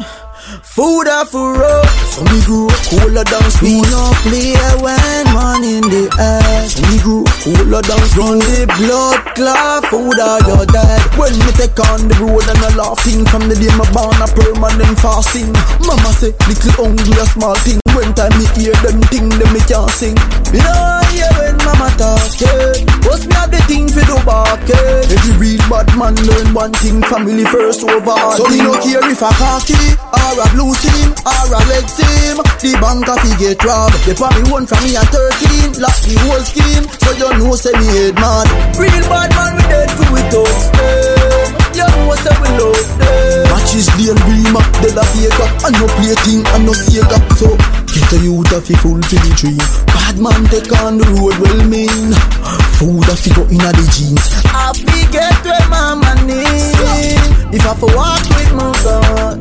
Food 0.64 1.06
I 1.08 1.24
for 1.24 1.54
road 1.58 1.86
So 2.10 2.22
me 2.24 2.38
grew 2.44 2.66
up 2.66 2.80
cooler 2.90 3.24
down 3.24 3.44
We 3.62 3.80
smooth 3.80 3.90
no 3.90 4.10
play 4.26 4.54
when 4.82 5.24
man 5.34 5.62
in 5.64 5.84
the 5.86 6.08
air 6.18 6.66
So 6.66 6.82
me 6.90 6.98
grew 7.02 7.22
up 7.24 7.36
cooler 7.42 7.82
down 7.82 8.02
Run 8.18 8.38
the 8.38 8.66
blood 8.78 9.20
clot 9.34 9.84
food 9.90 10.18
are 10.18 10.40
your 10.46 10.66
dead. 10.66 11.00
When 11.18 11.32
me 11.38 11.50
take 11.54 11.78
on 11.90 12.08
the 12.08 12.16
road 12.22 12.46
and 12.50 12.58
I 12.60 12.70
laughing 12.76 13.24
From 13.26 13.46
the 13.48 13.54
day 13.56 13.70
my 13.78 13.86
born 13.94 14.14
a 14.18 14.26
permanent 14.30 14.98
fasting. 14.98 15.50
Mama 15.86 16.10
say 16.18 16.34
little 16.48 16.72
hungry 16.86 17.14
a 17.18 17.26
small 17.30 17.56
thing. 17.62 17.78
When 17.94 18.12
time 18.14 18.34
me 18.38 18.46
hear 18.58 18.74
them 18.82 18.98
thing 19.10 19.28
them 19.30 19.50
me 19.54 19.60
can't 19.66 19.90
sing. 19.90 20.16
You 20.54 20.62
know 20.62 21.00
hear 21.14 21.30
mama 21.70 21.88
talk 21.94 22.34
yeah. 22.42 22.74
Me 23.20 23.36
have 23.36 23.50
the 23.52 23.60
thing 23.68 23.86
for 23.86 24.02
the 24.02 24.16
back 24.26 24.58
yeah. 24.66 25.12
Every 25.12 25.34
real 25.38 25.62
bad 25.68 25.86
man 25.94 26.16
learn 26.26 26.50
one 26.54 26.72
thing 26.80 27.02
Family 27.06 27.44
first 27.46 27.84
over 27.84 28.10
all 28.10 28.32
So 28.32 28.48
me 28.48 28.58
no 28.58 28.74
care 28.80 29.04
if 29.06 29.20
a 29.22 29.30
khaki 29.30 29.76
or 30.10 30.40
a 30.40 30.46
blue 30.56 30.72
team 30.80 31.12
or 31.22 31.46
a 31.52 31.60
red 31.68 31.86
team 31.86 32.40
The 32.58 32.70
bank 32.80 33.06
fi 33.06 33.30
get 33.36 33.60
robbed. 33.62 33.98
They 34.08 34.14
probably 34.16 34.46
won 34.50 34.64
from 34.66 34.80
me 34.82 34.96
at 34.96 35.06
13 35.12 35.78
Lock 35.82 35.96
the 36.06 36.16
whole 36.24 36.42
scheme. 36.42 36.84
So 37.02 37.10
you 37.14 37.28
know 37.38 37.54
say 37.54 37.74
me 37.76 37.86
head 37.92 38.16
mad. 38.16 38.46
Real 38.78 39.04
bad 39.10 39.30
man 39.36 39.52
we 39.58 39.62
dead 39.68 39.90
for 39.94 40.08
we 40.10 40.22
toast 40.32 40.72
them 40.74 41.50
You 41.76 41.86
know 41.86 42.14
say 42.16 42.34
we 42.40 42.48
love 42.56 42.88
them 42.98 43.52
Matches 43.52 43.86
the 44.00 44.16
Beamer, 44.26 44.64
de 44.80 44.88
la 44.96 45.04
Vega 45.12 45.46
And 45.68 45.74
no 45.76 45.86
play 45.98 46.14
thing 46.24 46.42
and 46.56 46.62
no 46.64 46.72
Sega 46.72 47.18
So 47.36 47.52
get 47.92 48.12
a 48.12 48.18
youth 48.22 48.52
of 48.52 48.66
full 48.82 49.00
to 49.00 49.16
the 49.18 49.32
dream 49.34 49.58
Bad 49.90 50.18
man 50.18 50.44
take 50.50 50.70
on 50.82 50.98
the 50.98 51.06
road 51.18 51.34
well 51.42 51.62
mean. 51.66 52.14
Food 52.78 53.08
of 53.10 53.18
go 53.34 53.42
in 53.50 53.58
the 53.58 53.84
jeans. 53.90 54.24
I 54.54 54.70
forget 54.74 55.36
where 55.44 55.66
mama 55.68 56.14
need 56.24 57.54
If 57.54 57.66
I 57.66 57.74
for 57.74 57.90
walk 57.94 58.22
with 58.38 58.52
my 58.54 58.70
God 58.84 59.36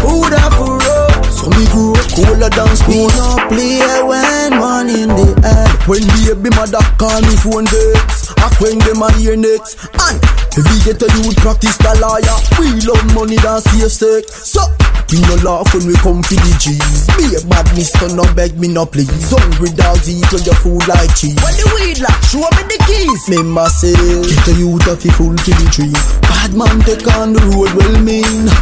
Food 0.00 0.32
off 0.32 0.54
for 0.56 0.80
road. 0.80 1.24
So 1.28 1.46
me 1.54 1.64
grew 1.70 1.92
up 1.92 2.08
cooler 2.16 2.50
We 2.50 2.76
spoon 2.76 3.10
no 3.20 3.36
play 3.52 3.84
when 4.02 4.50
man 4.58 4.88
in 4.88 5.08
the 5.12 5.28
air. 5.44 5.68
When 5.86 6.02
baby 6.24 6.50
mother 6.56 6.82
call 6.96 7.20
me 7.22 7.36
phone 7.36 7.66
vex 7.66 8.17
I 8.38 8.48
when 8.60 8.78
them 8.78 9.02
a 9.02 9.12
hear 9.18 9.36
next. 9.36 9.78
And 9.98 10.18
if 10.56 10.64
we 10.66 10.76
get 10.82 11.02
a 11.02 11.08
youth 11.22 11.36
practice 11.38 11.76
the 11.78 11.92
lawyer 12.02 12.36
We 12.58 12.82
love 12.82 13.04
money 13.14 13.36
than 13.38 13.60
safe 13.62 13.92
sex. 13.92 14.50
So 14.50 14.62
we 15.08 15.22
no 15.24 15.40
laugh 15.40 15.72
when 15.72 15.88
we 15.88 15.96
come 16.04 16.20
for 16.20 16.36
the 16.36 16.52
G's 16.60 17.08
Be 17.16 17.32
a 17.32 17.40
bad 17.48 17.64
mister, 17.72 18.12
no 18.12 18.28
beg 18.36 18.60
me 18.60 18.68
no 18.68 18.84
please. 18.84 19.08
Hungry 19.32 19.72
dogs 19.72 20.04
eat 20.04 20.28
when 20.28 20.44
your 20.44 20.58
food 20.60 20.84
like 20.84 21.08
cheese. 21.16 21.38
When 21.40 21.56
the 21.56 21.66
weed 21.80 21.98
lock, 22.04 22.20
show 22.28 22.44
me 22.44 22.62
the 22.68 22.76
keys. 22.84 23.22
Remember 23.32 23.64
say 23.72 23.96
Get 23.96 24.48
a 24.48 24.54
youth 24.58 24.84
of 24.84 25.00
a 25.00 25.10
full 25.16 25.32
to 25.32 25.50
the 25.56 25.66
dream 25.72 25.96
Bad 26.28 26.52
man 26.52 26.76
take 26.84 27.08
on 27.16 27.32
the 27.32 27.40
road 27.48 27.72
well 27.72 27.96
mean. 28.04 28.52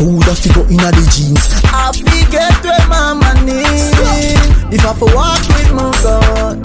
Food 0.00 0.24
of 0.24 0.38
go 0.56 0.64
in 0.72 0.80
the 0.80 1.04
jeans. 1.12 1.44
I 1.68 1.92
forget 1.92 2.56
where 2.64 2.86
mama 2.88 3.36
need 3.44 4.72
If 4.72 4.86
I 4.88 4.92
for 4.96 5.12
walk 5.12 5.44
with 5.44 5.72
my 5.76 5.92
God 6.00 6.56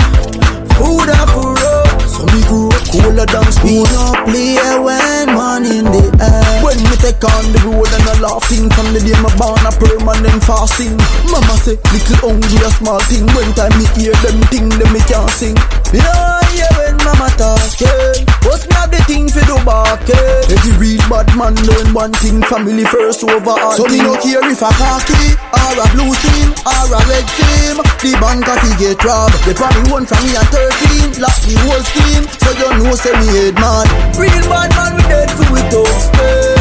Food 0.80 1.10
off 1.12 1.30
for 1.36 1.51
road 1.51 1.77
So 2.18 2.26
grew 2.49 2.65
up 2.74 2.82
cooler 2.89 3.30
than 3.30 3.45
We 3.45 3.53
spoon 3.53 3.86
no 3.93 4.09
play 4.26 4.57
when 4.82 5.38
man 5.38 5.70
in 5.70 5.86
the 5.86 6.01
air. 6.18 6.65
When 6.65 6.82
me 6.82 6.95
take 6.97 7.22
on 7.22 7.53
the 7.53 7.61
road 7.61 7.93
and 7.93 8.09
I 8.09 8.18
laughing 8.18 8.74
From 8.74 8.89
the 8.89 8.97
day 9.05 9.13
my 9.22 9.30
born 9.38 9.61
a 9.61 9.70
permanent 9.78 10.41
fasting. 10.41 10.97
Mama 11.30 11.53
say 11.61 11.78
little 11.93 12.34
hungry 12.34 12.57
a 12.65 12.74
small 12.74 12.97
thing. 13.05 13.22
When 13.38 13.53
time 13.53 13.70
me 13.78 13.86
hear 13.93 14.18
them 14.26 14.41
thing 14.49 14.65
them 14.65 14.89
me 14.89 15.01
can't 15.05 15.30
sing. 15.30 15.53
Know 15.93 16.47
hear 16.54 16.72
when 16.80 16.95
mama 17.04 17.30
talk 17.38 17.74
yeah. 17.80 18.26
Me 18.58 18.74
have 18.74 18.89
the 18.89 19.00
thing 19.06 19.28
for 19.30 19.43
the 19.45 19.56
back 19.64 20.02
yeah. 20.10 20.54
Every 20.54 20.74
real 20.82 21.04
bad 21.08 21.30
man 21.38 21.54
learn 21.68 21.93
one 21.93 22.14
thing 22.20 22.41
Family 22.50 22.84
first 22.86 23.24
over 23.24 23.54
all 23.54 23.72
So 23.76 23.86
me 23.86 24.00
no 24.02 24.18
care 24.18 24.41
if 24.50 24.62
a 24.64 24.72
khaki 24.72 25.36
or 25.54 25.78
a 25.78 25.86
blue 25.93 26.12
team 26.26 26.50
or 26.66 26.88
a 26.89 27.00
red 27.06 27.28
team 27.38 27.76
The 28.02 28.12
bank 28.20 28.48
a 28.48 28.56
fi 28.58 28.72
get 28.80 29.00
robbed. 29.04 29.38
They 29.45 29.54
probably 29.54 29.86
won 29.91 30.06
from 30.10 30.20
me 30.26 30.36
at 30.36 30.50
13 30.50 31.22
Lock 31.22 31.38
the 31.45 31.54
whole 31.64 31.84
scheme. 31.86 32.26
So 32.41 32.50
you 32.56 32.70
know 32.82 32.95
say 32.95 33.14
me 33.20 33.28
head 33.30 33.56
mad. 33.62 33.88
Real 34.18 34.45
bad 34.50 34.72
man 34.76 34.91
we 34.98 35.04
dead 35.06 35.30
for 35.32 35.48
we 35.54 35.62
toast 35.70 36.12
them 36.14 36.57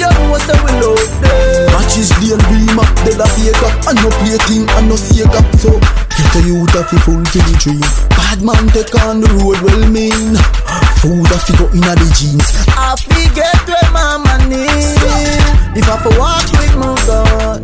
You 0.00 0.08
know 0.08 0.32
say 0.40 0.56
we 0.64 0.72
love 0.80 1.12
them 1.20 1.76
Matches 1.76 2.08
the 2.24 2.32
Beamer, 2.48 2.88
de 3.04 3.12
la 3.20 3.28
Vega 3.36 3.68
And 3.84 4.00
no 4.00 4.08
play 4.24 4.40
thing 4.48 4.64
and 4.80 4.88
no 4.88 4.96
Sega 4.96 5.44
So 5.60 5.76
get 5.76 6.36
a 6.36 6.40
youth 6.40 6.72
a 6.72 6.82
full 7.04 7.20
to 7.20 7.38
the 7.44 7.54
dream. 7.60 7.84
Bad 8.16 8.40
man 8.40 8.64
take 8.72 8.96
on 9.04 9.20
the 9.20 9.28
road 9.36 9.60
well 9.60 9.84
mean. 9.92 10.40
Food 11.04 11.28
of 11.28 11.44
go 11.60 11.68
in 11.76 11.84
the 11.84 12.08
jeans. 12.16 12.48
I 12.72 12.96
forget 12.96 13.60
where 13.68 13.92
mama 13.92 14.40
need 14.48 15.76
If 15.76 15.84
I 15.84 16.00
for 16.00 16.16
walk 16.16 16.48
with 16.48 16.76
my 16.80 16.96
God 17.04 17.60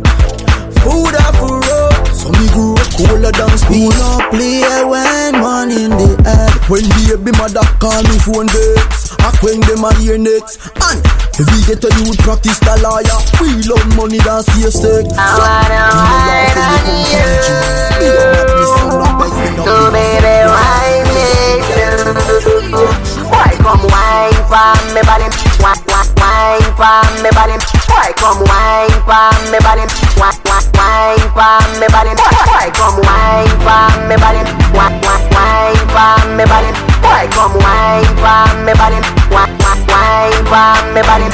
Food 0.85 1.17
off 1.17 1.41
for 1.41 1.57
road. 1.57 2.05
So 2.13 2.29
me 2.37 2.45
grew 2.53 2.77
up 2.77 2.85
cooler 2.93 3.33
than 3.33 3.49
We 3.49 3.89
spoon 3.89 3.97
no 3.97 4.21
play 4.29 4.61
when 4.85 5.41
man 5.41 5.73
in 5.73 5.89
the 5.89 6.13
air 6.21 6.53
When 6.69 6.85
baby 6.85 7.33
mother 7.33 7.65
call 7.81 8.05
me 8.05 8.17
phone 8.21 8.45
vex 8.45 9.17
I 9.25 9.33
when 9.41 9.59
them 9.61 9.83
a 9.83 9.93
hear 9.97 10.17
next. 10.17 10.69
And 10.85 11.01
we 11.45 11.57
get 11.69 11.83
a 11.85 11.89
youth 12.01 12.17
practice 12.25 12.57
the 12.59 12.73
lawyer 12.81 13.17
We 13.37 13.61
love 13.69 13.85
money 13.95 14.17
than 14.25 14.41
safe 14.41 14.73
sex 14.73 15.05
So 15.05 15.45
we 15.45 15.65
no 15.69 16.15
laugh 16.25 16.57
when 16.57 16.81
we 16.87 17.03
come 17.05 17.21
from 17.21 17.29
the 17.29 17.37
G 17.45 17.53
Be 18.01 18.07
a 18.09 18.33
bad 18.33 18.49
so 18.57 18.89
not 18.97 19.21
beg 19.21 19.33
me 19.37 19.45
So 19.61 19.91
baby, 19.93 20.49
wine 20.49 21.05
me. 21.13 21.29
Why 23.27 23.51
come 23.61 23.83
wine 23.91 24.33
for 24.49 24.73
me 24.93 25.01
body? 25.05 25.27
Wine, 25.61 25.81
wine, 25.89 26.09
wine 26.17 26.69
for 26.77 27.05
me 27.21 27.29
body. 27.35 27.55
Why 27.89 28.09
come 28.17 28.39
wine 28.47 28.97
for 29.05 29.29
me 29.51 29.59
body? 29.61 29.83
Wine, 30.17 30.39
wine, 30.47 30.67
wine 30.77 31.27
for 31.35 31.59
me 31.77 31.87
body. 31.91 32.13
Why 32.47 32.69
come 32.73 32.97
wine 33.03 33.51
for 33.65 33.85
me 34.07 34.15
body? 34.17 34.41
Wine, 34.73 34.95
wine, 35.05 35.25
wine 35.33 35.85
for 35.91 36.17
me 36.37 36.45
body. 36.45 36.71
Why 37.03 37.27
come 37.33 37.55
wine 37.59 38.07
for 38.21 38.47
me 38.63 38.73
body? 38.73 38.99
Wine, 39.33 39.56
wine 40.17 40.33
for 40.49 40.93
me 40.93 41.01
body. 41.01 41.29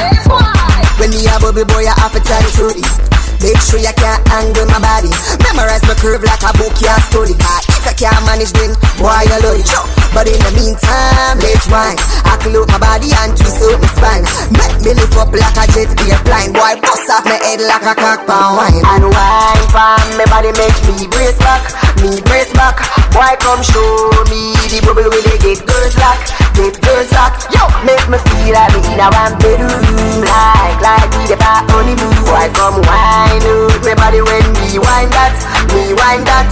When 1.00 1.10
me 1.12 1.26
a 1.28 1.40
bubble 1.40 1.66
boy, 1.66 1.86
I 1.88 1.94
have 2.00 2.14
to 2.14 2.20
tell 2.20 2.42
you 2.42 2.74
this. 2.74 3.23
Make 3.44 3.60
sure 3.60 3.80
you 3.80 3.92
can't 4.00 4.24
angle 4.32 4.64
my 4.72 4.80
body. 4.80 5.12
Memorize 5.44 5.84
my 5.84 6.00
curve 6.00 6.24
like 6.24 6.40
a 6.48 6.56
book 6.56 6.80
you 6.80 6.88
study. 7.12 7.36
Cause 7.36 7.68
if 7.76 7.84
you 7.84 8.08
can't 8.08 8.24
manage 8.24 8.56
then, 8.56 8.72
boy, 8.96 9.12
you 9.28 9.38
love 9.44 9.60
it. 9.60 9.68
But 10.16 10.32
in 10.32 10.40
the 10.40 10.52
meantime, 10.56 11.44
let's 11.44 11.68
wine. 11.68 12.00
I 12.24 12.40
close 12.40 12.70
my 12.72 12.80
body 12.80 13.12
and 13.12 13.36
twist 13.36 13.60
out 13.60 13.84
my 13.84 13.90
spine. 13.92 14.24
Make 14.56 14.80
me 14.80 14.92
lift 14.96 15.20
up 15.20 15.36
like 15.36 15.60
a 15.60 15.66
jet 15.76 15.92
airplane. 15.92 16.56
Boy, 16.56 16.80
bust 16.80 17.12
off 17.12 17.28
my 17.28 17.36
head 17.36 17.60
like 17.60 17.84
a 17.84 17.92
cock 18.00 18.24
pound 18.24 18.56
wine. 18.56 18.80
And 18.80 19.12
wine 19.12 19.66
for 19.76 19.92
me 20.16 20.24
body 20.32 20.56
make 20.56 20.80
me 20.88 21.12
brace 21.12 21.36
back, 21.44 21.68
me 22.00 22.24
brace 22.24 22.54
back. 22.56 22.80
Why 23.12 23.36
come 23.44 23.60
show 23.60 24.08
me 24.32 24.56
the 24.72 24.80
bubble 24.88 25.10
with 25.12 25.26
the 25.28 25.36
get 25.42 25.66
girls 25.66 25.98
lock, 26.00 26.22
get 26.56 26.80
girls 26.80 27.12
lock. 27.12 27.34
Yo, 27.52 27.66
make 27.84 28.06
me 28.08 28.22
feel 28.24 28.56
like 28.56 28.72
me 28.72 28.82
in 28.94 29.02
a 29.02 29.10
one 29.12 29.36
bedroom, 29.42 30.22
like 30.22 30.80
like 30.80 31.10
we 31.18 31.26
the 31.26 31.38
bar 31.42 31.66
honeymoon. 31.74 32.16
Why 32.30 32.48
come 32.54 32.78
wine 32.86 33.33
out 33.42 33.82
my 33.82 33.96
body 33.98 34.22
when 34.22 34.46
me 34.62 34.78
wine 34.78 35.10
that, 35.10 35.34
me 35.74 35.98
wine 35.98 36.22
that. 36.28 36.50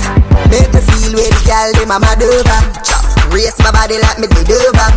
Make 0.49 0.71
me 0.73 0.81
feel 0.81 1.13
the 1.13 1.29
girl 1.45 1.69
dem 1.77 1.93
a 1.93 1.97
mad 2.01 2.21
over. 2.23 2.59
Chop, 2.81 3.05
race 3.29 3.57
my 3.61 3.71
body 3.71 4.01
like 4.01 4.17
me 4.17 4.27
did 4.27 4.49
over. 4.49 4.89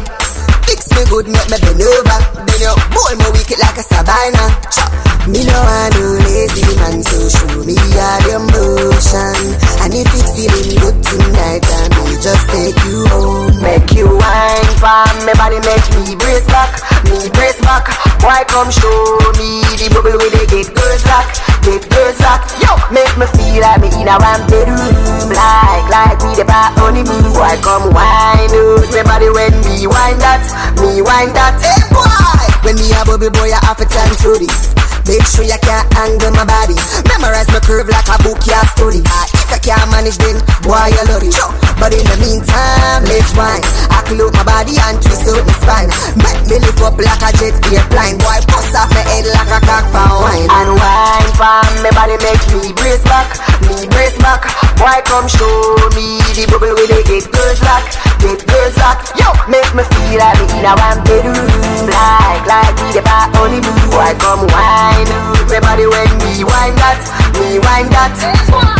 Fix 0.64 0.88
me 0.96 1.04
good, 1.12 1.28
make 1.28 1.48
me 1.52 1.58
bend 1.60 1.82
over. 1.82 2.18
Then 2.46 2.58
you 2.62 2.72
boy 2.90 3.12
me 3.20 3.28
wicked 3.36 3.60
like 3.60 3.76
a 3.76 3.84
savannah. 3.84 4.50
Chop, 4.72 4.90
me 5.28 5.44
no 5.44 5.56
want 5.56 5.94
no 5.98 6.18
lazy 6.24 6.64
man, 6.80 7.02
so 7.04 7.20
show 7.28 7.52
me 7.62 7.76
all 7.76 8.22
your 8.28 8.42
motion. 8.42 9.36
And 9.84 9.92
if 9.92 10.08
it's 10.16 10.32
feeling 10.34 10.74
good 10.80 10.98
tonight, 11.04 11.64
I 11.64 11.86
may 11.92 12.16
just 12.18 12.44
take 12.48 12.78
you 12.88 13.04
home. 13.12 13.60
Make 13.60 13.92
you 13.92 14.08
wine 14.08 14.72
for 14.80 15.04
me 15.26 15.32
body, 15.36 15.60
make 15.62 15.86
me 16.02 16.16
brace 16.16 16.46
back, 16.48 16.80
me 17.12 17.28
brace 17.30 17.60
back. 17.60 18.03
Why 18.24 18.40
come 18.48 18.72
show 18.72 19.20
me 19.36 19.60
the 19.76 19.92
bubble 19.92 20.16
with 20.16 20.32
the 20.32 20.48
get 20.48 20.72
girls 20.72 21.04
lock, 21.04 21.28
get 21.60 21.84
girls 21.92 22.16
lock. 22.24 22.48
Yo, 22.56 22.72
make 22.88 23.12
me 23.20 23.28
feel 23.36 23.60
like 23.60 23.84
me 23.84 23.92
in 24.00 24.08
a 24.08 24.16
one 24.16 24.40
bedroom, 24.48 25.28
like 25.28 25.86
like 25.92 26.16
we 26.24 26.32
the 26.32 26.48
bar 26.48 26.72
honeymoon. 26.80 27.36
Why 27.36 27.60
come 27.60 27.92
wine 27.92 28.48
out 28.48 28.88
me 28.88 29.00
body 29.04 29.28
when 29.28 29.52
me 29.68 29.84
wine 29.84 30.16
that, 30.24 30.40
me 30.80 31.04
wine 31.04 31.36
that. 31.36 31.60
Hey 31.60 31.84
boy, 31.92 32.48
when 32.64 32.80
me 32.80 32.96
a 32.96 33.04
bubble 33.04 33.28
boy, 33.28 33.52
I 33.52 33.60
have 33.60 33.76
to 33.76 33.84
tell 33.84 34.08
you 34.08 34.40
this. 34.40 34.72
Make 35.04 35.28
sure 35.28 35.44
you 35.44 35.60
can't 35.60 35.84
angle 36.00 36.32
my 36.32 36.48
body. 36.48 36.80
Memorize 37.12 37.52
my 37.52 37.60
curve 37.60 37.92
like 37.92 38.08
a 38.08 38.16
book 38.24 38.40
you 38.48 38.56
study. 38.72 39.33
Can't 39.64 39.88
manage 39.88 40.20
then, 40.20 40.36
why 40.68 40.92
you 40.92 41.00
love 41.08 41.24
it? 41.24 41.32
But 41.80 41.96
in 41.96 42.04
the 42.04 42.20
meantime, 42.20 43.00
let's 43.08 43.32
wine. 43.32 43.64
I 43.88 44.04
close 44.04 44.28
my 44.36 44.44
body 44.44 44.76
and 44.76 45.00
twist 45.00 45.24
out 45.24 45.40
my 45.40 45.56
spine. 45.56 45.88
Make 46.20 46.44
me 46.52 46.56
lift 46.60 46.84
up 46.84 47.00
like 47.00 47.24
a 47.24 47.32
jet 47.40 47.56
airplane. 47.72 48.20
Boy, 48.20 48.44
bust 48.44 48.76
off 48.76 48.92
my 48.92 49.00
head 49.08 49.24
like 49.24 49.48
a 49.48 49.64
cock 49.64 49.88
pound 49.88 50.20
wine. 50.20 50.52
And 50.52 50.76
wine 50.76 51.32
for 51.40 51.64
me 51.80 51.88
body 51.96 52.20
make 52.20 52.44
me 52.52 52.76
brace 52.76 53.00
back, 53.08 53.40
me 53.64 53.88
brace 53.88 54.12
back. 54.20 54.44
Why 54.84 55.00
come 55.08 55.24
show 55.32 55.80
me 55.96 56.20
the 56.36 56.44
bubble 56.44 56.76
with 56.76 56.92
the 56.92 57.00
get 57.08 57.24
girls 57.32 57.64
lock, 57.64 57.88
get 58.20 58.44
girls 58.44 58.76
lock. 58.76 59.00
Yo, 59.16 59.32
make 59.48 59.72
me 59.72 59.80
feel 59.80 60.20
like 60.20 60.44
me 60.44 60.60
in 60.60 60.68
a 60.68 60.76
one 60.76 61.00
bedroom, 61.08 61.88
like 61.88 62.44
like 62.44 62.76
we 62.84 62.92
the 62.92 63.00
bar 63.00 63.32
honeymoon. 63.32 63.80
Why 63.96 64.12
come 64.20 64.44
wine 64.44 65.08
me 65.48 65.56
body 65.56 65.88
when 65.88 66.12
me 66.20 66.44
wine 66.44 66.76
that, 66.76 67.00
me 67.40 67.56
wine 67.64 67.88
that. 67.96 68.73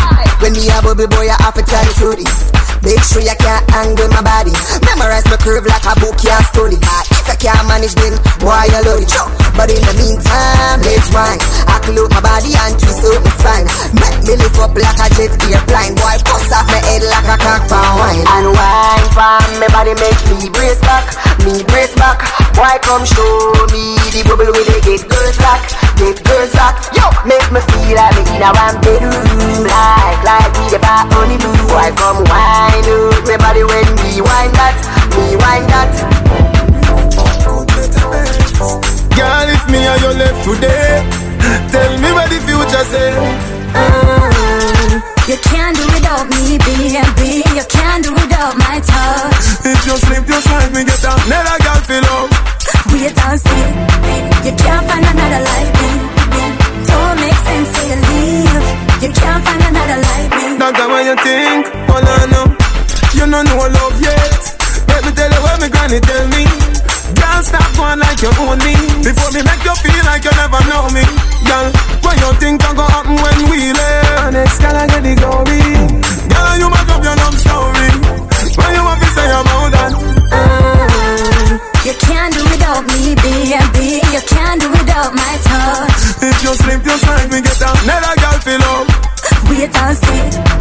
When 0.45 0.53
me 0.53 0.69
a 0.69 0.77
bubble 0.85 1.09
boy, 1.09 1.25
I 1.25 1.41
have 1.41 1.57
to 1.57 1.65
tell 1.65 1.89
you 2.05 2.21
this. 2.21 2.53
Make 2.85 3.01
sure 3.01 3.25
you 3.25 3.33
can't 3.41 3.65
angle 3.73 4.13
my 4.13 4.21
body. 4.21 4.53
Memorize 4.85 5.25
my 5.33 5.41
curve 5.41 5.65
like 5.65 5.89
a 5.89 5.97
book 5.97 6.21
you 6.21 6.37
study. 6.53 6.77
If 6.77 7.33
I 7.33 7.37
can't 7.41 7.65
manage 7.65 7.97
then, 7.97 8.13
why 8.45 8.69
you 8.69 8.85
love 8.85 9.01
it? 9.01 9.09
But 9.57 9.73
in 9.73 9.81
the 9.81 9.97
meantime, 9.97 10.85
let's 10.85 11.09
wine. 11.17 11.41
I 11.65 11.81
close 11.81 12.13
my 12.13 12.21
body 12.21 12.53
and 12.53 12.77
twist 12.77 13.09
out 13.09 13.25
my 13.25 13.33
spine. 13.41 13.69
Make 13.97 14.21
me 14.29 14.37
lift 14.37 14.61
up 14.61 14.77
like 14.77 15.01
a 15.01 15.09
jet 15.17 15.33
airplane. 15.49 15.97
Boy, 15.97 16.21
bust 16.29 16.53
off 16.53 16.69
my 16.69 16.77
head 16.77 17.09
like 17.09 17.25
a 17.25 17.41
cock 17.41 17.65
pound 17.73 17.97
wine. 17.97 18.21
And 18.29 18.53
wine 18.53 19.09
for 19.17 19.41
me 19.57 19.67
body 19.73 19.95
make 19.97 20.21
me 20.29 20.53
brace 20.53 20.83
back, 20.85 21.07
me 21.47 21.65
brace 21.73 21.95
back. 21.97 22.21
Why 22.59 22.77
come 22.85 23.07
show 23.07 23.55
me 23.73 23.97
the 24.13 24.27
bubble 24.27 24.51
with 24.53 24.67
the 24.67 24.77
get 24.83 25.07
girls 25.07 25.41
lock, 25.41 25.63
get 25.97 26.19
girls 26.21 26.53
lock. 26.59 26.77
Yo, 26.93 27.07
make 27.25 27.49
me 27.49 27.65
feel 27.65 27.95
like 27.97 28.13
me 28.19 28.23
in 28.35 28.43
a 28.43 28.51
one 28.53 28.77
bedroom, 28.83 29.65
like 29.65 30.21
like 30.27 30.34
we 30.57 30.65
the 30.71 30.79
bar 30.83 31.07
honeymoon. 31.13 31.59
Why 31.71 31.91
come 31.95 32.23
wine 32.27 32.87
out 32.91 33.25
me 33.27 33.37
body 33.39 33.63
when 33.65 33.87
me 34.03 34.21
wine 34.21 34.53
that, 34.59 34.77
me 35.15 35.37
wine 35.39 35.67
that. 35.71 35.93
Girl, 39.15 39.49
if 39.49 39.65
me 39.71 39.87
and 39.87 40.01
you 40.03 40.13
left 40.19 40.43
today, 40.43 41.03
tell 41.71 41.93
me 42.03 42.11
what 42.13 42.29
the 42.31 42.39
future 42.43 42.85
say. 42.91 43.15
Uh, 43.75 45.01
you 45.27 45.39
can't 45.39 45.77
do 45.77 45.87
without 45.95 46.27
me, 46.29 46.59
baby. 46.59 47.43
You 47.55 47.65
can't 47.71 48.03
do 48.05 48.13
without 48.13 48.59
my 48.59 48.81
touch. 48.83 49.65
If 49.65 49.87
you 49.87 49.97
sleep, 49.99 50.27
just 50.27 50.51
like 50.51 50.73
me 50.73 50.85
get 50.85 51.03
another 51.05 51.59
girl 51.63 51.81
feel 51.87 52.05
up. 52.11 52.31
We 52.93 53.07
and 53.07 53.41
see. 53.41 53.65
You 54.45 54.53
can't 54.57 54.87
find 54.87 55.05
another 55.07 55.43
like 55.43 55.73
me. 55.81 56.14
Me. 60.65 60.79
That's 60.79 61.05
you 61.05 61.17
think. 61.21 61.67
All 61.93 62.01
I 62.01 62.25
know, 62.33 62.47
you 63.13 63.25
don't 63.29 63.45
know 63.45 63.69
love 63.69 64.01
yet. 64.01 64.41
Let 64.89 65.05
me 65.05 65.11
tell 65.13 65.29
you 65.29 65.41
what 65.45 65.61
my 65.61 65.69
granny 65.69 66.01
tell 66.01 66.27
me. 66.33 66.45
Girl, 67.21 67.41
stop 67.45 67.69
going 67.77 68.01
like 68.01 68.21
you 68.23 68.33
own 68.41 68.59
me. 68.65 68.73
Before 69.05 69.31
me 69.37 69.45
make 69.45 69.65
you 69.65 69.75
feel 69.85 70.05
like 70.09 70.25
you 70.25 70.33
never 70.41 70.61
know 70.73 70.89
me. 70.95 71.05
Girl, 71.45 71.69
what 72.01 72.17
you 72.17 72.31
think 72.41 72.63
can 72.63 72.77
go 72.77 72.85
happen 72.89 73.17
when 73.17 73.39
we 73.51 73.73
live? 73.77 74.33
Next 74.33 74.59
girl, 74.61 74.77
I 74.77 74.87
get 74.89 75.03
the 75.05 75.15
glory. 75.21 75.61
Girl, 76.33 76.55
you 76.57 76.69
must 76.73 76.89
up 76.89 77.03
your 77.05 77.17
love 77.17 77.37
story. 77.37 77.91
When 78.57 78.71
you 78.73 78.83
want 78.85 79.01
to 79.05 79.09
say 79.13 79.29
about 79.29 79.69
that? 79.75 79.93
Uh, 80.33 81.59
you 81.85 81.95
can't 82.01 82.33
do 82.33 82.41
without 82.49 82.83
me, 82.89 83.13
baby. 83.21 84.01
You 84.01 84.23
can't 84.25 84.61
do 84.61 84.71
without 84.73 85.13
my 85.13 85.35
touch. 85.45 86.25
If 86.25 86.37
you 86.41 86.53
sleep, 86.57 86.81
just 86.89 87.05
like 87.05 87.29
me 87.29 87.45
get 87.45 87.61
another 87.61 88.15
girl 88.17 88.39
feel 88.41 88.65
up. 88.65 88.89
Wait 89.51 89.77
and 89.77 89.97
see. 89.99 90.54